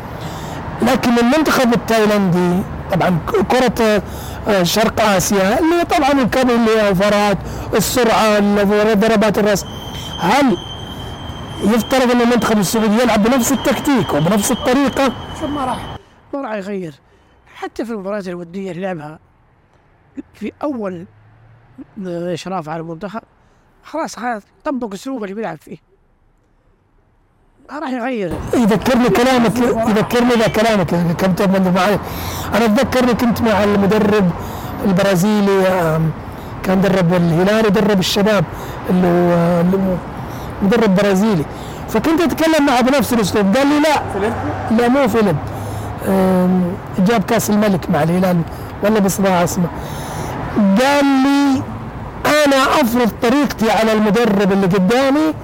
لكن 0.82 1.10
المنتخب 1.18 1.72
التايلاندي 1.72 2.62
طبعا 2.92 3.18
كرة 3.50 4.02
آه، 4.48 4.62
شرق 4.62 5.00
آسيا 5.00 5.58
اللي 5.60 5.84
طبعا 5.84 6.12
الكم 6.12 6.50
اللي 6.50 6.94
السرعة 7.76 8.38
اللي- 8.38 8.94
ضربات 8.94 9.38
الرأس. 9.38 9.64
هل 10.24 10.56
يفترض 11.62 12.10
أن 12.10 12.20
المنتخب 12.20 12.58
السعودي 12.58 13.02
يلعب 13.02 13.22
بنفس 13.22 13.52
التكتيك 13.52 14.14
وبنفس 14.14 14.52
الطريقة؟ 14.52 15.12
شوف 15.40 15.50
ما 15.50 15.64
راح 15.64 15.96
ما 16.34 16.40
راح 16.40 16.52
يغير. 16.54 16.94
حتى 17.54 17.84
في 17.84 17.90
المباريات 17.92 18.28
الودية 18.28 18.70
اللي 18.70 18.82
لعبها 18.82 19.18
في 20.34 20.52
أول 20.62 21.06
اشراف 22.06 22.68
على 22.68 22.80
المنتخب 22.80 23.20
خلاص 23.84 24.16
طبق 24.64 24.92
اسلوبه 24.94 25.24
اللي 25.24 25.34
بيلعب 25.34 25.58
فيه. 25.58 25.76
ما 27.70 27.78
راح 27.78 27.90
يغير. 27.90 28.32
يذكرني 28.54 29.08
كلامك 29.08 29.56
يذكرني 29.88 30.34
ذا 30.34 30.48
كلامك 30.48 31.16
كابتن 31.16 31.46
بندر 31.46 31.70
معي 31.70 31.98
أنا 32.54 32.64
اتذكرني 32.64 33.14
كنت 33.14 33.42
مع 33.42 33.64
المدرب 33.64 34.30
البرازيلي 34.84 35.62
كان 36.62 36.80
درب 36.80 37.14
الهلال 37.14 37.66
ودرب 37.66 37.98
الشباب 37.98 38.44
اللي 38.90 39.06
هو 39.06 39.60
اللي 39.60 39.76
هو 39.76 39.96
مدرب 40.64 40.94
برازيلي. 40.94 41.44
فكنت 41.88 42.20
أتكلم 42.20 42.66
معه 42.66 42.80
بنفس 42.80 43.12
الاسلوب 43.12 43.56
قال 43.56 43.66
لي 43.66 43.80
لا. 43.80 44.02
لا 44.76 44.88
مو 44.88 45.08
فيلم. 45.08 45.36
جاب 46.98 47.22
كأس 47.24 47.50
الملك 47.50 47.90
مع 47.90 48.02
الهلال. 48.02 48.40
ولا 48.82 48.98
بصراحه 49.00 49.44
اسمه 49.44 49.66
قال 50.56 51.04
لي 51.04 51.62
أنا 52.46 52.56
أفرض 52.80 53.10
طريقتي 53.22 53.70
على 53.70 53.92
المدرب 53.92 54.52
اللي 54.52 54.66
قدامي 54.66 55.34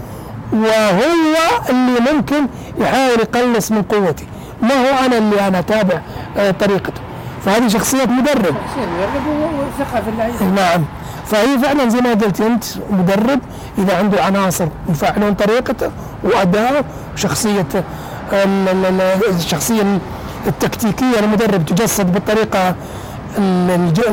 وهو 0.52 1.36
اللي 1.70 2.12
ممكن 2.12 2.46
يحاول 2.78 3.20
يقلص 3.20 3.70
من 3.72 3.82
قوتي. 3.82 4.26
ما 4.62 4.74
هو 4.74 5.06
أنا 5.06 5.18
اللي 5.18 5.48
أنا 5.48 5.58
أتابع 5.58 6.00
آه، 6.36 6.50
طريقته. 6.50 7.00
فهذه 7.44 7.68
شخصيه 7.68 8.04
مدرب. 8.04 8.54
وثقه 9.78 10.00
في 10.02 10.10
اللعيبة. 10.10 10.44
نعم. 10.44 10.84
فهي 11.30 11.58
فعلا 11.58 11.88
زي 11.88 12.00
ما 12.00 12.10
قلت 12.14 12.40
أنت 12.40 12.64
مدرب 12.90 13.40
إذا 13.78 13.98
عنده 13.98 14.24
عناصر 14.24 14.68
يفعلون 14.88 15.34
طريقته 15.34 15.92
وأداءه 16.22 16.84
وشخصيته 17.14 17.84
ال- 18.32 18.68
ال- 18.68 19.00
ال- 19.00 19.34
الشخصية 19.34 19.98
التكتيكية 20.46 21.20
للمدرب 21.20 21.66
تجسد 21.66 22.12
بالطريقة 22.12 22.74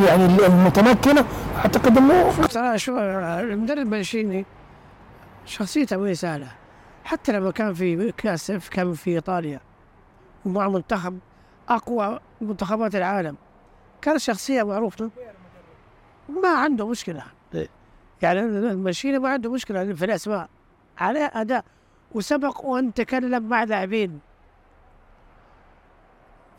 يعني 0.08 0.26
المتمكنة 0.48 1.26
أعتقد 1.58 1.98
إنه 1.98 2.32
ترى 2.52 2.78
شو 2.78 2.98
المدرب 3.00 3.88
مانشيني 3.88 4.46
شخصيته 5.46 6.08
هي 6.08 6.16
سهلة. 6.16 6.48
حتى 7.04 7.32
لما 7.32 7.52
كان 7.52 7.74
في 7.74 8.12
كأس 8.18 8.52
كان 8.52 8.94
في 8.94 9.10
إيطاليا 9.10 9.60
ومع 10.46 10.68
منتخب 10.70 11.20
أقوى 11.70 12.20
منتخبات 12.42 12.96
العالم 12.96 13.36
كانت 14.02 14.18
شخصية 14.20 14.64
معروفة. 14.64 15.10
ما 16.30 16.50
عنده 16.50 16.88
مشكلة. 16.88 17.24
يعني 18.22 18.40
المانشيني 18.40 19.20
ما 19.20 19.30
عنده 19.30 19.52
مشكلة 19.52 19.94
في 19.94 20.06
الاسماء 20.06 20.50
عليه 20.98 21.32
أداء. 21.34 21.66
وسبق 22.12 22.66
وان 22.66 22.94
تكلم 22.94 23.50
مع 23.50 23.64
لاعبين. 23.64 24.20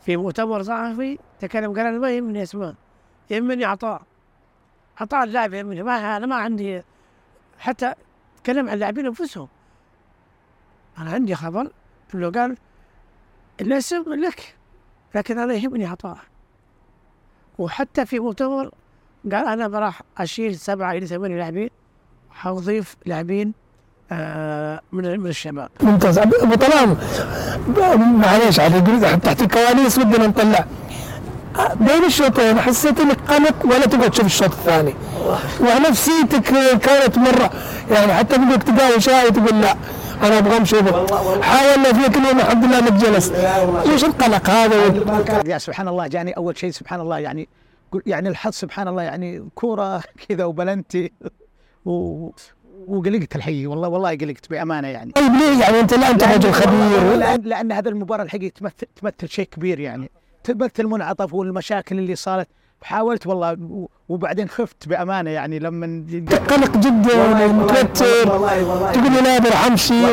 في 0.01 0.17
مؤتمر 0.17 0.63
صحفي 0.63 1.19
تكلم 1.39 1.73
قال 1.73 1.85
أنا 1.85 1.97
ما 1.97 2.11
يهمني 2.11 2.43
اسماء 2.43 2.75
يهمني 3.29 3.65
عطاء. 3.65 4.01
عطاء 4.99 5.23
اللاعب 5.23 5.53
يهمني. 5.53 5.83
ما 5.83 6.17
أنا 6.17 6.25
ما 6.25 6.35
عندي 6.35 6.83
حتى 7.59 7.93
تكلم 8.43 8.67
عن 8.67 8.73
اللاعبين 8.73 9.05
أنفسهم. 9.05 9.47
أنا 10.97 11.11
عندي 11.11 11.35
خبر 11.35 11.71
إنه 12.15 12.31
قال 12.31 12.57
الاسم 13.61 14.13
لك 14.13 14.55
لكن 15.15 15.39
أنا 15.39 15.53
يهمني 15.53 15.85
عطاء. 15.85 16.17
وحتى 17.57 18.05
في 18.05 18.19
مؤتمر 18.19 18.71
قال 19.23 19.47
أنا 19.47 19.67
براح 19.67 20.01
أشيل 20.17 20.55
سبعة 20.55 20.91
إلى 20.91 21.07
ثمانية 21.07 21.37
لاعبين 21.37 21.69
حاضيف 22.31 22.95
لاعبين 23.05 23.53
آه 24.11 24.81
من 24.91 25.19
من 25.19 25.27
الشباب. 25.27 25.69
ممتاز. 25.81 26.17
ابو 26.17 26.55
طلال 26.55 26.95
معليش 27.97 28.59
على 28.59 28.81
تحت 29.23 29.41
الكواليس 29.41 29.97
ودنا 29.97 30.27
نطلع. 30.27 30.65
بين 31.75 32.03
الشوطين 32.05 32.59
حسيت 32.59 32.99
إنك 32.99 33.17
قلق 33.31 33.65
ولا 33.65 33.85
تقعد 33.85 34.11
تشوف 34.11 34.25
الشوط 34.25 34.51
الثاني. 34.51 34.93
ونفسيتك 35.59 36.53
كانت 36.79 37.17
مرة. 37.17 37.49
يعني 37.91 38.13
حتى 38.13 38.37
بدك 38.37 38.63
تقاوي 38.63 39.01
شاي 39.01 39.31
تقول 39.31 39.61
لا 39.61 39.75
أنا 40.23 40.37
أبغى 40.37 40.57
أمشي 40.57 40.75
حاولنا 41.41 41.93
فيك 41.93 42.17
اليوم 42.17 42.39
الحمد 42.39 42.65
لله 42.65 42.79
إنك 42.79 42.93
جلست. 42.93 43.35
ليش 43.85 44.05
القلق 44.05 44.49
هذا؟ 44.49 44.75
يا 45.45 45.57
سبحان 45.57 45.87
الله 45.87 46.07
جاني 46.07 46.31
أول 46.37 46.57
شيء 46.57 46.71
سبحان 46.71 46.99
الله 46.99 47.19
يعني 47.19 47.47
يعني 48.05 48.29
الحظ 48.29 48.51
سبحان 48.51 48.87
الله 48.87 49.03
يعني 49.03 49.49
كورة 49.55 50.03
كذا 50.29 50.45
وبلنتي. 50.45 51.11
و 51.85 52.29
وقلقت 52.87 53.35
الحقيقة 53.35 53.67
والله 53.67 53.87
والله 53.87 54.09
قلقت 54.09 54.49
بأمانة 54.49 54.87
يعني. 54.87 55.11
طيب 55.11 55.31
ليه 55.31 55.61
يعني؟ 55.61 55.79
أنت 55.79 55.93
لا 55.93 56.11
أنت 56.11 56.23
رجل 56.23 56.51
خبير. 56.51 57.15
لأن 57.15 57.41
لأن 57.41 57.71
هذا 57.71 57.89
المباراة 57.89 58.23
الحقيقة 58.23 58.53
تمثل 58.53 58.87
تمثل 58.95 59.27
شيء 59.27 59.45
كبير 59.45 59.79
يعني. 59.79 60.11
تمثل 60.43 60.71
المنعطف 60.79 61.33
والمشاكل 61.33 61.99
اللي 61.99 62.15
صارت. 62.15 62.47
حاولت 62.81 63.27
والله 63.27 63.87
وبعدين 64.09 64.49
خفت 64.49 64.87
بأمانة 64.87 65.29
يعني 65.29 65.59
لما 65.59 66.05
قلق 66.49 66.77
جدا 66.77 67.47
متوتر 67.47 68.25
تقول 68.93 69.11
لي 69.13 69.21
لا 69.21 69.39
بروح 69.39 69.65
أمشي. 69.65 70.03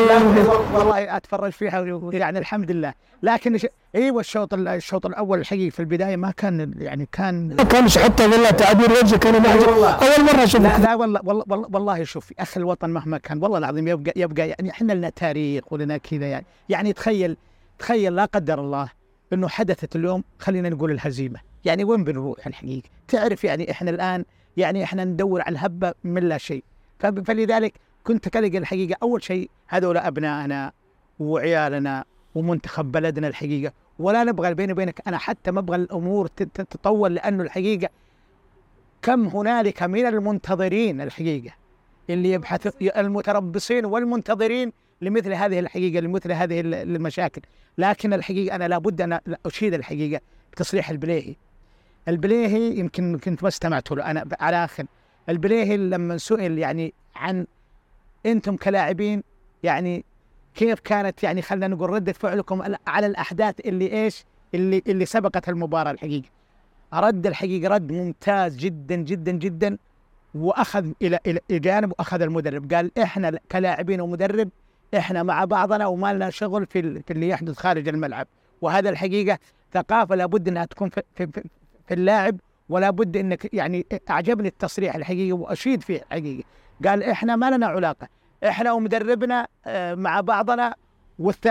والله 0.74 1.16
أتفرج 1.16 1.52
فيها 1.52 1.80
يعني 2.12 2.38
الحمد 2.38 2.70
لله. 2.70 2.94
لكن 3.22 3.58
ش... 3.58 3.66
أيوه 3.94 4.20
الشوط 4.20 4.54
ال- 4.54 4.68
الشوط 4.68 5.06
الأول 5.06 5.38
الحقيقي 5.40 5.70
في 5.70 5.80
البداية 5.80 6.16
ما 6.16 6.30
كان 6.30 6.74
يعني 6.78 7.08
كان 7.12 7.56
كانش 7.56 7.98
حتى 7.98 8.22
والله 8.26 8.50
تعبير 8.50 8.90
وجهك 8.92 9.18
كان 9.18 9.42
معجب 9.42 9.68
أول 9.68 10.24
مرة 10.24 10.32
لا 10.36 10.44
أشوفك. 10.44 10.80
لا 10.80 10.94
والله 10.94 11.20
والله 11.24 11.44
والله, 11.48 11.68
والله 11.72 12.04
شوف 12.04 12.32
اخ 12.38 12.56
الوطن 12.56 12.90
مهما 12.90 13.18
كان 13.18 13.42
والله 13.42 13.58
العظيم 13.58 13.88
يبقى 13.88 14.12
يبقى 14.16 14.48
يعني 14.48 14.70
إحنا 14.70 14.92
لنا 14.92 15.08
تاريخ 15.10 15.72
ولنا 15.72 15.96
كذا 15.96 16.26
يعني. 16.26 16.46
يعني 16.68 16.92
تخيل 16.92 17.36
تخيل 17.78 18.16
لا 18.16 18.24
قدر 18.24 18.60
الله 18.60 18.88
إنه 19.32 19.48
حدثت 19.48 19.96
اليوم 19.96 20.24
خلينا 20.38 20.68
نقول 20.68 20.90
الهزيمة. 20.90 21.38
يعني 21.66 21.84
وين 21.84 22.04
بنروح 22.04 22.46
الحقيقة؟ 22.46 22.88
تعرف 23.08 23.44
يعني 23.44 23.70
إحنا 23.70 23.90
الآن 23.90 24.24
يعني 24.56 24.84
إحنا 24.84 25.04
ندور 25.04 25.40
على 25.42 25.52
الهبة 25.52 25.94
من 26.04 26.22
لا 26.22 26.38
شيء. 26.38 26.64
فلذلك 26.98 27.74
كنت 28.04 28.28
كلق 28.28 28.56
الحقيقة 28.56 28.96
أول 29.02 29.22
شيء 29.22 29.50
هذول 29.68 29.96
أبنائنا 29.96 30.72
وعيالنا 31.18 32.04
ومنتخب 32.34 32.92
بلدنا 32.92 33.28
الحقيقة. 33.28 33.72
ولا 33.98 34.24
نبغى 34.24 34.54
بيني 34.54 34.72
وبينك 34.72 35.00
أنا 35.08 35.18
حتى 35.18 35.50
ما 35.50 35.60
أبغى 35.60 35.76
الأمور 35.76 36.26
تت- 36.26 36.56
تتطور 36.60 37.08
لأنه 37.08 37.42
الحقيقة 37.42 37.88
كم 39.02 39.26
هنالك 39.26 39.82
من 39.82 40.06
المنتظرين 40.06 41.00
الحقيقة. 41.00 41.54
اللي 42.10 42.32
يبحث 42.32 42.82
المتربصين 42.82 43.84
والمنتظرين 43.84 44.72
لمثل 45.02 45.32
هذه 45.32 45.58
الحقيقة 45.58 46.00
لمثل 46.00 46.32
هذه 46.32 46.60
ال- 46.60 46.74
المشاكل. 46.74 47.40
لكن 47.78 48.12
الحقيقة 48.12 48.56
أنا 48.56 48.68
لابد 48.68 49.00
أن 49.00 49.18
أشيد 49.46 49.74
الحقيقة 49.74 50.20
بتصريح 50.52 50.90
البليهي. 50.90 51.36
البليهي 52.08 52.78
يمكن 52.78 53.18
كنت 53.18 53.42
ما 53.42 53.48
استمعت 53.48 53.92
له. 53.92 54.10
أنا 54.10 54.24
على 54.40 54.64
آخر. 54.64 54.84
البليهي 55.28 55.76
لما 55.76 56.18
سئل 56.18 56.58
يعني 56.58 56.94
عن 57.16 57.46
أنتم 58.26 58.56
كلاعبين 58.56 59.22
يعني 59.62 60.04
كيف 60.54 60.80
كانت؟ 60.80 61.22
يعني 61.22 61.42
خلينا 61.42 61.68
نقول 61.68 61.90
ردة 61.90 62.12
فعلكم 62.12 62.62
على- 62.62 63.04
الأحداث 63.04 63.54
اللي 63.66 63.92
إيش؟ 64.04 64.24
اللي 64.54 64.82
اللي 64.86 65.06
سبقت 65.06 65.48
المباراة 65.48 65.90
الحقيقة. 65.90 66.28
رد 66.94 67.26
الحقيقة 67.26 67.74
رد 67.74 67.92
ممتاز 67.92 68.56
جدا 68.56 68.96
جدا 68.96 69.32
جدا 69.32 69.78
وأخذ 70.34 70.92
إلى 71.02 71.18
إلى 71.26 71.40
جانب 71.50 71.90
وأخذ 71.98 72.20
المدرب. 72.22 72.72
قال 72.74 72.98
إحنا 72.98 73.38
كلاعبين 73.52 74.00
ومدرب 74.00 74.48
إحنا 74.96 75.22
مع 75.22 75.44
بعضنا 75.44 75.86
وما 75.86 76.14
لنا 76.14 76.30
شغل 76.30 76.66
في 76.66 77.02
في 77.02 77.12
اللي 77.12 77.28
يحدث 77.28 77.56
خارج 77.58 77.88
الملعب. 77.88 78.26
وهذا 78.60 78.90
الحقيقة 78.90 79.38
ثقافة 79.74 80.14
لابد 80.14 80.48
إنها 80.48 80.64
تكون 80.64 80.88
في, 80.88 81.02
في 81.16 81.42
اللاعب 81.92 82.40
ولا 82.68 82.90
بد 82.90 83.16
إنك 83.16 83.54
يعني 83.54 83.86
أعجبني 84.10 84.48
التصريح 84.48 84.94
الحقيقي 84.94 85.32
وأشيد 85.32 85.82
فيه 85.82 86.02
الحقيقة 86.02 86.44
قال 86.84 87.02
إحنا 87.02 87.36
ما 87.36 87.50
لنا 87.50 87.66
علاقة 87.66 88.08
إحنا 88.44 88.72
ومدربنا 88.72 89.46
آه، 89.66 89.94
مع 89.94 90.20
بعضنا 90.20 90.74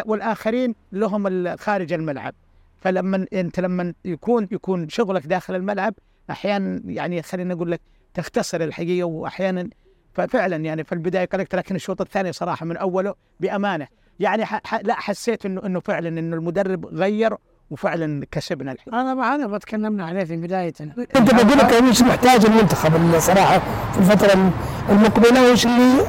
والآخرين 0.05 0.75
لهم 0.91 1.55
خارج 1.57 1.93
الملعب 1.93 2.33
فلما 2.77 3.25
أنت 3.33 3.59
لما 3.59 3.93
يكون 4.05 4.47
يكون 4.51 4.89
شغلك 4.89 5.25
داخل 5.25 5.55
الملعب 5.55 5.93
أحيانا 6.29 6.81
يعني 6.85 7.21
خلينا 7.21 7.53
نقول 7.53 7.71
لك 7.71 7.81
تختصر 8.13 8.61
الحقيقة 8.61 9.03
واحيانا 9.03 9.69
ففعلا 10.13 10.55
يعني 10.55 10.83
في 10.83 10.91
البداية 10.91 11.25
قلقت 11.25 11.55
لكن 11.55 11.75
الشوط 11.75 12.01
الثاني 12.01 12.31
صراحة 12.31 12.65
من 12.65 12.77
أوله 12.77 13.15
بأمانة 13.39 13.87
يعني. 14.19 14.45
ح... 14.45 14.75
لا 14.83 14.93
حسيت 14.93 15.45
إنه 15.45 15.65
إنه 15.65 15.79
فعلا 15.79 16.07
إنه 16.07 16.35
المدرب 16.35 16.85
غير 16.85 17.37
وفعلا 17.69 18.25
كسبنا 18.31 18.71
الحين. 18.71 18.93
هذا 18.95 19.13
ما 19.13 19.35
هذا 19.35 19.47
ما 19.47 19.57
تكلمنا 19.57 20.05
عليه 20.05 20.23
في 20.23 20.37
بداية 20.37 20.73
أنت 21.15 21.35
بقول 21.35 21.57
لك 21.57 21.73
إيش 21.73 22.01
محتاج 22.01 22.45
المنتخب 22.45 23.19
صراحة 23.19 23.59
في 23.91 23.99
الفترة 23.99 24.51
المقبلة 24.89 25.51
وش 25.51 25.65
اللي 25.65 26.01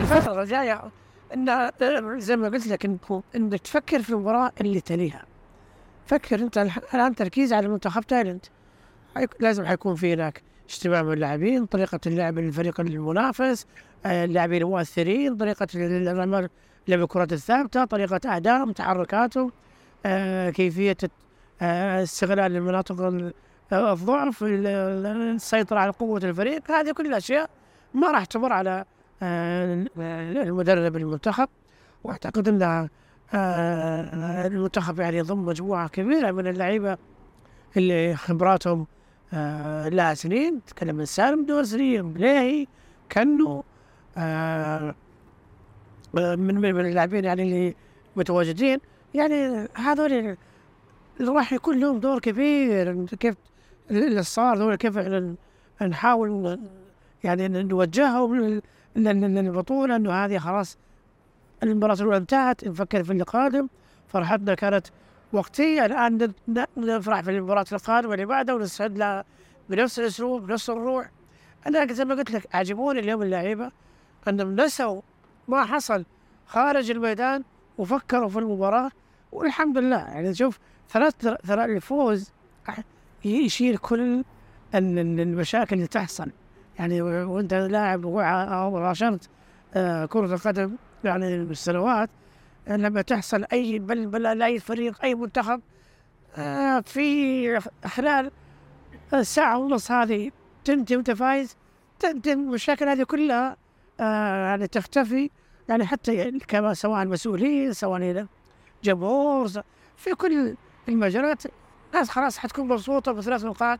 الفترة 0.00 0.42
الجاية 0.42 0.82
إن 1.34 1.70
زي 2.20 2.36
ما 2.36 2.48
قلت 2.48 2.66
لك 2.66 2.84
انك 2.84 3.00
انك 3.36 3.60
تفكر 3.60 4.02
في 4.02 4.10
المباراة 4.10 4.52
اللي 4.60 4.80
تليها. 4.80 5.22
فكر 6.06 6.40
أنت 6.40 6.58
الآن 6.94 7.14
تركيز 7.14 7.52
على 7.52 7.68
منتخب 7.68 8.02
تايلاند. 8.02 8.46
حيك- 9.14 9.36
لازم 9.40 9.64
حيكون 9.66 9.94
في 9.94 10.12
هناك 10.14 10.42
اجتماع 10.70 11.02
من 11.02 11.12
اللاعبين 11.12 11.66
طريقة 11.66 12.00
اللعب 12.06 12.38
للفريق 12.38 12.80
المنافس 12.80 13.66
آه، 14.06 14.24
اللاعبين 14.24 14.62
المؤثرين 14.62 15.36
طريقة 15.36 15.66
لعب 16.88 17.00
الكرات 17.02 17.32
الثابتة 17.32 17.84
طريقة 17.84 18.20
أهداف 18.36 18.70
تحركاتهم 18.70 19.52
كيفية 20.50 20.90
الت- 20.90 21.10
آه، 21.62 22.02
استغلال 22.02 22.56
المناطق 22.56 23.00
ال- 23.00 23.32
آه، 23.72 23.92
الضعف 23.92 24.42
ال- 24.42 24.66
ال- 24.66 25.06
السيطرة 25.34 25.78
على 25.78 25.90
قوة 25.90 26.20
الفريق. 26.24 26.70
هذه 26.70 26.92
كل 26.92 27.06
الأشياء 27.06 27.50
ما 27.94 28.10
راح 28.10 28.24
تمر 28.24 28.52
على 28.52 28.84
آه، 29.22 29.84
المدرب 30.42 30.96
المنتخب. 30.96 31.48
وأعتقد 32.04 32.48
إن 32.48 32.88
آه، 33.34 34.46
المنتخب 34.46 35.00
يعني 35.00 35.16
يضم 35.16 35.44
مجموعة 35.44 35.88
كبيرة 35.88 36.30
من 36.30 36.46
اللعيبة 36.46 36.96
اللي 37.76 38.16
خبراتهم 38.16 38.86
آه، 39.34 39.88
لها 39.88 40.14
سنين. 40.14 40.60
تكلم 40.66 41.04
سالم 41.04 41.46
دوسري 41.46 42.02
بليهي 42.02 42.66
كنو 43.12 43.64
آه، 44.18 44.94
من 46.14 46.54
من 46.54 46.80
اللاعبين 46.86 47.24
يعني 47.24 47.42
اللي 47.42 47.74
متواجدين. 48.16 48.78
يعني 49.16 49.68
هذول 49.74 50.12
اللي 51.20 51.30
راح 51.32 51.52
يكون 51.52 51.80
لهم 51.80 51.98
دور 52.00 52.18
كبير. 52.18 53.06
كيف 53.06 53.34
اللي 53.90 54.22
صار 54.22 54.56
دول 54.56 54.74
كيف 54.76 54.98
نحاول 55.82 56.58
يعني 57.24 57.48
نوجههم 57.48 58.36
لل- 58.36 58.62
لل- 58.96 59.20
لل- 59.20 59.34
للبطولة 59.34 59.96
إنه 59.96 60.12
هذه 60.12 60.38
خلاص 60.38 60.78
المباراة 61.62 61.94
الأولى 61.94 62.16
انتهت 62.16 62.64
نفكر 62.68 63.04
في 63.04 63.12
اللي 63.12 63.24
قادم 63.24 63.68
فرحتنا 64.08 64.54
كانت 64.54 64.86
وقتية 65.32 65.86
الآن 65.86 66.32
نفرح 66.76 67.20
في 67.20 67.30
المباراة 67.30 67.64
القادمة 67.72 68.14
اللي 68.14 68.26
بعدها 68.26 68.54
ونستعد 68.54 68.98
لها 68.98 69.24
بنفس 69.70 69.98
الأسلوب 69.98 70.46
بنفس 70.46 70.70
الروح. 70.70 71.10
أنا 71.66 71.92
زي 71.92 72.04
ما 72.04 72.14
قلت 72.14 72.30
لك 72.30 72.46
عجبوني 72.56 73.00
اليوم 73.00 73.22
اللعيبة. 73.22 73.70
أنهم 74.28 74.56
نسوا 74.60 75.00
ما 75.48 75.64
حصل 75.64 76.04
خارج 76.46 76.90
الميدان 76.90 77.44
وفكروا 77.78 78.28
في 78.28 78.38
المباراة. 78.38 78.90
والحمد 79.32 79.78
لله. 79.78 79.96
يعني 79.96 80.34
شوف 80.34 80.58
ثلاث 80.90 81.14
ثلاث 81.20 81.50
الفوز 81.50 82.32
يشيل 83.24 83.76
كل 83.76 84.00
ال- 84.00 84.98
ال- 84.98 85.20
المشاكل 85.20 85.76
اللي 85.76 85.86
تحصل. 85.86 86.30
يعني 86.78 87.02
وانت 87.02 87.54
لاعب 87.54 88.04
وع- 88.04 88.62
أو 88.62 88.76
عاشرت 88.76 89.28
آه، 89.74 90.06
كرة 90.06 90.34
القدم 90.34 90.76
يعني 91.04 91.44
بالسنوات 91.44 92.10
لما 92.68 93.02
تحصل 93.02 93.44
أي 93.52 93.78
بل 93.78 94.06
بل 94.06 94.22
لاي 94.22 94.58
فريق 94.58 95.04
أي 95.04 95.14
منتخب 95.14 95.60
آه، 96.36 96.80
في 96.80 97.60
خلال 97.84 98.30
الساعة 99.14 99.58
ونص 99.58 99.90
هذه 99.90 100.30
تنتهي 100.64 100.96
وأنت 100.96 101.10
فايز 101.10 101.56
تنتهي 101.98 102.32
المشاكل 102.32 102.88
هذه 102.88 103.02
كلها 103.02 103.56
آه، 104.00 104.46
يعني 104.46 104.66
تختفي. 104.66 105.30
يعني 105.68 105.86
حتى 105.86 106.30
كما 106.48 106.74
سواء 106.74 107.02
المسؤولين 107.02 107.72
سواء 107.72 108.26
جمهور 108.84 109.48
في 109.96 110.14
كل 110.14 110.56
المجالات. 110.88 111.42
الناس 111.92 112.10
خلاص 112.10 112.38
حتكون 112.38 112.68
مبسوطة 112.68 113.12
بثلاث 113.12 113.44
نقاط. 113.44 113.78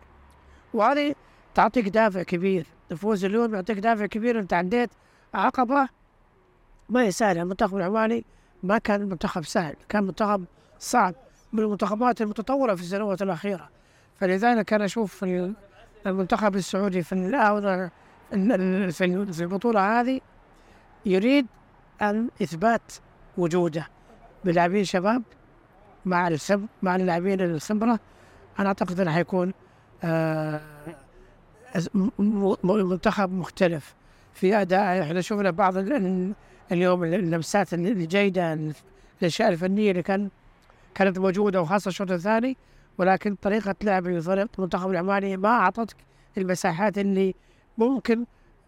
وهذه 0.75 1.15
تعطيك 1.55 1.89
دافع 1.89 2.23
كبير. 2.23 2.67
الفوز 2.93 3.25
اليوم 3.25 3.55
يعطيك 3.55 3.79
دافع 3.79 4.07
كبير. 4.07 4.39
أنت 4.39 4.53
عديت 4.53 4.91
عقبة 5.35 5.89
ما 6.89 7.03
هي 7.03 7.11
سهلة 7.11 7.43
المنتخب 7.43 7.77
العماني 7.77 8.25
ما 8.63 8.79
كان 8.79 9.09
منتخب 9.09 9.45
سهل. 9.45 9.77
كان 9.89 10.03
منتخب 10.05 10.45
صعب. 10.79 11.15
من 11.53 11.63
المنتخبات 11.63 12.21
المتطورة 12.23 12.75
في 12.75 12.81
السنوات 12.83 13.23
الأخيرة. 13.23 13.69
فلذلك 14.21 14.73
أنا 14.73 14.85
أشوف 14.85 15.25
ال- 15.25 15.55
المنتخب 16.07 16.57
السعودي 16.57 17.03
في 17.03 17.13
الآونة 17.13 17.91
ال- 18.33 18.53
ال- 18.53 18.93
في 18.93 19.05
ال- 19.05 19.33
في 19.33 19.41
البطولة 19.43 20.01
هذه 20.01 20.21
يريد 21.07 21.47
أن 22.03 22.29
إثبات 22.43 22.93
وجوده. 23.39 23.89
بلاعبين 24.47 24.85
شباب 24.85 25.23
مع 26.05 26.29
السب 26.29 26.67
مع 26.83 26.97
اللاعبين 26.97 27.41
الخبرة. 27.41 28.01
أنا 28.59 28.69
أعتقد 28.69 29.01
إنه 29.01 29.11
حيكون 29.13 29.53
آه 30.05 30.61
منتخب 32.65 33.33
مختلف 33.33 33.95
في 34.35 34.55
أداء. 34.61 35.03
إحنا 35.03 35.21
شفنا 35.21 35.51
بعض 35.51 35.77
ال- 35.77 35.93
ال- 35.93 36.33
اليوم 36.73 37.05
ال- 37.05 37.15
اللمسات 37.15 37.75
ال- 37.75 37.87
الجيدة 37.87 38.53
ال- 38.53 38.75
الأشياء 39.21 39.49
الفنية 39.49 39.91
اللي 39.91 40.03
كان 40.03 40.29
كانت 40.95 41.19
موجودة 41.19 41.63
وخاصة 41.63 41.89
الشوط 41.89 42.11
الثاني. 42.11 42.57
ولكن 42.99 43.35
طريقة 43.35 43.75
لعب 43.83 44.07
الفريق 44.07 44.49
المنتخب 44.59 44.91
العماني 44.91 45.37
ما 45.37 45.49
أعطتك 45.49 45.97
المساحات 46.39 46.99
اللي 46.99 47.35
ممكن 47.79 48.25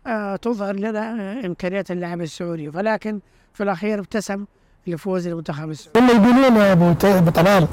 آه 0.06 0.36
تظهر 0.36 0.74
لنا 0.76 1.32
إمكانيات 1.46 1.90
اللاعب 1.90 2.20
السعودي. 2.20 2.68
ولكن 2.68 3.20
في 3.54 3.62
الأخير 3.62 3.98
ابتسم 3.98 4.44
لفوز 4.86 5.26
المنتخب 5.26 5.70
السعودي. 5.70 5.98
هم 6.00 6.08
يقولون 6.08 6.56
يا 6.56 6.72
أبو 6.72 7.30
طلال 7.30 7.66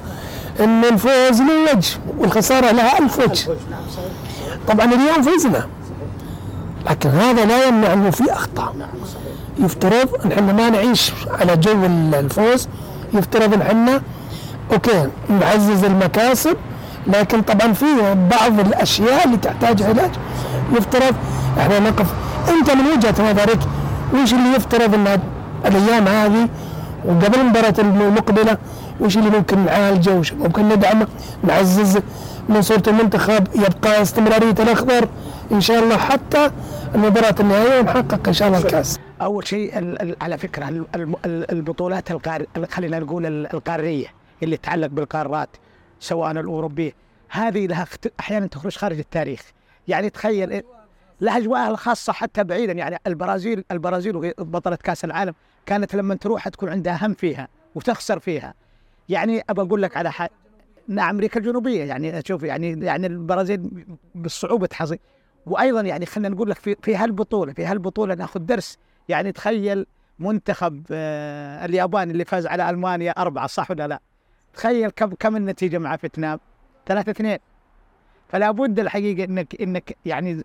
إن 0.59 0.85
الفوز 0.85 1.41
له 1.41 1.73
وجه 1.75 1.97
والخسارة 2.17 2.71
لها 2.71 2.99
ألف 2.99 3.19
وجه. 3.19 3.49
طبعا 4.67 4.85
اليوم 4.85 5.21
فزنا 5.21 5.67
لكن 6.89 7.09
هذا 7.09 7.45
لا 7.45 7.67
يمنع 7.67 7.93
أنه 7.93 8.09
في 8.09 8.33
أخطاء. 8.33 8.75
يفترض 9.59 10.09
أن 10.25 10.31
إحنا 10.31 10.53
ما 10.53 10.69
نعيش 10.69 11.11
على 11.29 11.57
جو 11.57 11.85
ال- 11.85 12.15
الفوز 12.15 12.67
يفترض 13.13 13.53
إن 13.53 13.61
إحنا 13.61 14.01
okay 14.71 15.07
نعزز 15.39 15.83
المكاسب 15.83 16.57
لكن 17.07 17.41
طبعا 17.41 17.73
في 17.73 17.85
بعض 18.31 18.59
الأشياء 18.59 19.25
اللي 19.25 19.37
تحتاج 19.37 19.83
علاج. 19.83 20.11
يفترض 20.73 21.15
إحنا 21.59 21.79
نقف. 21.79 22.07
أنت 22.49 22.71
من 22.71 22.85
وجهة 22.97 23.31
نظرك 23.31 23.59
وش 24.13 24.33
اللي 24.33 24.55
يفترض 24.55 24.93
إن 24.93 25.19
الأيام 25.65 26.07
هذه 26.07 26.49
وقبل 27.05 27.39
المباراه 27.39 27.73
المقبلة 27.79 28.57
وش 28.99 29.17
اللي 29.17 29.29
ممكن 29.29 29.65
نعالجه؟ 29.65 30.15
وش 30.15 30.33
ممكن 30.33 30.69
ندعمه؟ 30.69 31.07
نعزز 31.43 31.99
من 32.49 32.61
صوره 32.61 32.83
المنتخب 32.87 33.47
يبقى 33.55 34.01
استمرارية 34.01 34.51
الاخضر 34.51 35.07
إن 35.51 35.61
شاء 35.61 35.83
الله 35.83 35.97
حتى 35.97 36.51
المباراة 36.95 37.35
النهائية 37.39 37.79
ونحقق 37.79 38.27
إن 38.27 38.33
شاء 38.33 38.47
الله 38.47 38.59
الكاس. 38.59 38.99
أول 39.21 39.47
شيء 39.47 39.77
على 40.21 40.37
ال- 40.95 41.51
البطولات 41.51 42.11
القار 42.11 42.45
خلينا 42.71 42.99
نقول 42.99 43.25
ال- 43.25 43.53
القارية 43.53 44.07
اللي 44.43 44.57
تتعلق 44.57 44.87
بالقارات 44.87 45.49
سواء 45.99 46.31
الأوروبية. 46.31 46.91
هذه 47.29 47.67
لها 47.67 47.87
أحيانا 48.19 48.47
تخرج 48.47 48.77
خارج 48.77 48.97
التاريخ. 48.99 49.41
يعني 49.87 50.09
تخيل 50.09 50.59
إيه- 50.61 50.63
لها 51.21 51.37
أجواءها 51.37 51.69
الخاصة 51.69 52.13
حتى 52.13 52.43
بعيدا. 52.43 52.73
يعني 52.73 52.97
البرازيل 53.07 53.63
البرازيل 53.71 54.33
بطلة 54.37 54.75
كأس 54.83 55.05
العالم. 55.05 55.33
كانت 55.65 55.95
لما 55.95 56.15
تروح 56.15 56.47
تكون 56.47 56.69
عندها 56.69 57.05
هم 57.07 57.13
فيها 57.13 57.47
وتخسر 57.75 58.19
فيها. 58.19 58.53
يعني 59.09 59.43
ابى 59.49 59.61
أقول 59.61 59.81
لك 59.81 59.97
على 59.97 60.11
حاجة 60.11 60.31
نعم 60.87 61.09
أمريكا 61.09 61.39
الجنوبية 61.39 61.83
يعني 61.83 62.21
شوف 62.25 62.43
يعني 62.43 62.85
يعني 62.85 63.07
البرازيل 63.07 63.85
بالصعوبة 64.15 64.69
حظي 64.73 64.99
وأيضا 65.45 65.81
يعني 65.81 66.05
خلينا 66.05 66.29
نقول 66.35 66.49
لك 66.49 66.57
في 66.57 66.75
في 66.81 66.95
هالبطولة 66.95 67.53
في 67.53 67.65
هالبطولة 67.65 68.15
ناخذ 68.15 68.39
درس. 68.39 68.77
يعني 69.09 69.31
تخيل 69.31 69.85
منتخب 70.19 70.83
آه، 70.91 71.65
اليابان 71.65 72.11
اللي 72.11 72.25
فاز 72.25 72.47
على 72.47 72.69
ألمانيا 72.69 73.11
أربعة 73.11 73.47
صح 73.47 73.71
ولا 73.71 73.87
لا؟ 73.87 73.99
تخيل 74.53 74.89
كم 74.89 75.09
كم 75.19 75.35
النتيجة 75.35 75.77
مع 75.77 75.95
فيتنام؟ 75.95 76.39
ثلاثة 76.85 77.11
اثنين. 77.11 77.37
فلا 78.29 78.51
بد 78.51 78.79
الحقيقة 78.79 79.23
إنك 79.23 79.61
إنك 79.61 79.97
يعني 80.05 80.41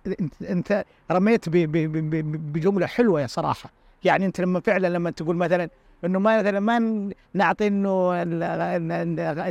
إنت, 0.50 0.84
رميت 1.10 1.48
ب- 1.48 1.52
ب- 1.52 1.72
ب- 1.72 2.10
ب- 2.10 2.52
بجملة 2.52 2.86
حلوة 2.86 3.20
يا 3.20 3.26
صراحة. 3.26 3.70
يعني 4.04 4.26
أنت 4.26 4.40
لما 4.40 4.60
فعلا 4.60 4.86
لما 4.86 5.10
تقول 5.10 5.36
مثلا 5.36 5.68
إنه 6.04 6.18
ما 6.18 6.38
مثلا 6.38 6.60
ما 6.60 7.10
نعطي 7.34 7.66
إنه 7.66 8.22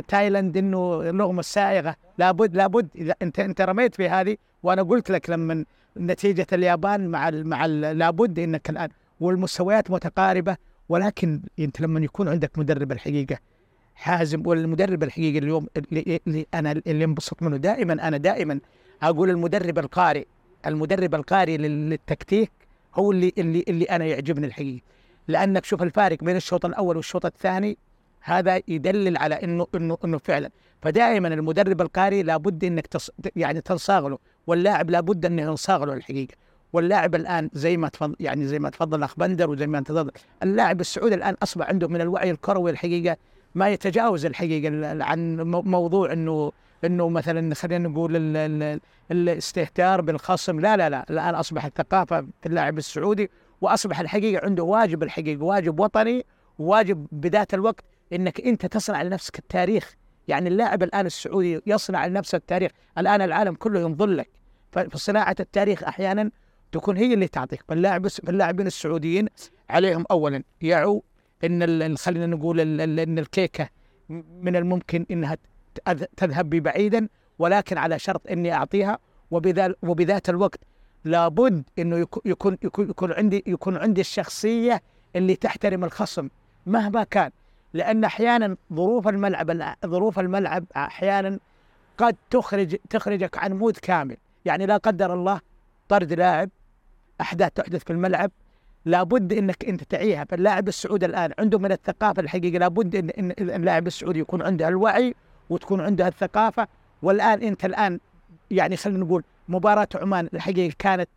تايلاند 0.00 0.56
إنه 0.56 1.10
اللغمة 1.10 1.40
السائغة. 1.40 1.96
لابد 2.18 2.56
لابد. 2.56 2.88
إذا 2.96 3.14
أنت 3.22 3.40
أنت 3.40 3.60
رميت 3.60 3.94
في 3.94 4.08
هذه 4.08 4.36
وأنا 4.62 4.82
قلت 4.82 5.10
لك 5.10 5.30
لما 5.30 5.64
نتيجة 5.96 6.46
اليابان 6.52 7.08
مع 7.08 7.28
ال 7.28 7.46
مع 7.48 7.64
ال 7.64 7.80
لابد 7.80 8.38
إنك 8.38 8.70
الآن 8.70 8.88
والمستويات 9.20 9.90
متقاربة. 9.90 10.56
ولكن 10.88 11.40
أنت 11.58 11.80
لما 11.80 12.00
يكون 12.00 12.28
عندك 12.28 12.58
مدرب 12.58 12.92
الحقيقة 12.92 13.38
حازم 13.94 14.46
والمدرب 14.46 15.02
الحقيقي 15.02 15.38
اليوم 15.38 15.66
اللي, 15.76 16.20
اللي 16.26 16.46
أنا 16.54 16.72
اللي 16.86 17.04
انبسط 17.04 17.42
منه 17.42 17.56
دائما 17.56 17.92
أنا 18.08 18.16
دائما 18.16 18.60
أقول 19.02 19.30
المدرب 19.30 19.78
القارئ 19.78 20.24
المدرب 20.66 21.14
القارئ 21.14 21.56
لل- 21.56 21.90
للتكتيك 21.90 22.50
هو 22.94 23.12
اللي 23.12 23.32
اللي 23.38 23.64
اللي 23.68 23.84
أنا 23.84 24.04
يعجبني 24.04 24.46
الحقيقي 24.46 24.80
لأنك 25.28 25.64
شوف 25.64 25.82
الفارق 25.82 26.24
بين 26.24 26.36
الشوط 26.36 26.64
الأول 26.66 26.96
والشوط 26.96 27.26
الثاني 27.26 27.78
هذا 28.20 28.62
يدلل 28.68 29.16
على 29.16 29.34
انه 29.34 29.66
انه 29.74 29.98
إنه 30.04 30.18
فعلا. 30.18 30.50
فدائما 30.82 31.28
المدرب 31.28 31.80
القارئ 31.80 32.22
لابد 32.22 32.64
إنك 32.64 32.86
تص... 32.86 33.10
يعني 33.36 33.60
تنصاغ 33.60 34.08
له 34.08 34.18
واللاعب 34.46 34.90
لابد 34.90 35.26
انه 35.26 35.42
ينصاغ 35.42 35.84
له 35.84 35.92
الحقيقة. 35.92 36.34
واللاعب 36.72 37.14
الآن 37.14 37.50
زي 37.52 37.76
ما 37.76 37.88
تفضل 37.88 38.16
يعني 38.20 38.46
زي 38.46 38.58
ما 38.58 38.70
تفضل 38.70 39.02
أخ 39.02 39.14
بندر 39.18 39.50
وزي 39.50 39.66
ما 39.66 39.78
أنت 39.78 39.88
تفضل. 39.92 40.10
اللاعب 40.42 40.80
السعودي 40.80 41.14
الآن 41.14 41.36
أصبح 41.42 41.68
عنده 41.68 41.88
من 41.88 42.00
الوعي 42.00 42.30
الكروي 42.30 42.70
الحقيقة 42.70 43.16
ما 43.54 43.68
يتجاوز 43.68 44.26
الحقيقة 44.26 44.68
ال- 44.68 45.02
عن 45.02 45.40
مو- 45.40 45.62
موضوع 45.62 46.12
إنه 46.12 46.52
إنه 46.84 47.08
مثلا 47.08 47.54
خلينا 47.54 47.88
نقول 47.88 48.16
ال- 48.16 48.36
ال- 48.36 48.80
الاستهتار 49.10 50.00
بالخصم. 50.00 50.60
لا 50.60 50.76
لا 50.76 50.90
لا 50.90 51.06
الآن 51.10 51.34
اصبحت 51.34 51.72
ثقافه 51.78 52.20
في 52.20 52.46
اللاعب 52.46 52.78
السعودي 52.78 53.30
وأصبح 53.60 54.00
الحقيقة 54.00 54.44
عنده 54.44 54.62
واجب 54.62 55.02
الحقيقة 55.02 55.44
واجب 55.44 55.80
وطني 55.80 56.24
وواجب 56.58 57.06
بذات 57.12 57.54
الوقت 57.54 57.84
إنك 58.12 58.40
أنت 58.40 58.66
تصنع 58.66 59.02
لنفسك 59.02 59.38
التاريخ. 59.38 59.94
يعني 60.28 60.48
اللاعب 60.48 60.82
الآن 60.82 61.06
السعودي 61.06 61.60
يصنع 61.66 62.06
لنفسه 62.06 62.36
التاريخ. 62.36 62.70
الآن 62.98 63.22
العالم 63.22 63.54
كله 63.54 63.80
ينظر 63.80 64.06
لك. 64.06 64.30
فصناعة 64.72 65.36
التاريخ 65.40 65.84
أحيانا 65.84 66.30
تكون 66.72 66.96
هي 66.96 67.14
اللي 67.14 67.28
تعطيك. 67.28 67.64
فاللاعب 67.68 68.08
فاللاعبين 68.08 68.66
السعوديين 68.66 69.28
عليهم 69.70 70.04
اولا 70.10 70.42
يعوا 70.60 71.00
إن 71.44 71.96
خلينا 71.96 72.26
نقول 72.26 72.80
إن 72.80 73.18
الكيكة 73.18 73.68
من 74.40 74.56
الممكن 74.56 75.06
إنها 75.10 75.36
تذهب 76.16 76.50
بي 76.50 76.60
بعيدا 76.60 77.08
ولكن 77.38 77.78
على 77.78 77.98
شرط 77.98 78.30
إني 78.30 78.52
أعطيها. 78.52 78.98
وبذا 79.30 79.74
وبذات 79.82 80.28
الوقت 80.28 80.60
لابد 81.04 81.62
إنه 81.78 82.04
يكو- 82.04 82.20
يكون 82.24 82.58
يكون 82.62 82.90
يكون 82.90 83.12
عندي 83.12 83.44
يكون 83.46 83.76
عندي 83.76 84.00
الشخصية 84.00 84.82
اللي 85.16 85.36
تحترم 85.36 85.84
الخصم 85.84 86.28
مهما 86.66 87.04
كان. 87.04 87.30
لأن 87.74 88.04
أحيانا 88.04 88.56
ظروف 88.72 89.08
الملعب 89.08 89.76
ظروف 89.86 90.18
الملعب 90.18 90.64
أحيانا 90.76 91.38
قد 91.98 92.16
تخرج 92.30 92.76
تخرجك 92.90 93.38
عن 93.38 93.52
مود 93.52 93.76
كامل. 93.76 94.16
يعني 94.44 94.66
لا 94.66 94.76
قدر 94.76 95.14
الله 95.14 95.40
طرد 95.88 96.12
لاعب 96.12 96.50
أحداث 97.20 97.52
تحدث 97.52 97.84
في 97.84 97.90
الملعب 97.92 98.30
لابد 98.84 99.32
إنك 99.32 99.64
أنت 99.64 99.82
تعيها. 99.82 100.24
فاللاعب 100.24 100.68
السعودي 100.68 101.06
الآن 101.06 101.32
عنده 101.38 101.58
من 101.58 101.72
الثقافة 101.72 102.20
الحقيقة 102.22 102.58
لابد 102.58 102.96
إن 102.96 103.32
اللاعب 103.38 103.86
السعودي 103.86 104.18
يكون 104.18 104.42
عنده 104.42 104.68
الوعي 104.68 105.14
وتكون 105.50 105.80
عنده 105.80 106.08
الثقافة. 106.08 106.68
والآن 107.02 107.42
أنت 107.42 107.64
الآن 107.64 108.00
يعني 108.50 108.76
خلينا 108.76 109.04
نقول 109.04 109.22
مباراة 109.48 109.88
عمان 109.94 110.28
الحقيقة 110.34 110.74
كانت 110.78 111.08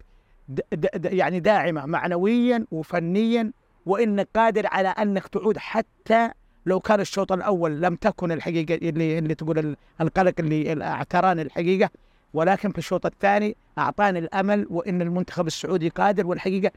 د 0.49 0.59
د 0.73 1.05
يعني 1.13 1.39
داعمة 1.39 1.85
معنويا 1.85 2.65
وفنيا 2.71 3.51
وانك 3.85 4.27
قادر 4.35 4.67
على 4.67 4.87
أنك 4.87 5.27
تعود 5.27 5.57
حتى 5.57 6.29
لو 6.65 6.79
كان 6.79 6.99
الشوط 6.99 7.31
الأول 7.31 7.81
لم 7.81 7.95
تكن 7.95 8.31
الحقيقة 8.31 8.75
اللي 8.75 9.19
اللي 9.19 9.35
تقول 9.35 9.59
ال- 9.59 9.75
القلق 10.01 10.33
اللي 10.39 10.83
اعتراني 10.83 11.41
الحقيقة. 11.41 11.89
ولكن 12.33 12.71
في 12.71 12.77
الشوط 12.77 13.05
الثاني 13.05 13.55
اعطاني 13.77 14.19
الأمل 14.19 14.67
وإن 14.69 15.01
المنتخب 15.01 15.47
السعودي 15.47 15.89
قادر 15.89 16.27
والحقيقة. 16.27 16.71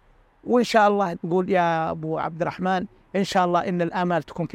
وإن 0.45 0.65
شاء 0.65 0.89
الله 0.89 1.19
نقول 1.25 1.51
يا 1.51 1.91
أبو 1.91 2.19
عبد 2.19 2.41
الرحمن 2.43 2.87
إن 3.17 3.25
شاء 3.25 3.45
الله 3.45 3.69
إن 3.69 3.83
الآمال 3.83 4.23
تكون 4.23 4.49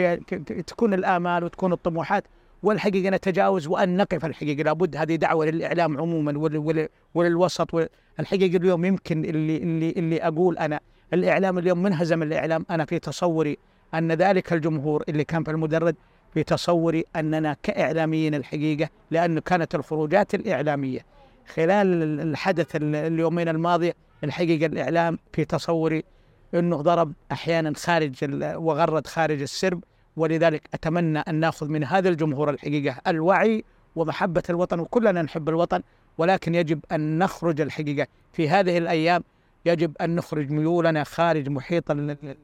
تكون 0.67 0.93
الآمال 0.93 1.43
وتكون 1.43 1.73
الطموحات 1.73 2.23
والحقيقة 2.63 3.09
نتجاوز 3.09 3.67
وأن 3.67 3.97
نقف 3.97 4.25
الحقيقة. 4.25 4.63
لابد 4.63 4.95
هذه 4.95 5.15
دعوة 5.15 5.45
للإعلام 5.45 5.97
عموما 5.97 6.37
ول 6.39 6.57
ول 6.57 6.87
وللوسط 7.13 7.75
الحقيقة 8.19 8.57
اليوم 8.57 8.85
يمكن 8.85 9.25
اللي 9.25 9.57
اللي 9.57 9.89
اللي 9.89 10.21
أقول 10.21 10.57
أنا 10.57 10.79
الإعلام 11.13 11.57
اليوم 11.57 11.83
منهزم 11.83 12.23
الإعلام. 12.23 12.65
أنا 12.71 12.85
في 12.85 12.99
تصوري 12.99 13.57
أن 13.93 14.11
ذلك 14.11 14.53
الجمهور 14.53 15.03
اللي 15.09 15.23
كان 15.23 15.43
في 15.43 15.51
المدرج 15.51 15.95
في 16.33 16.43
تصوري 16.43 17.03
أننا 17.15 17.55
كإعلاميين 17.63 18.35
الحقيقة 18.35 18.89
لأنه 19.11 19.41
كانت 19.41 19.75
الخروجات 19.75 20.35
الإعلامية 20.35 21.05
خلال 21.53 21.71
ال- 22.03 22.19
الحدث 22.19 22.75
ال- 22.75 22.95
اليومين 22.95 23.49
الماضيه 23.49 23.93
الحقيقة 24.23 24.65
الإعلام 24.65 25.17
في 25.33 25.45
تصوري 25.45 26.03
إنه 26.53 26.75
ضرب 26.81 27.13
أحيانا 27.31 27.73
خارج 27.75 28.15
وغرد 28.55 29.07
خارج 29.07 29.41
السرب. 29.41 29.83
ولذلك 30.17 30.61
أتمنى 30.73 31.19
أن 31.19 31.35
نأخذ 31.35 31.67
من 31.67 31.83
هذا 31.83 32.09
الجمهور 32.09 32.49
الحقيقة 32.49 32.95
الوعي 33.07 33.63
ومحبة 33.95 34.43
الوطن 34.49 34.79
وكلنا 34.79 35.21
نحب 35.21 35.49
الوطن 35.49 35.81
ولكن 36.17 36.55
يجب 36.55 36.79
أن 36.91 37.17
نخرج 37.17 37.61
الحقيقة 37.61 38.07
في 38.33 38.49
هذه 38.49 38.77
الأيام 38.77 39.23
يجب 39.65 39.93
أن 40.01 40.15
نخرج 40.15 40.51
ميولنا 40.51 41.03
خارج 41.03 41.49
محيط 41.49 41.91
ال- 41.91 41.99
ال- 42.11 42.17
ال- 42.23 42.35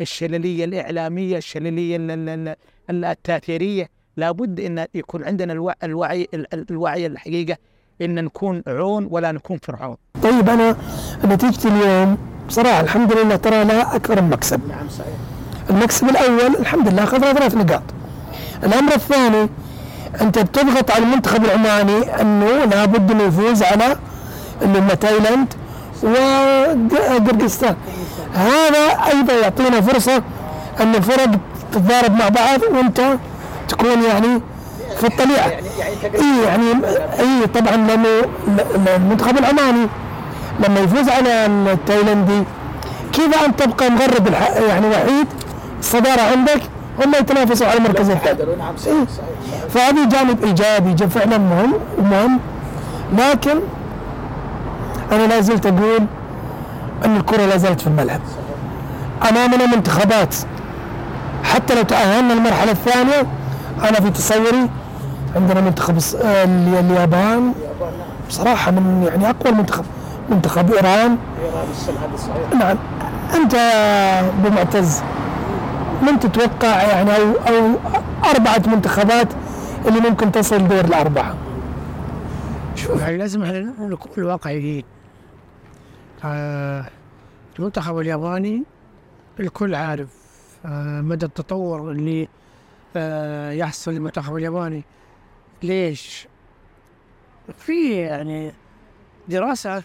الشللية 0.00 0.64
الإعلامية 0.64 1.36
الشللية 1.36 1.96
ال- 1.96 2.10
ال- 2.28 2.56
ال- 2.90 3.04
التأثيرية 3.04 3.88
لابد 4.16 4.60
إن 4.60 4.86
يكون 4.94 5.24
عندنا 5.24 5.52
الوعي 5.82 6.28
الوعي, 6.70 7.06
الحقيقة 7.06 7.56
إن 8.02 8.24
نكون 8.24 8.62
عون 8.66 9.08
ولا 9.10 9.32
نكون 9.32 9.58
فرعون. 9.62 9.96
طيب 10.22 10.48
أنا 10.48 10.76
نتيجه 11.24 11.68
اليوم 11.68 12.18
بصراحة 12.48 12.80
الحمد 12.80 13.12
لله 13.12 13.36
ترى 13.36 13.64
لها 13.64 13.96
اكبر 13.96 14.22
مكسب. 14.22 14.68
نعم 14.68 14.88
صحيح. 14.88 15.14
المكسب 15.70 16.08
الأول 16.08 16.56
الحمد 16.60 16.88
لله 16.88 17.04
اخذنا 17.04 17.32
ثلاث 17.32 17.54
نقاط. 17.54 17.82
الأمر 18.64 18.92
الثاني 18.94 19.48
أنت 20.20 20.38
بتضغط 20.38 20.90
على 20.90 21.02
المنتخب 21.04 21.44
العماني 21.44 22.20
أنه 22.20 22.64
لابد 22.64 23.10
أنه 23.10 23.22
يفوز 23.22 23.62
على 23.62 23.96
اللي 24.62 24.78
هم 24.78 24.88
تايلاند 24.88 25.54
وقرغيزستان 26.02 27.74
هذا 28.34 29.04
أيضا 29.12 29.32
يعطينا 29.32 29.80
فرصة 29.80 30.22
أن 30.80 30.94
الفرق 30.94 31.30
تتضارب 31.72 32.12
مع 32.14 32.28
بعض 32.28 32.62
وأنت 32.72 33.00
تكون 33.68 34.02
يعني 34.02 34.40
في 35.00 35.06
الطليعة. 35.06 35.46
إي 36.14 36.42
يعني 36.46 36.64
إي 37.20 37.46
طبعا 37.46 37.76
لأنه 37.76 38.08
المنتخب 38.96 39.38
العماني 39.38 39.86
لما 40.66 40.80
يفوز 40.80 41.08
على 41.08 41.46
التايلندي 41.46 42.42
كذا 43.12 43.46
انت 43.46 43.62
تبقى 43.62 43.90
مغرب 43.90 44.26
يعني 44.68 44.86
وحيد؟ 44.88 45.26
الصداره 45.80 46.20
عندك 46.22 46.62
هم 47.04 47.14
يتنافسوا 47.20 47.66
على 47.66 47.78
المركز 47.78 48.10
الثاني 48.10 48.56
نعم 48.56 48.74
إيه؟ 48.86 49.04
فهذا 49.68 50.08
جانب 50.08 50.44
إيجابي 50.44 51.08
فعلا 51.08 51.38
مهم 51.38 51.72
ومهم 51.98 52.40
لكن 53.18 53.60
أنا 55.12 55.26
لا 55.26 55.40
زلت 55.40 55.66
أقول 55.66 56.06
إن 57.04 57.16
الكرة 57.16 57.46
لا 57.46 57.56
زالت 57.56 57.80
في 57.80 57.86
الملعب. 57.86 58.20
أمامنا 59.30 59.66
منتخبات. 59.76 60.34
حتى 61.44 61.74
لو 61.74 61.82
تأهلنا 61.82 62.34
المرحله 62.34 62.70
الثانية 62.70 63.26
أنا 63.82 64.00
في 64.00 64.10
تصوري 64.10 64.70
عندنا 65.36 65.60
منتخب 65.60 65.98
اليابان. 66.24 67.52
بصراحة 68.28 68.70
من 68.70 69.08
يعني 69.08 69.30
أقوى 69.30 69.52
المنتخب 69.52 69.84
منتخب 70.28 70.72
إيران. 70.72 71.16
نعم. 72.58 72.76
أنت 73.34 73.56
بمعتز. 74.44 75.02
من 76.02 76.20
تتوقع 76.20 76.82
يعني 76.82 77.16
أو 77.16 77.30
أو 77.32 77.74
أربعة 78.24 78.62
منتخبات 78.66 79.28
اللي 79.86 80.00
ممكن 80.00 80.32
تصل 80.32 80.68
دور 80.68 80.84
الأربعة؟ 80.84 81.36
شوف. 82.74 83.00
يعني 83.00 83.16
لازم 83.16 83.42
إحنا 83.42 83.74
نكون 83.78 84.24
واقعيين. 84.24 84.84
آه 86.24 86.84
المنتخب 87.58 87.98
الياباني 87.98 88.62
الكل 89.40 89.74
عارف 89.74 90.08
آه 90.66 91.00
مدى 91.00 91.26
التطور 91.26 91.90
اللي 91.90 92.28
آه 92.96 93.50
يحصل 93.52 93.90
للمنتخب 93.92 94.36
الياباني. 94.36 94.84
ليش؟ 95.62 96.28
في 97.58 97.92
يعني 97.96 98.52
دراسة 99.28 99.82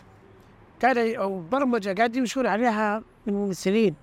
كان 0.80 1.16
أو 1.16 1.42
برمجة 1.52 1.94
قاعد 1.98 2.16
يمشون 2.16 2.48
عليها 2.48 3.04
من 3.28 3.54
سنين. 3.54 3.96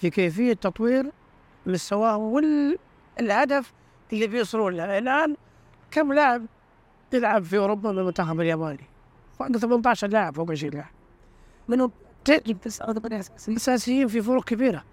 في 0.00 0.10
كيفية 0.10 0.52
تطوير 0.52 1.12
مستواهم 1.66 2.20
والهدف 3.18 3.72
اللي 4.12 4.26
بيوصلون 4.26 4.74
له 4.74 4.98
الآن 4.98 5.36
كم 5.90 6.12
لاعب 6.12 6.46
يلعب 7.12 7.42
في 7.44 7.58
أوروبا 7.58 7.92
من 7.92 7.98
المنتخب 7.98 8.40
الياباني؟ 8.40 8.84
فوق 9.38 9.56
18 9.56 10.08
لاعب 10.08 10.34
فوق 10.34 10.50
20 10.50 10.72
لاعب. 10.72 10.90
منهم 11.68 11.90
أساسيين 13.48 14.08
في 14.08 14.22
فروق 14.22 14.44
كبيرة. 14.44 14.84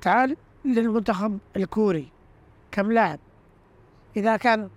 تعال 0.00 0.36
للمنتخب 0.64 1.38
الكوري. 1.56 2.08
كم 2.70 2.92
لاعب؟ 2.92 3.18
إذا 4.16 4.36
كان 4.36 4.68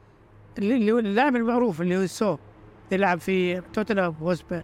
اللاعب 0.60 1.36
المعروف 1.36 1.82
اللي 1.82 1.98
هو 1.98 2.06
سو 2.06 2.38
يلعب 2.92 3.20
في 3.20 3.62
توتنهام 3.62 4.16
وسبير 4.22 4.64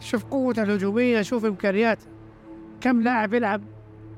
شوف 0.00 0.24
قوته 0.24 0.62
الهجومية 0.62 1.22
شوف 1.22 1.44
إمكانياته. 1.44 2.06
كم 2.80 3.02
لاعب 3.02 3.34
يلعب 3.34 3.62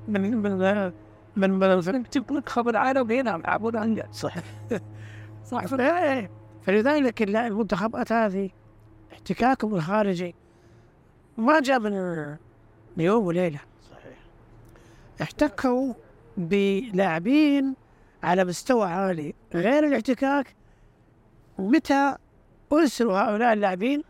من 0.08 0.36
من 0.36 0.92
من 1.36 1.50
من 1.50 2.04
منتخب 2.30 2.68
العالم 2.68 3.10
هنا 3.10 3.34
يلعبون 3.34 3.76
انجا 3.76 4.08
صح. 4.22 4.34
صح 5.44 5.66
فلذلك 6.66 7.22
المنتخبات 7.22 8.12
هذه 8.12 8.50
احتكاكهم 9.12 9.74
الخارجي. 9.74 10.34
ما 11.38 11.60
جاء 11.60 11.78
من 11.78 12.36
يوم 12.96 13.26
وليلة. 13.26 13.60
صحيح. 13.90 14.18
احتكوا 15.22 15.94
بلاعبين 16.36 17.74
على 18.22 18.44
مستوى 18.44 18.86
عالي. 18.86 19.34
غير 19.54 19.86
الاحتكاك 19.86 20.54
متى 21.58 22.16
أرسلوا 22.72 23.18
هؤلاء 23.18 23.52
اللاعبين 23.52 24.02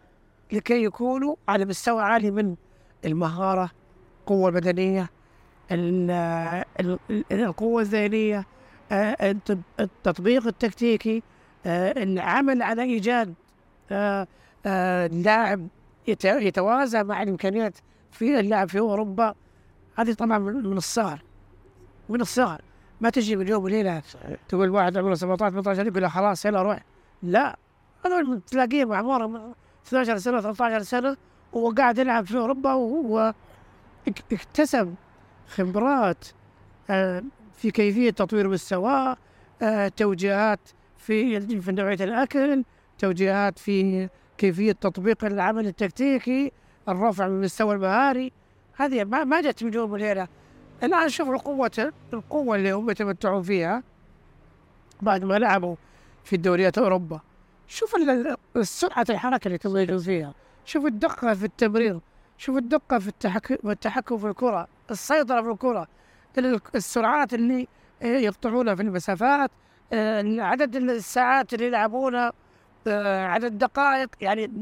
لكي 0.53 0.85
يكونوا 0.85 1.37
على 1.49 1.65
مستوى 1.65 2.03
عالي 2.03 2.31
من 2.31 2.57
المهارة 3.05 3.71
القوة 4.21 4.49
البدنية 4.49 5.11
القوة 7.33 7.83
الذهنية 7.83 8.47
آه، 8.93 9.37
التطبيق 9.81 10.47
التكتيكي 10.47 11.23
آه، 11.67 12.03
العمل 12.03 12.63
على 12.63 12.83
إيجاد 12.83 13.35
آه، 13.91 14.27
لاعب 15.07 15.69
يتوازى 16.09 17.03
مع 17.03 17.23
الإمكانيات 17.23 17.79
في 18.11 18.41
اللعب 18.41 18.69
في 18.69 18.79
أوروبا. 18.79 19.35
هذه 19.97 20.13
طبعا 20.13 20.39
من 20.39 20.77
الصغر 20.77 21.23
من 22.09 22.21
الصغر. 22.21 22.61
ما 23.01 23.11
تجي 23.11 23.37
من 23.37 23.49
يوم 23.49 23.65
وليلة 23.65 24.03
تقول 24.49 24.71
واحد 24.71 24.97
عمره 24.97 25.15
17 25.15 25.51
18 25.51 25.87
يقول 25.87 26.11
خلاص 26.11 26.45
يلا 26.45 26.63
روح. 26.63 26.85
لا 27.23 27.57
هذول 28.07 28.41
تلاقيه 28.41 28.95
عمره 28.95 29.55
12 29.87 30.19
سنة 30.19 30.41
13 30.41 30.83
سنة 30.83 31.17
وهو 31.53 31.71
قاعد 31.71 31.99
يلعب 31.99 32.27
في 32.27 32.39
أوروبا 32.39 32.73
وهو 32.73 33.35
اكتسب 34.33 34.95
خبرات 35.49 36.25
آه، 36.91 37.23
في 37.57 37.71
كيفية 37.71 38.11
تطوير 38.11 38.49
مستواه 38.49 39.17
توجيهات 39.97 40.61
في 40.99 41.41
في 41.61 41.73
نوعية 41.73 42.05
الأكل 42.05 42.65
توجيهات 42.99 43.59
في 43.59 44.09
كيفية 44.39 44.73
تطبيق 44.73 45.25
العمل 45.25 45.67
التكتيكي 45.67 46.53
الرفع 46.89 47.29
من 47.29 47.37
المستوى 47.37 47.75
المهاري. 47.75 48.33
هذه 48.77 49.05
ما 49.05 49.25
ما 49.25 49.41
جت 49.41 49.65
من 49.65 49.75
يوم 49.75 49.93
وليلة. 49.93 50.29
الآن 50.83 51.09
شوف 51.09 51.29
القوة 51.29 51.93
القوة 52.13 52.57
اللي 52.57 52.73
هم 52.73 52.91
يتمتعون 52.91 53.43
فيها 53.43 53.83
بعد 55.03 55.25
ما 55.25 55.39
لعبوا 55.39 55.77
في 56.25 56.37
الدوريات 56.37 56.79
أوروبا. 56.79 57.21
شوف 57.69 57.95
سرعة 58.63 59.07
الحركة 59.11 59.47
اللي 59.47 59.59
تميزون 59.59 59.99
فيها. 59.99 60.35
شوف 60.65 60.87
الدقة 60.87 61.35
في 61.35 61.45
التمرير 61.45 62.01
شوف 62.39 62.57
الدقة 62.57 62.99
في 62.99 63.09
التحكم 63.09 63.71
التحكم 63.71 64.19
في 64.19 64.27
الكرة 64.27 64.69
السيطرة 64.91 65.43
في 65.43 65.51
الكرة 65.51 65.87
السرعات 66.75 67.35
اللي 67.35 67.69
يقطعونها 68.03 68.75
في 68.75 68.83
المسافات 68.83 69.51
آه، 69.93 70.25
عدد 70.39 70.77
الساعات 70.77 71.55
اللي 71.55 71.67
يلعبونها 71.67 72.33
آه، 72.87 73.27
عدد 73.27 73.45
الدقائق 73.45 74.09
يعني 74.21 74.53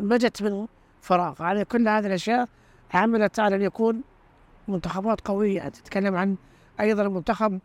جت 0.00 0.42
من 0.42 0.66
فراغ. 1.02 1.34
يعني 1.40 1.64
كل 1.64 1.88
هذه 1.88 2.06
الأشياء 2.06 2.48
عملت 2.94 3.40
على 3.40 3.56
أن 3.56 3.62
يكون 3.62 4.02
منتخبات 4.68 5.20
قوية. 5.20 5.68
تتكلم 5.68 6.16
عن 6.16 6.36
أيضا 6.80 7.02
المنتخب 7.02 7.58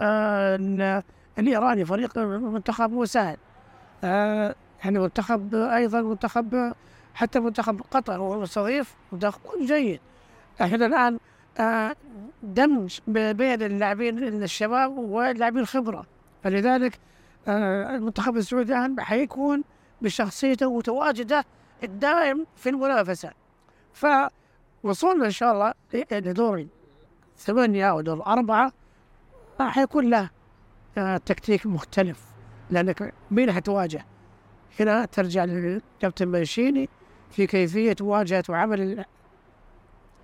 آه 0.00 1.02
الإيراني 1.38 1.84
فريق 1.84 2.18
منتخب 2.18 2.90
مو 2.90 3.04
سهل 3.04 3.36
يعني 4.84 4.98
منتخب 4.98 5.54
أيضا 5.54 6.00
منتخب 6.00 6.72
حتى 7.14 7.40
منتخب 7.40 7.80
قطر 7.90 8.16
هو 8.16 8.40
مستضيف 8.40 8.94
منتخب 9.12 9.40
جيد. 9.62 10.00
إحنا 10.62 10.86
الآن 10.86 11.18
آه 11.60 11.96
دمج 12.42 12.98
بين 13.06 13.62
اللاعبين 13.62 14.42
الشباب 14.42 14.98
واللاعبين 14.98 15.62
الخبرة. 15.62 16.06
فلذلك 16.42 16.98
آه 17.48 17.96
المنتخب 17.96 18.36
السعودي 18.36 18.72
الآن 18.72 19.00
حيكون 19.00 19.64
بشخصيته 20.02 20.66
وتواجده 20.66 21.44
الدائم 21.84 22.46
في 22.56 22.68
المنافسة. 22.68 23.30
فوصولنا 23.92 25.26
إن 25.26 25.30
شاء 25.30 25.52
الله 25.52 25.74
لدور 26.12 26.66
ثمانية 27.38 27.90
أو 27.90 28.00
دور 28.00 28.26
أربعة 28.26 28.72
حيكون 29.60 30.10
له 30.10 30.30
آه 30.98 31.16
تكتيك 31.16 31.66
مختلف 31.66 32.20
لأنك 32.70 33.14
مين 33.30 33.52
حتواجه؟ 33.52 34.06
هنا 34.80 35.04
ترجع 35.04 35.44
للكابتن 35.44 36.28
منشيني 36.28 36.88
في 37.32 37.46
كيفية 37.46 37.96
مواجهة 38.00 38.44
وعمل 38.48 39.04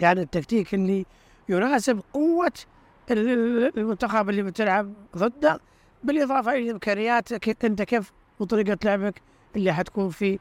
يعني 0.00 0.20
التكتيك 0.22 0.74
اللي 0.74 1.06
يناسب 1.48 2.00
قوة 2.12 2.52
المنتخب 3.11 4.30
اللي 4.30 4.42
بتلعب 4.42 4.92
ضده 5.16 5.61
بالإضافة 6.04 6.52
إلى 6.52 6.70
إمكانياتك 6.70 7.64
أنت 7.64 7.82
كيف 7.82 8.12
وطريقة 8.40 8.78
لعبك 8.84 9.22
اللي 9.56 9.72
حتكون 9.72 10.11
في 10.11 10.38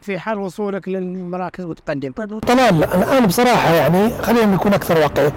في 0.00 0.18
حال 0.18 0.38
وصولك 0.38 0.88
للمراكز 0.88 1.64
المتقدمة. 1.64 2.40
طلال 2.40 2.84
الآن 2.84 3.26
بصراحة 3.26 3.74
يعني 3.74 4.10
خلينا 4.10 4.54
نكون 4.54 4.74
أكثر 4.74 4.98
واقعية 4.98 5.32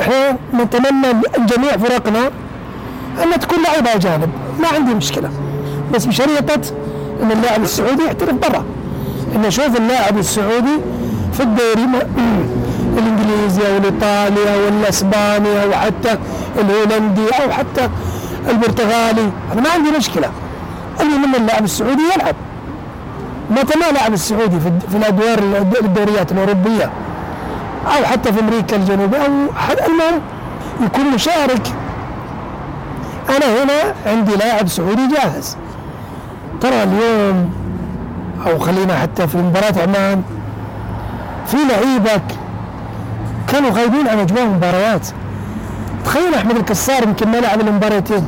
إحنا 0.00 0.38
نتمنى 0.54 1.22
جميع 1.38 1.76
فرقنا 1.76 2.30
أن 3.22 3.40
تكون 3.40 3.62
لعيبة 3.62 3.94
أجانب. 3.94 4.30
ما 4.60 4.68
عندي 4.68 4.94
مشكلة. 4.94 5.30
بس 5.94 6.06
بشريطة 6.06 6.74
إن 7.22 7.30
اللاعب 7.32 7.62
السعودي 7.62 8.02
يحترف 8.04 8.34
برا. 8.34 8.64
إن 9.36 9.44
أشوف 9.44 9.76
اللاعب 9.76 10.18
السعودي 10.18 10.80
في 11.32 11.42
الدوري 11.42 11.84
الإنجليزي 12.98 13.68
أو 13.68 13.76
الإيطالي 13.76 14.54
أو 14.54 14.68
الأسباني 14.68 15.62
أو 15.64 15.72
حتى 15.72 16.18
الهولندي 16.58 17.28
أو 17.42 17.52
حتى 17.52 17.88
البرتغالي 18.48 19.30
أنا 19.52 19.60
ما 19.60 19.70
عندي 19.70 19.90
مشكلة. 19.90 20.30
المهم 21.00 21.24
إن 21.24 21.40
اللاعب 21.40 21.64
السعودي 21.64 22.02
يلعب. 22.14 22.34
متى 23.50 23.78
ما 23.78 23.98
لعب 23.98 24.12
السعودي 24.12 24.60
في, 24.90 24.96
الأدوار 24.96 25.38
الدوريات 25.84 26.32
الأوروبية 26.32 26.90
أو 27.86 28.04
حتى 28.04 28.32
في 28.32 28.40
أمريكا 28.40 28.76
الجنوبية 28.76 29.18
أو 29.18 29.26
المهم 29.86 30.20
يكون 30.84 31.04
مشارك. 31.14 31.74
أنا 33.28 33.62
هنا 33.62 33.94
عندي 34.06 34.36
لاعب 34.36 34.68
سعودي 34.68 35.08
جاهز. 35.08 35.56
ترى 36.60 36.82
اليوم 36.82 37.59
أو 38.46 38.58
خلينا 38.58 38.98
حتى 38.98 39.26
في 39.26 39.38
مباراه 39.38 39.82
عمان 39.82 40.22
في 41.46 41.56
لعيبه 41.56 42.22
كانوا 43.48 43.70
غايبين 43.70 44.08
عن 44.08 44.18
أجواء 44.18 44.42
المباريات. 44.42 45.08
تخيل 46.04 46.34
أحمد 46.34 46.56
الكسار 46.56 47.02
يمكن 47.02 47.28
ما 47.28 47.36
لعب 47.36 47.60
المباراتين. 47.60 48.26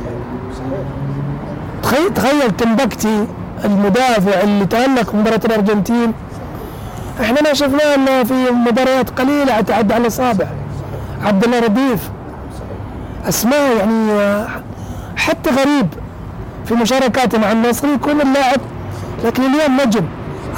تخيل 1.83 2.13
تخيل 2.13 2.51
تنبكتي 2.51 3.27
المدافع 3.65 4.41
اللي 4.41 4.65
تألق 4.65 5.15
مباراة 5.15 5.39
الأرجنتين. 5.45 6.13
إحنا 7.21 7.41
ما 7.41 7.53
شفناه 7.53 7.95
الا 7.95 8.23
في 8.23 8.51
مباريات 8.51 9.09
قليلة 9.09 9.61
تعدى 9.61 9.93
على 9.93 10.01
الأصابع 10.01 10.45
عبد 11.21 11.43
الله 11.43 11.59
رديف. 11.59 12.09
أسماء 13.29 13.77
يعني 13.77 14.45
حتى 15.17 15.49
غريب 15.49 15.87
في 16.65 16.73
مشاركاته 16.73 17.37
مع 17.37 17.51
النصر 17.51 17.87
يكون 17.87 18.21
اللاعب 18.21 18.59
لكن 19.23 19.43
اليوم 19.43 19.81
نجم. 19.81 20.05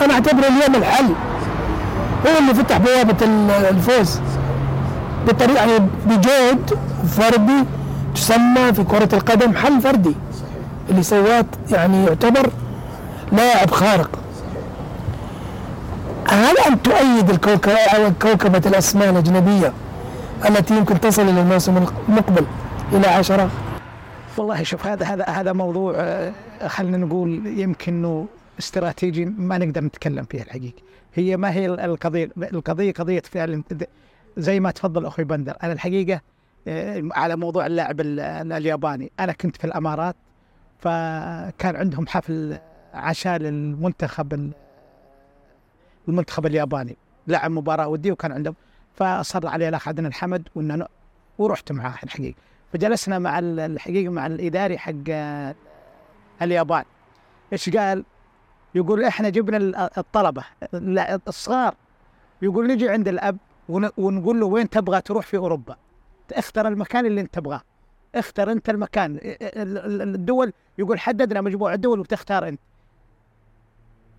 أنا 0.02 0.14
أعتبره 0.14 0.48
اليوم 0.48 0.76
الحل. 0.76 1.06
هو 2.28 2.40
اللي 2.40 2.54
فتح 2.54 2.78
بوابة 2.78 3.26
الفوز. 3.70 4.20
بطريقة 5.28 5.66
يعني 5.66 5.88
بجهد 6.06 6.78
فردي 7.08 7.64
تسمى 8.16 8.74
في 8.74 8.84
كرة 8.84 9.10
القدم 9.14 9.56
حل 9.56 9.82
فردي. 9.82 10.16
اللي 10.90 11.04
سواه 11.04 11.46
يعني 11.72 12.06
يعتبر 12.06 12.50
لاعب 13.32 13.72
خارق. 13.72 14.10
هل 16.30 16.58
أن 16.68 16.82
تؤيد 16.82 17.36
كوكبة 18.22 18.62
الأسماء 18.66 19.10
الأجنبية 19.10 19.74
التي 20.50 20.78
يمكن 20.78 21.00
تصل 21.00 21.22
إلى 21.22 21.42
الموسم 21.42 21.86
المقبل 22.10 22.46
إلى 22.94 23.08
عشرة؟ 23.08 23.50
والله 24.38 24.64
شوف 24.64 24.88
هذا 24.88 25.06
هذا 25.06 25.24
هذا 25.24 25.54
موضوع 25.54 25.94
آه، 25.96 26.32
خلينا 26.68 26.98
نقول 26.98 27.42
يمكن 27.46 27.94
إنه 27.94 28.26
استراتيجي 28.60 29.26
ما 29.26 29.58
نقدر 29.58 29.84
نتكلم 29.84 30.24
فيه 30.24 30.42
الحقيقة. 30.42 30.82
هي 31.14 31.38
ما 31.38 31.52
هي 31.54 31.66
القضية 31.66 32.30
القضية 32.38 32.92
قضية 32.92 33.20
فعلا. 33.20 33.64
زي 34.38 34.60
ما 34.60 34.72
تفضل 34.72 35.06
أخوي 35.06 35.26
بندر 35.26 35.58
أنا 35.64 35.74
الحقيقة 35.74 36.22
آه، 36.68 37.04
على 37.12 37.36
موضوع 37.36 37.66
اللاعب 37.66 38.02
الياباني 38.02 39.12
أنا 39.20 39.34
كنت 39.34 39.58
في 39.58 39.66
الإمارات 39.66 40.16
فكان 40.80 41.76
عندهم 41.76 42.08
حفل 42.08 42.58
عشاء 42.94 43.38
للمنتخب 43.38 44.52
المنتخب 46.08 46.46
الياباني. 46.46 46.98
لعب 47.28 47.52
مباراة 47.52 47.88
ودية 47.88 48.12
وكان 48.12 48.32
عندهم 48.32 48.56
فأصر 48.96 49.48
عليه 49.48 49.70
الأخ 49.70 49.88
عدنان 49.88 50.06
الحمد 50.06 50.48
وإن 50.56 50.86
ورحت 51.38 51.72
معاه 51.72 51.98
الحقيقة. 52.04 52.36
فجلسنا 52.74 53.20
مع 53.20 53.40
الحقيقة 53.40 54.12
مع 54.12 54.26
الإداري 54.26 54.78
حق 54.78 54.94
اليابان. 56.42 56.84
إيش 57.54 57.70
قال؟ 57.70 58.04
يقول 58.76 59.04
إحنا 59.04 59.30
جبنا 59.30 59.88
الطلبة 59.98 60.44
الصغار. 61.28 61.76
يقول 62.42 62.68
نجي 62.68 62.90
عند 62.90 63.08
الأب 63.08 63.38
ونقول 63.70 64.40
له 64.40 64.46
وين 64.46 64.70
تبغى 64.70 65.02
تروح 65.02 65.26
في 65.26 65.38
أوروبا؟ 65.38 65.76
اختر 66.34 66.68
المكان 66.68 67.06
اللي 67.06 67.22
أنت 67.22 67.34
تبغاه. 67.34 67.62
اختر 68.16 68.52
أنت 68.52 68.70
المكان. 68.70 69.20
الدول 69.24 70.54
يقول 70.78 71.00
حددنا 71.00 71.42
مجموعة 71.42 71.76
دول 71.76 72.00
وتختار 72.00 72.48
أنت. 72.48 72.60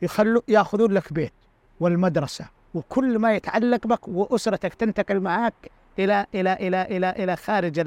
يخلوا 0.03 0.43
يأخذون 0.49 0.93
لك 0.93 1.13
بيت 1.13 1.33
والمدرسة 1.81 2.45
وكل 2.75 3.19
ما 3.19 3.35
يتعلق 3.35 3.87
بك 3.87 4.09
وأسرتك 4.09 4.75
تنتقل 4.75 5.21
معك 5.21 5.71
إلى 5.99 6.27
إلى 6.35 6.53
إلى 6.53 6.83
إلى 6.83 7.11
إلى 7.11 7.37
خارج 7.37 7.79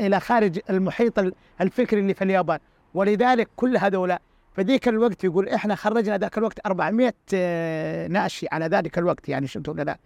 إلى 0.00 0.20
خارج 0.20 0.60
المحيط 0.70 1.32
الفكري 1.60 2.00
اللي 2.00 2.14
في 2.14 2.24
اليابان. 2.24 2.58
ولذلك 2.94 3.48
كل 3.56 3.76
هذولا 3.76 4.20
فذيك 4.58 4.88
الوقت 4.88 5.24
يقول 5.24 5.48
إحنا 5.48 5.74
خرجنا 5.74 6.18
ذاك 6.18 6.38
الوقت 6.38 6.66
400 6.66 7.14
آه، 7.34 8.06
ناشي 8.06 8.46
على 8.52 8.66
ذلك 8.66 8.98
الوقت 8.98 9.28
يعني 9.28 9.46
شفتوا 9.46 9.74
ولا 9.74 9.82
لا 9.82 9.98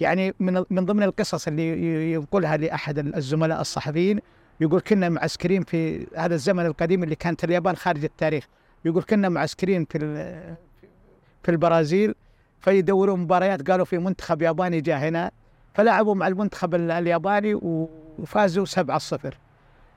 يعني 0.00 0.34
من 0.40 0.64
من 0.70 0.84
ضمن 0.84 1.02
القصص 1.02 1.48
اللي 1.48 2.12
يقولها 2.12 2.56
لأحد 2.56 2.98
الزملاء 2.98 3.60
الصحفيين 3.60 4.20
يقول 4.60 4.80
كنا 4.80 5.08
معسكرين 5.08 5.62
في 5.62 6.06
هذا 6.16 6.34
الزمن 6.34 6.66
القديم 6.66 7.02
اللي 7.02 7.14
كانت 7.14 7.44
اليابان 7.44 7.76
خارج 7.76 8.04
التاريخ 8.04 8.46
يقول 8.84 9.02
كنا 9.02 9.28
معسكرين 9.28 9.84
في 9.84 9.98
في 11.42 11.50
البرازيل 11.50 12.14
فيدوروا 12.60 13.16
مباريات 13.16 13.70
قالوا 13.70 13.84
في 13.84 13.98
منتخب 13.98 14.42
ياباني 14.42 14.80
جاء 14.80 14.98
هنا 14.98 15.30
فلعبوا 15.74 16.14
مع 16.14 16.28
المنتخب 16.28 16.74
الياباني 16.74 17.54
وفازوا 18.18 18.66
7-0 18.66 19.16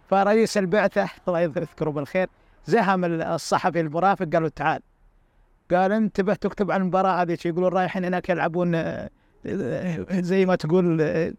فرئيس 0.10 0.58
البعثة 0.58 1.10
الله 1.28 1.39
يذكره 1.39 1.89
بالخير 1.89 2.28
زهم 2.66 3.05
الصحفي 3.05 3.80
المرافق 3.80 4.26
قالوا 4.34 4.49
تعال. 4.49 4.82
قال 5.72 5.91
انتبه 5.91 6.34
تكتب 6.34 6.72
عن 6.72 6.82
المباراة 6.82 7.22
هذه 7.22 7.38
يقولون 7.45 7.74
رايحين 7.74 8.05
هناك 8.05 8.30
يلعبون 8.30 8.76
آه، 8.76 9.09
زي 10.11 10.45
ما 10.45 10.55
تقول 10.55 11.01
آه، 11.01 11.34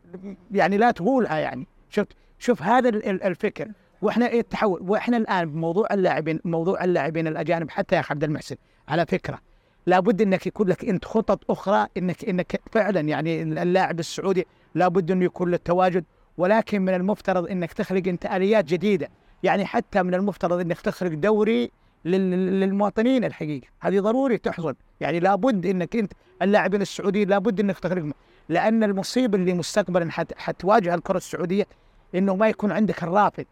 يعني 0.51 0.77
لا 0.77 0.91
تقولها 0.91 1.39
يعني. 1.39 1.67
شفت؟ 1.91 2.13
شوف 2.39 2.63
هذا 2.63 2.89
الفكر. 2.89 3.69
وإحنا 4.03 4.29
إيه 4.29 4.41
التحول؟ 4.41 4.83
وإحنا 4.83 5.17
الآن 5.17 5.51
بموضوع 5.51 5.89
اللاعبين 5.93 6.41
موضوع 6.45 6.85
اللاعبين 6.85 7.27
الأجانب 7.27 7.71
حتى 7.71 7.97
يا 7.97 8.03
عبد 8.11 8.25
المحسن 8.25 8.57
على 8.89 9.07
فكرة. 9.07 9.39
لابد 9.87 10.23
إنك 10.23 10.47
يكون 10.47 10.69
لك 10.69 10.85
أنت 10.85 11.05
خطط 11.05 11.51
أخرى 11.51 11.87
انك 11.97 12.25
إنك 12.25 12.61
فعلا 12.73 13.01
يعني 13.01 13.43
اللاعب 13.43 14.01
السعودي 14.01 14.47
لابد 14.75 15.11
إنه 15.11 15.25
يكون 15.25 15.51
له 15.51 15.57
تواجد 15.57 16.05
ولكن 16.37 16.83
من 16.83 16.95
المفترض 16.95 17.51
إنك 17.51 17.73
تخلق 17.73 18.09
أنت 18.09 18.27
آليات 18.27 18.65
جديدة. 18.65 19.09
يعني 19.45 19.65
حتى 19.67 20.03
من 20.03 20.15
المفترض 20.15 20.61
إنك 20.61 20.81
تخلق 20.81 21.13
دوري 21.13 21.71
للمواطنين 22.05 23.25
الحقيقة. 23.25 23.67
هذه 23.81 24.01
ضروري 24.01 24.39
تحصل. 24.39 24.75
يعني 25.01 25.21
لابد 25.21 25.67
إنك 25.67 25.97
أنت 25.97 26.13
اللاعبين 26.43 26.83
السعوديين 26.83 27.29
لابد 27.29 27.61
إنك 27.61 27.79
تخلقهم 27.79 28.15
لأن 28.49 28.85
المصيبة 28.85 29.39
اللي 29.39 29.55
مستقبلا 29.55 30.11
حتواجه 30.37 30.95
الكرة 30.95 31.17
السعودية 31.17 31.67
إنه 32.15 32.37
ما 32.37 32.49
يكون 32.49 32.73
عندك 32.73 33.03
الرافد. 33.03 33.47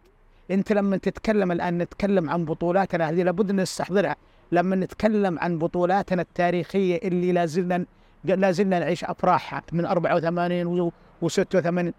أنت 0.51 0.73
لما 0.73 0.97
تتكلم 0.97 1.53
الآن 1.53 1.79
نتكلم 1.79 2.31
عن 2.31 2.45
بطولاتنا 2.45 3.11
هذه 3.11 3.23
لابد 3.23 3.53
نستحضرها. 3.53 4.17
لما 4.53 4.77
نتكلم 4.77 5.39
عن 5.39 5.59
بطولاتنا 5.59 6.23
التاريخية 6.23 6.97
اللي 6.97 7.33
لازلنا 7.33 7.87
لازلنا 8.25 8.79
نعيش 8.79 9.05
أفراحها 9.05 9.63
من 9.73 9.87
84 9.87 10.91
و86 11.25 11.93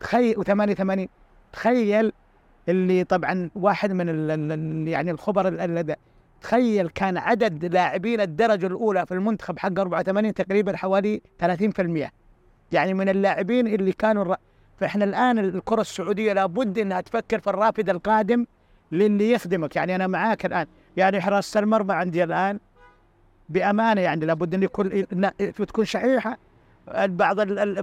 تخيل 0.00 0.36
و88 0.36 1.08
تخيل 1.52 2.12
اللي 2.68 3.04
طبعا 3.04 3.50
واحد 3.54 3.92
من 3.92 4.06
ال 4.08 4.88
يعني 4.88 5.10
الخبر 5.10 5.48
تخيل 6.42 6.88
كان 6.88 7.16
عدد 7.16 7.64
لاعبين 7.64 8.20
الدرجة 8.20 8.66
الأولى 8.66 9.06
في 9.06 9.14
المنتخب 9.14 9.58
حق 9.58 9.78
84 9.78 10.34
تقريبا 10.34 10.76
حوالي 10.76 11.22
30% 11.42 12.10
يعني 12.72 12.94
من 12.94 13.08
اللاعبين 13.08 13.66
اللي 13.66 13.92
كانوا 13.92 14.36
فإحنا 14.76 15.04
الآن 15.04 15.38
الكرة 15.38 15.80
السعودية 15.80 16.32
لابد 16.32 16.78
إنها 16.78 17.00
تفكر 17.00 17.40
في 17.40 17.50
الرافد 17.50 17.90
القادم 17.90 18.46
للي 18.92 19.32
يخدمك 19.32 19.76
يعني 19.76 19.94
أنا 19.94 20.06
معاك 20.06 20.46
الآن. 20.46 20.66
يعني 20.96 21.20
حراسه 21.20 21.60
المرمى 21.60 21.94
عندي 21.94 22.24
الآن 22.24 22.58
بأمانة 23.48 24.00
يعني 24.00 24.26
لابد 24.26 24.54
إن 24.54 24.62
يكون 24.62 25.06
تكون 25.48 25.84
شحيحة. 25.84 26.38
البعض 26.88 27.38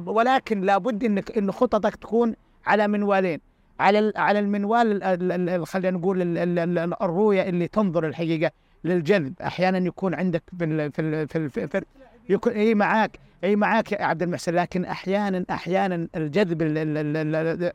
ولكن 0.08 0.62
لابد 0.62 1.04
انك 1.04 1.38
إن 1.38 1.52
خططك 1.52 1.96
تكون 1.96 2.36
على 2.66 2.88
منوالين. 2.88 3.40
على 3.80 4.14
على 4.16 4.40
المنوال 4.40 5.68
خلينا 5.68 5.98
نقول 5.98 6.38
الرؤيه 7.02 7.42
اللي 7.42 7.68
تنظر 7.68 8.08
الحقيقة 8.08 8.52
للجذب 8.84 9.34
أحيانا 9.42 9.78
يكون 9.78 10.14
عندك 10.14 10.44
في 10.60 10.92
في 10.92 11.50
في, 11.50 11.68
في, 11.68 11.82
يكون 12.30 12.54
اي 12.54 12.76
معاك 12.76 13.20
اي 13.44 13.56
معاك 13.56 13.92
يا 13.92 14.04
عبد 14.04 14.24
المحسن 14.24 14.54
لكن 14.54 14.86
أحيانا 14.86 15.46
أحيانا 15.50 16.08
الجذب 16.16 16.58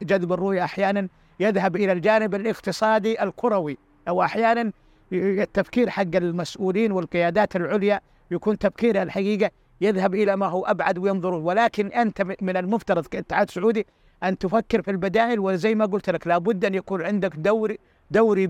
جذب 0.03 0.33
الرؤيه 0.33 0.65
أحيانا 0.65 1.09
يذهب 1.41 1.77
إلى 1.77 1.93
الجانب 1.93 2.35
الاقتصادي 2.35 3.23
الكروي 3.23 3.79
أو 4.09 4.23
أحيانا 4.23 4.73
التفكير 5.13 5.91
حق 5.91 6.17
المسؤولين 6.17 6.93
والقيادات 6.93 7.57
العليا 7.57 8.01
يكون 8.31 8.59
تفكيرها 8.59 9.03
الحقيقة 9.03 9.51
يذهب 9.81 10.15
إلى 10.15 10.37
ما 10.37 10.47
هو 10.47 10.65
ابعد 10.65 10.99
وينظرون 10.99 11.43
ولكن 11.43 11.87
انت 11.87 12.23
من 12.43 12.57
المفترض 12.57 13.07
كاتحاد 13.07 13.51
سعودي 13.51 13.87
أن 14.25 14.39
تفكر 14.39 14.83
في 14.83 14.91
البدائل 14.91 15.41
وزي 15.41 15.75
ما 15.75 15.87
قلت 15.87 16.11
لك 16.11 16.27
لابد 16.27 16.65
أن 16.65 16.75
يكون 16.75 17.03
عندك 17.03 17.37
دوري 17.37 17.79
دوري 18.11 18.47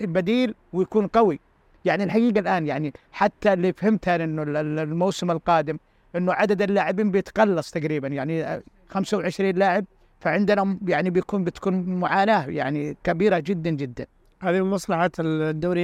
بديل 0.00 0.54
ويكون 0.72 1.06
قوي. 1.06 1.40
يعني 1.84 2.04
الحقيقة 2.04 2.38
الآن 2.40 2.66
يعني 2.66 2.92
حتى 3.12 3.52
اللي 3.52 3.72
فهمتها 3.72 4.16
إنه 4.16 4.42
ال- 4.42 4.56
ال- 4.56 4.78
الموسم 4.78 5.30
القادم 5.30 5.78
إنه 6.16 6.32
عدد 6.32 6.62
اللاعبين 6.62 7.10
بيتقلص 7.10 7.70
تقريبا. 7.70 8.08
يعني 8.08 8.44
آه، 8.44 8.62
25 8.88 9.50
لاعب 9.54 9.84
فعندنا 10.20 10.78
يعني 10.88 11.10
بيكون 11.10 11.44
بتكون 11.44 11.74
معاناة 12.00 12.46
يعني 12.46 12.96
كبيرة 13.04 13.38
جدا 13.38 13.70
جدا. 13.70 14.06
هذه 14.40 14.60
من 14.64 14.70
مصلحة 14.70 15.10
الدوري 15.18 15.82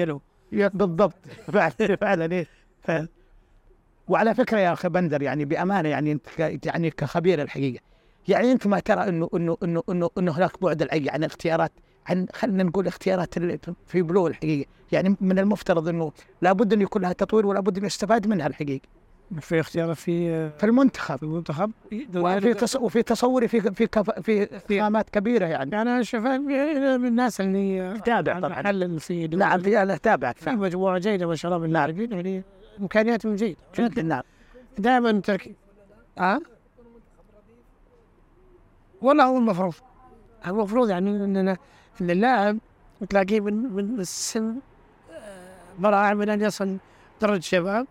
يا- 0.52 0.70
بالضبط. 0.74 1.14
فعلا 1.52 1.96
فعلا 2.00 2.32
إيه. 2.32 2.46
ف... 2.82 2.90
وعلى 4.08 4.34
فكرة 4.34 4.58
يا 4.58 4.72
أخي 4.72 4.88
بندر 4.88 5.22
يعني 5.22 5.44
بأمانة 5.44 5.88
يعني 5.88 6.12
أنت. 6.12 6.26
يعني 6.66 6.90
كخبير 6.90 7.42
الحقيقة. 7.42 7.82
يعني 8.28 8.52
انت 8.52 8.66
ما 8.66 8.80
ترى 8.80 9.08
انه 9.08 9.28
انه 9.34 9.56
انه 9.62 9.82
انه 9.88 10.10
إنه 10.18 10.32
هناك 10.32 10.62
بعد 10.62 10.82
العي 10.82 11.10
عن 11.10 11.24
الاختيارات 11.24 11.72
عن 12.06 12.26
خلينا 12.32 12.62
نقول 12.62 12.86
اختيارات 12.86 13.34
في 13.86 14.02
بلو 14.02 14.26
الحقيقة. 14.26 14.68
يعني 14.92 15.16
من 15.20 15.38
المفترض 15.38 15.88
إنه 15.88 16.12
لابد 16.42 16.72
إن 16.72 16.80
يكون 16.80 17.02
لها 17.02 17.12
تطوير 17.12 17.46
ولابد 17.46 17.78
ان 17.78 17.84
يستفاد 17.84 18.26
منها 18.26 18.46
الحقيقة. 18.46 18.88
في 19.40 19.60
اختيار 19.60 19.94
في 19.94 20.50
في 20.50 20.64
المنتخب. 20.64 21.16
في 21.16 21.22
المنتخب. 21.22 21.72
وفي 22.14 22.54
تص... 22.54 22.76
وفي 22.76 23.02
تصوري 23.02 23.48
في 23.48 23.60
في 23.60 23.86
كف... 23.86 24.10
في 24.10 24.80
خامات 24.80 25.10
كبيرة 25.10 25.46
يعني. 25.46 25.70
يعني 25.72 25.90
أنا 25.92 26.02
شوف 26.02 26.24
من 26.24 27.06
الناس 27.06 27.40
اللي 27.40 28.00
تابع 28.04 28.38
طبعا. 28.40 28.50
محلل 28.50 29.00
في 29.00 29.26
نعم 29.26 29.60
في 29.60 29.82
أنا 29.82 29.94
اتابعك 29.94 30.38
في 30.38 30.50
نعم 30.50 30.60
مجموعة 30.60 30.98
جيدة 30.98 31.26
ما 31.26 31.34
شاء 31.34 31.52
الله 31.52 31.62
من 31.62 31.68
اللاعبين 31.68 32.12
يعني 32.12 32.42
امكانياتهم 32.80 33.34
جيدة 33.34 33.56
جدا 33.78 34.02
نعم. 34.02 34.22
دائما 34.78 35.20
تركيز 35.20 35.54
ها؟ 36.18 36.40
والله 39.02 39.24
هو 39.24 39.38
المفروض 39.38 39.74
المفروض 40.46 40.90
يعني 40.90 41.10
إننا 41.10 41.56
ان 42.00 42.10
اللاعب 42.10 42.58
تلاقيه 43.10 43.40
من 43.40 43.54
من 43.74 44.00
السن 44.00 44.56
آه، 45.12 45.54
براعم 45.78 46.16
من 46.16 46.28
أن 46.28 46.40
يصل 46.40 46.76
درجة 47.20 47.40
شباب. 47.40 47.86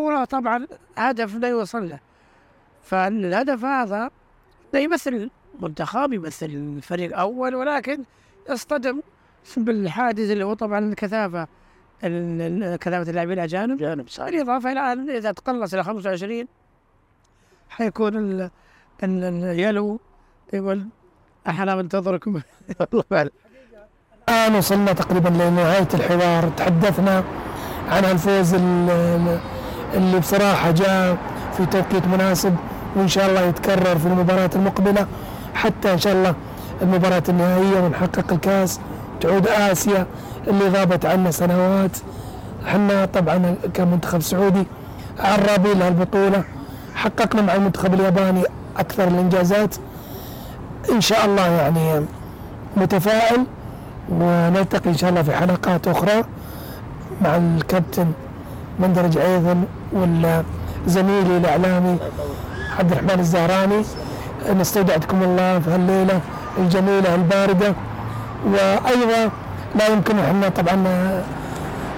هو 0.00 0.24
طبعا 0.24 0.66
هدف 0.96 1.34
لا 1.36 1.48
يوصل 1.48 1.88
له. 1.88 1.98
فالهدف 2.82 3.64
هذا 3.64 4.10
لا 4.72 4.80
يمثل 4.80 5.30
المنتخب 5.60 6.12
يمثل 6.12 6.46
الفريق 6.46 7.06
الأول 7.06 7.54
ولكن 7.54 8.04
يصطدم 8.50 9.00
بالحادث 9.56 10.30
اللي 10.30 10.44
هو 10.44 10.54
طبعا 10.54 10.78
الكثافه 10.78 11.48
ال- 12.04 12.62
ال- 12.64 12.76
كثافة 12.76 13.10
اللاعبين 13.10 13.32
الأجانب. 13.38 13.78
جانب 13.78 14.08
صحيح. 14.08 14.30
بالإضافة 14.30 14.72
إلى 14.72 14.92
أن 14.92 15.10
إذا 15.10 15.32
تقلص 15.32 15.74
إلى 15.74 15.84
25 15.84 16.48
حيكون 17.70 18.16
ال 18.16 18.40
ال- 19.02 19.24
اليلو 19.44 20.00
يقول 20.52 20.86
أحنا 21.48 21.74
ننتظركم 21.74 22.40
والله 22.80 23.04
فعلا 23.10 23.30
الآن 24.28 24.54
وصلنا 24.54 24.92
تقريبا 24.92 25.28
لنهاية 25.28 25.88
الحوار. 25.94 26.48
تحدثنا 26.56 27.24
عن 27.88 28.04
الفوز 28.04 28.54
ال- 28.54 28.90
ال- 28.90 29.38
اللي 29.94 30.18
بصراحة 30.20 30.70
جاء 30.70 31.16
في 31.56 31.66
توقيت 31.66 32.06
مناسب 32.06 32.56
وإن 32.96 33.08
شاء 33.08 33.26
الله 33.28 33.40
يتكرر 33.40 33.98
في 33.98 34.06
المباراة 34.06 34.50
المقبلة 34.56 35.06
حتى 35.54 35.92
إن 35.92 35.98
شاء 35.98 36.12
الله 36.12 36.34
المباراة 36.82 37.22
النهائية 37.28 37.80
ونحقق 37.80 38.32
الكاس. 38.32 38.80
تعود 39.20 39.46
آسيا 39.46 40.06
اللي 40.46 40.68
غابت 40.68 41.06
عنا 41.06 41.30
سنوات. 41.30 41.96
إحنا 42.66 43.04
طبعا 43.04 43.54
كمنتخب 43.74 44.20
سعودي 44.20 44.64
عرابي 45.18 45.74
لهالبطولة. 45.74 46.44
حققنا 46.94 47.42
مع 47.42 47.54
المنتخب 47.54 47.94
الياباني 47.94 48.42
أكثر 48.76 49.08
الإنجازات. 49.08 49.74
إن 50.92 51.00
شاء 51.00 51.24
الله 51.24 51.46
يعني 51.46 52.06
متفائل 52.76 53.44
ونلتقي 54.10 54.90
إن 54.90 54.96
شاء 54.96 55.10
الله 55.10 55.22
في 55.22 55.32
حلقات 55.36 55.88
أخرى 55.88 56.24
مع 57.22 57.36
الكابتن 57.36 58.06
مندرج 58.80 59.18
أيضا 59.18 59.64
والزميلي 59.92 61.36
الإعلامي 61.36 61.96
عبد 62.78 62.92
الرحمن 62.92 63.20
الزهراني. 63.20 63.82
نستودعكم 64.60 65.22
الله 65.22 65.58
في 65.58 65.70
هالليلة 65.70 66.20
الجميلة 66.58 67.14
الباردة. 67.14 67.74
وأيضا 68.46 69.30
لا 69.74 69.86
يمكن 69.88 70.18
إحنا 70.18 70.48
طبعا 70.48 70.74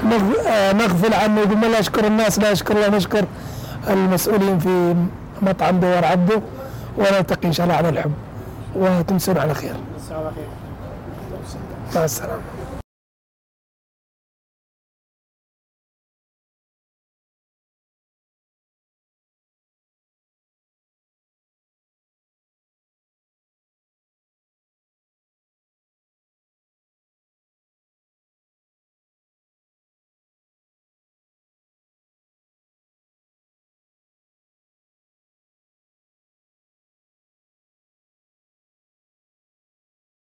نغ- 0.05 0.73
نغفل 0.73 1.15
عنه 1.15 1.41
يقول 1.41 1.73
لا 1.73 1.81
أشكر 1.81 2.07
الناس 2.07 2.39
لا 2.39 2.53
أشكر 2.53 2.77
الله 2.77 2.97
نشكر 2.97 3.25
المسؤولين 3.91 4.59
في 4.59 4.95
مطعم 5.43 5.81
دوار 5.81 6.05
عبده. 6.05 6.43
ونلتقي 6.99 7.49
إن 7.49 7.53
شاء 7.53 7.65
الله 7.67 7.77
على 7.77 7.89
الحب. 7.89 8.13
وتمسون 8.77 9.39
على 9.39 9.55
خير. 9.55 9.75
مع 11.95 12.05
السلامة. 12.05 12.43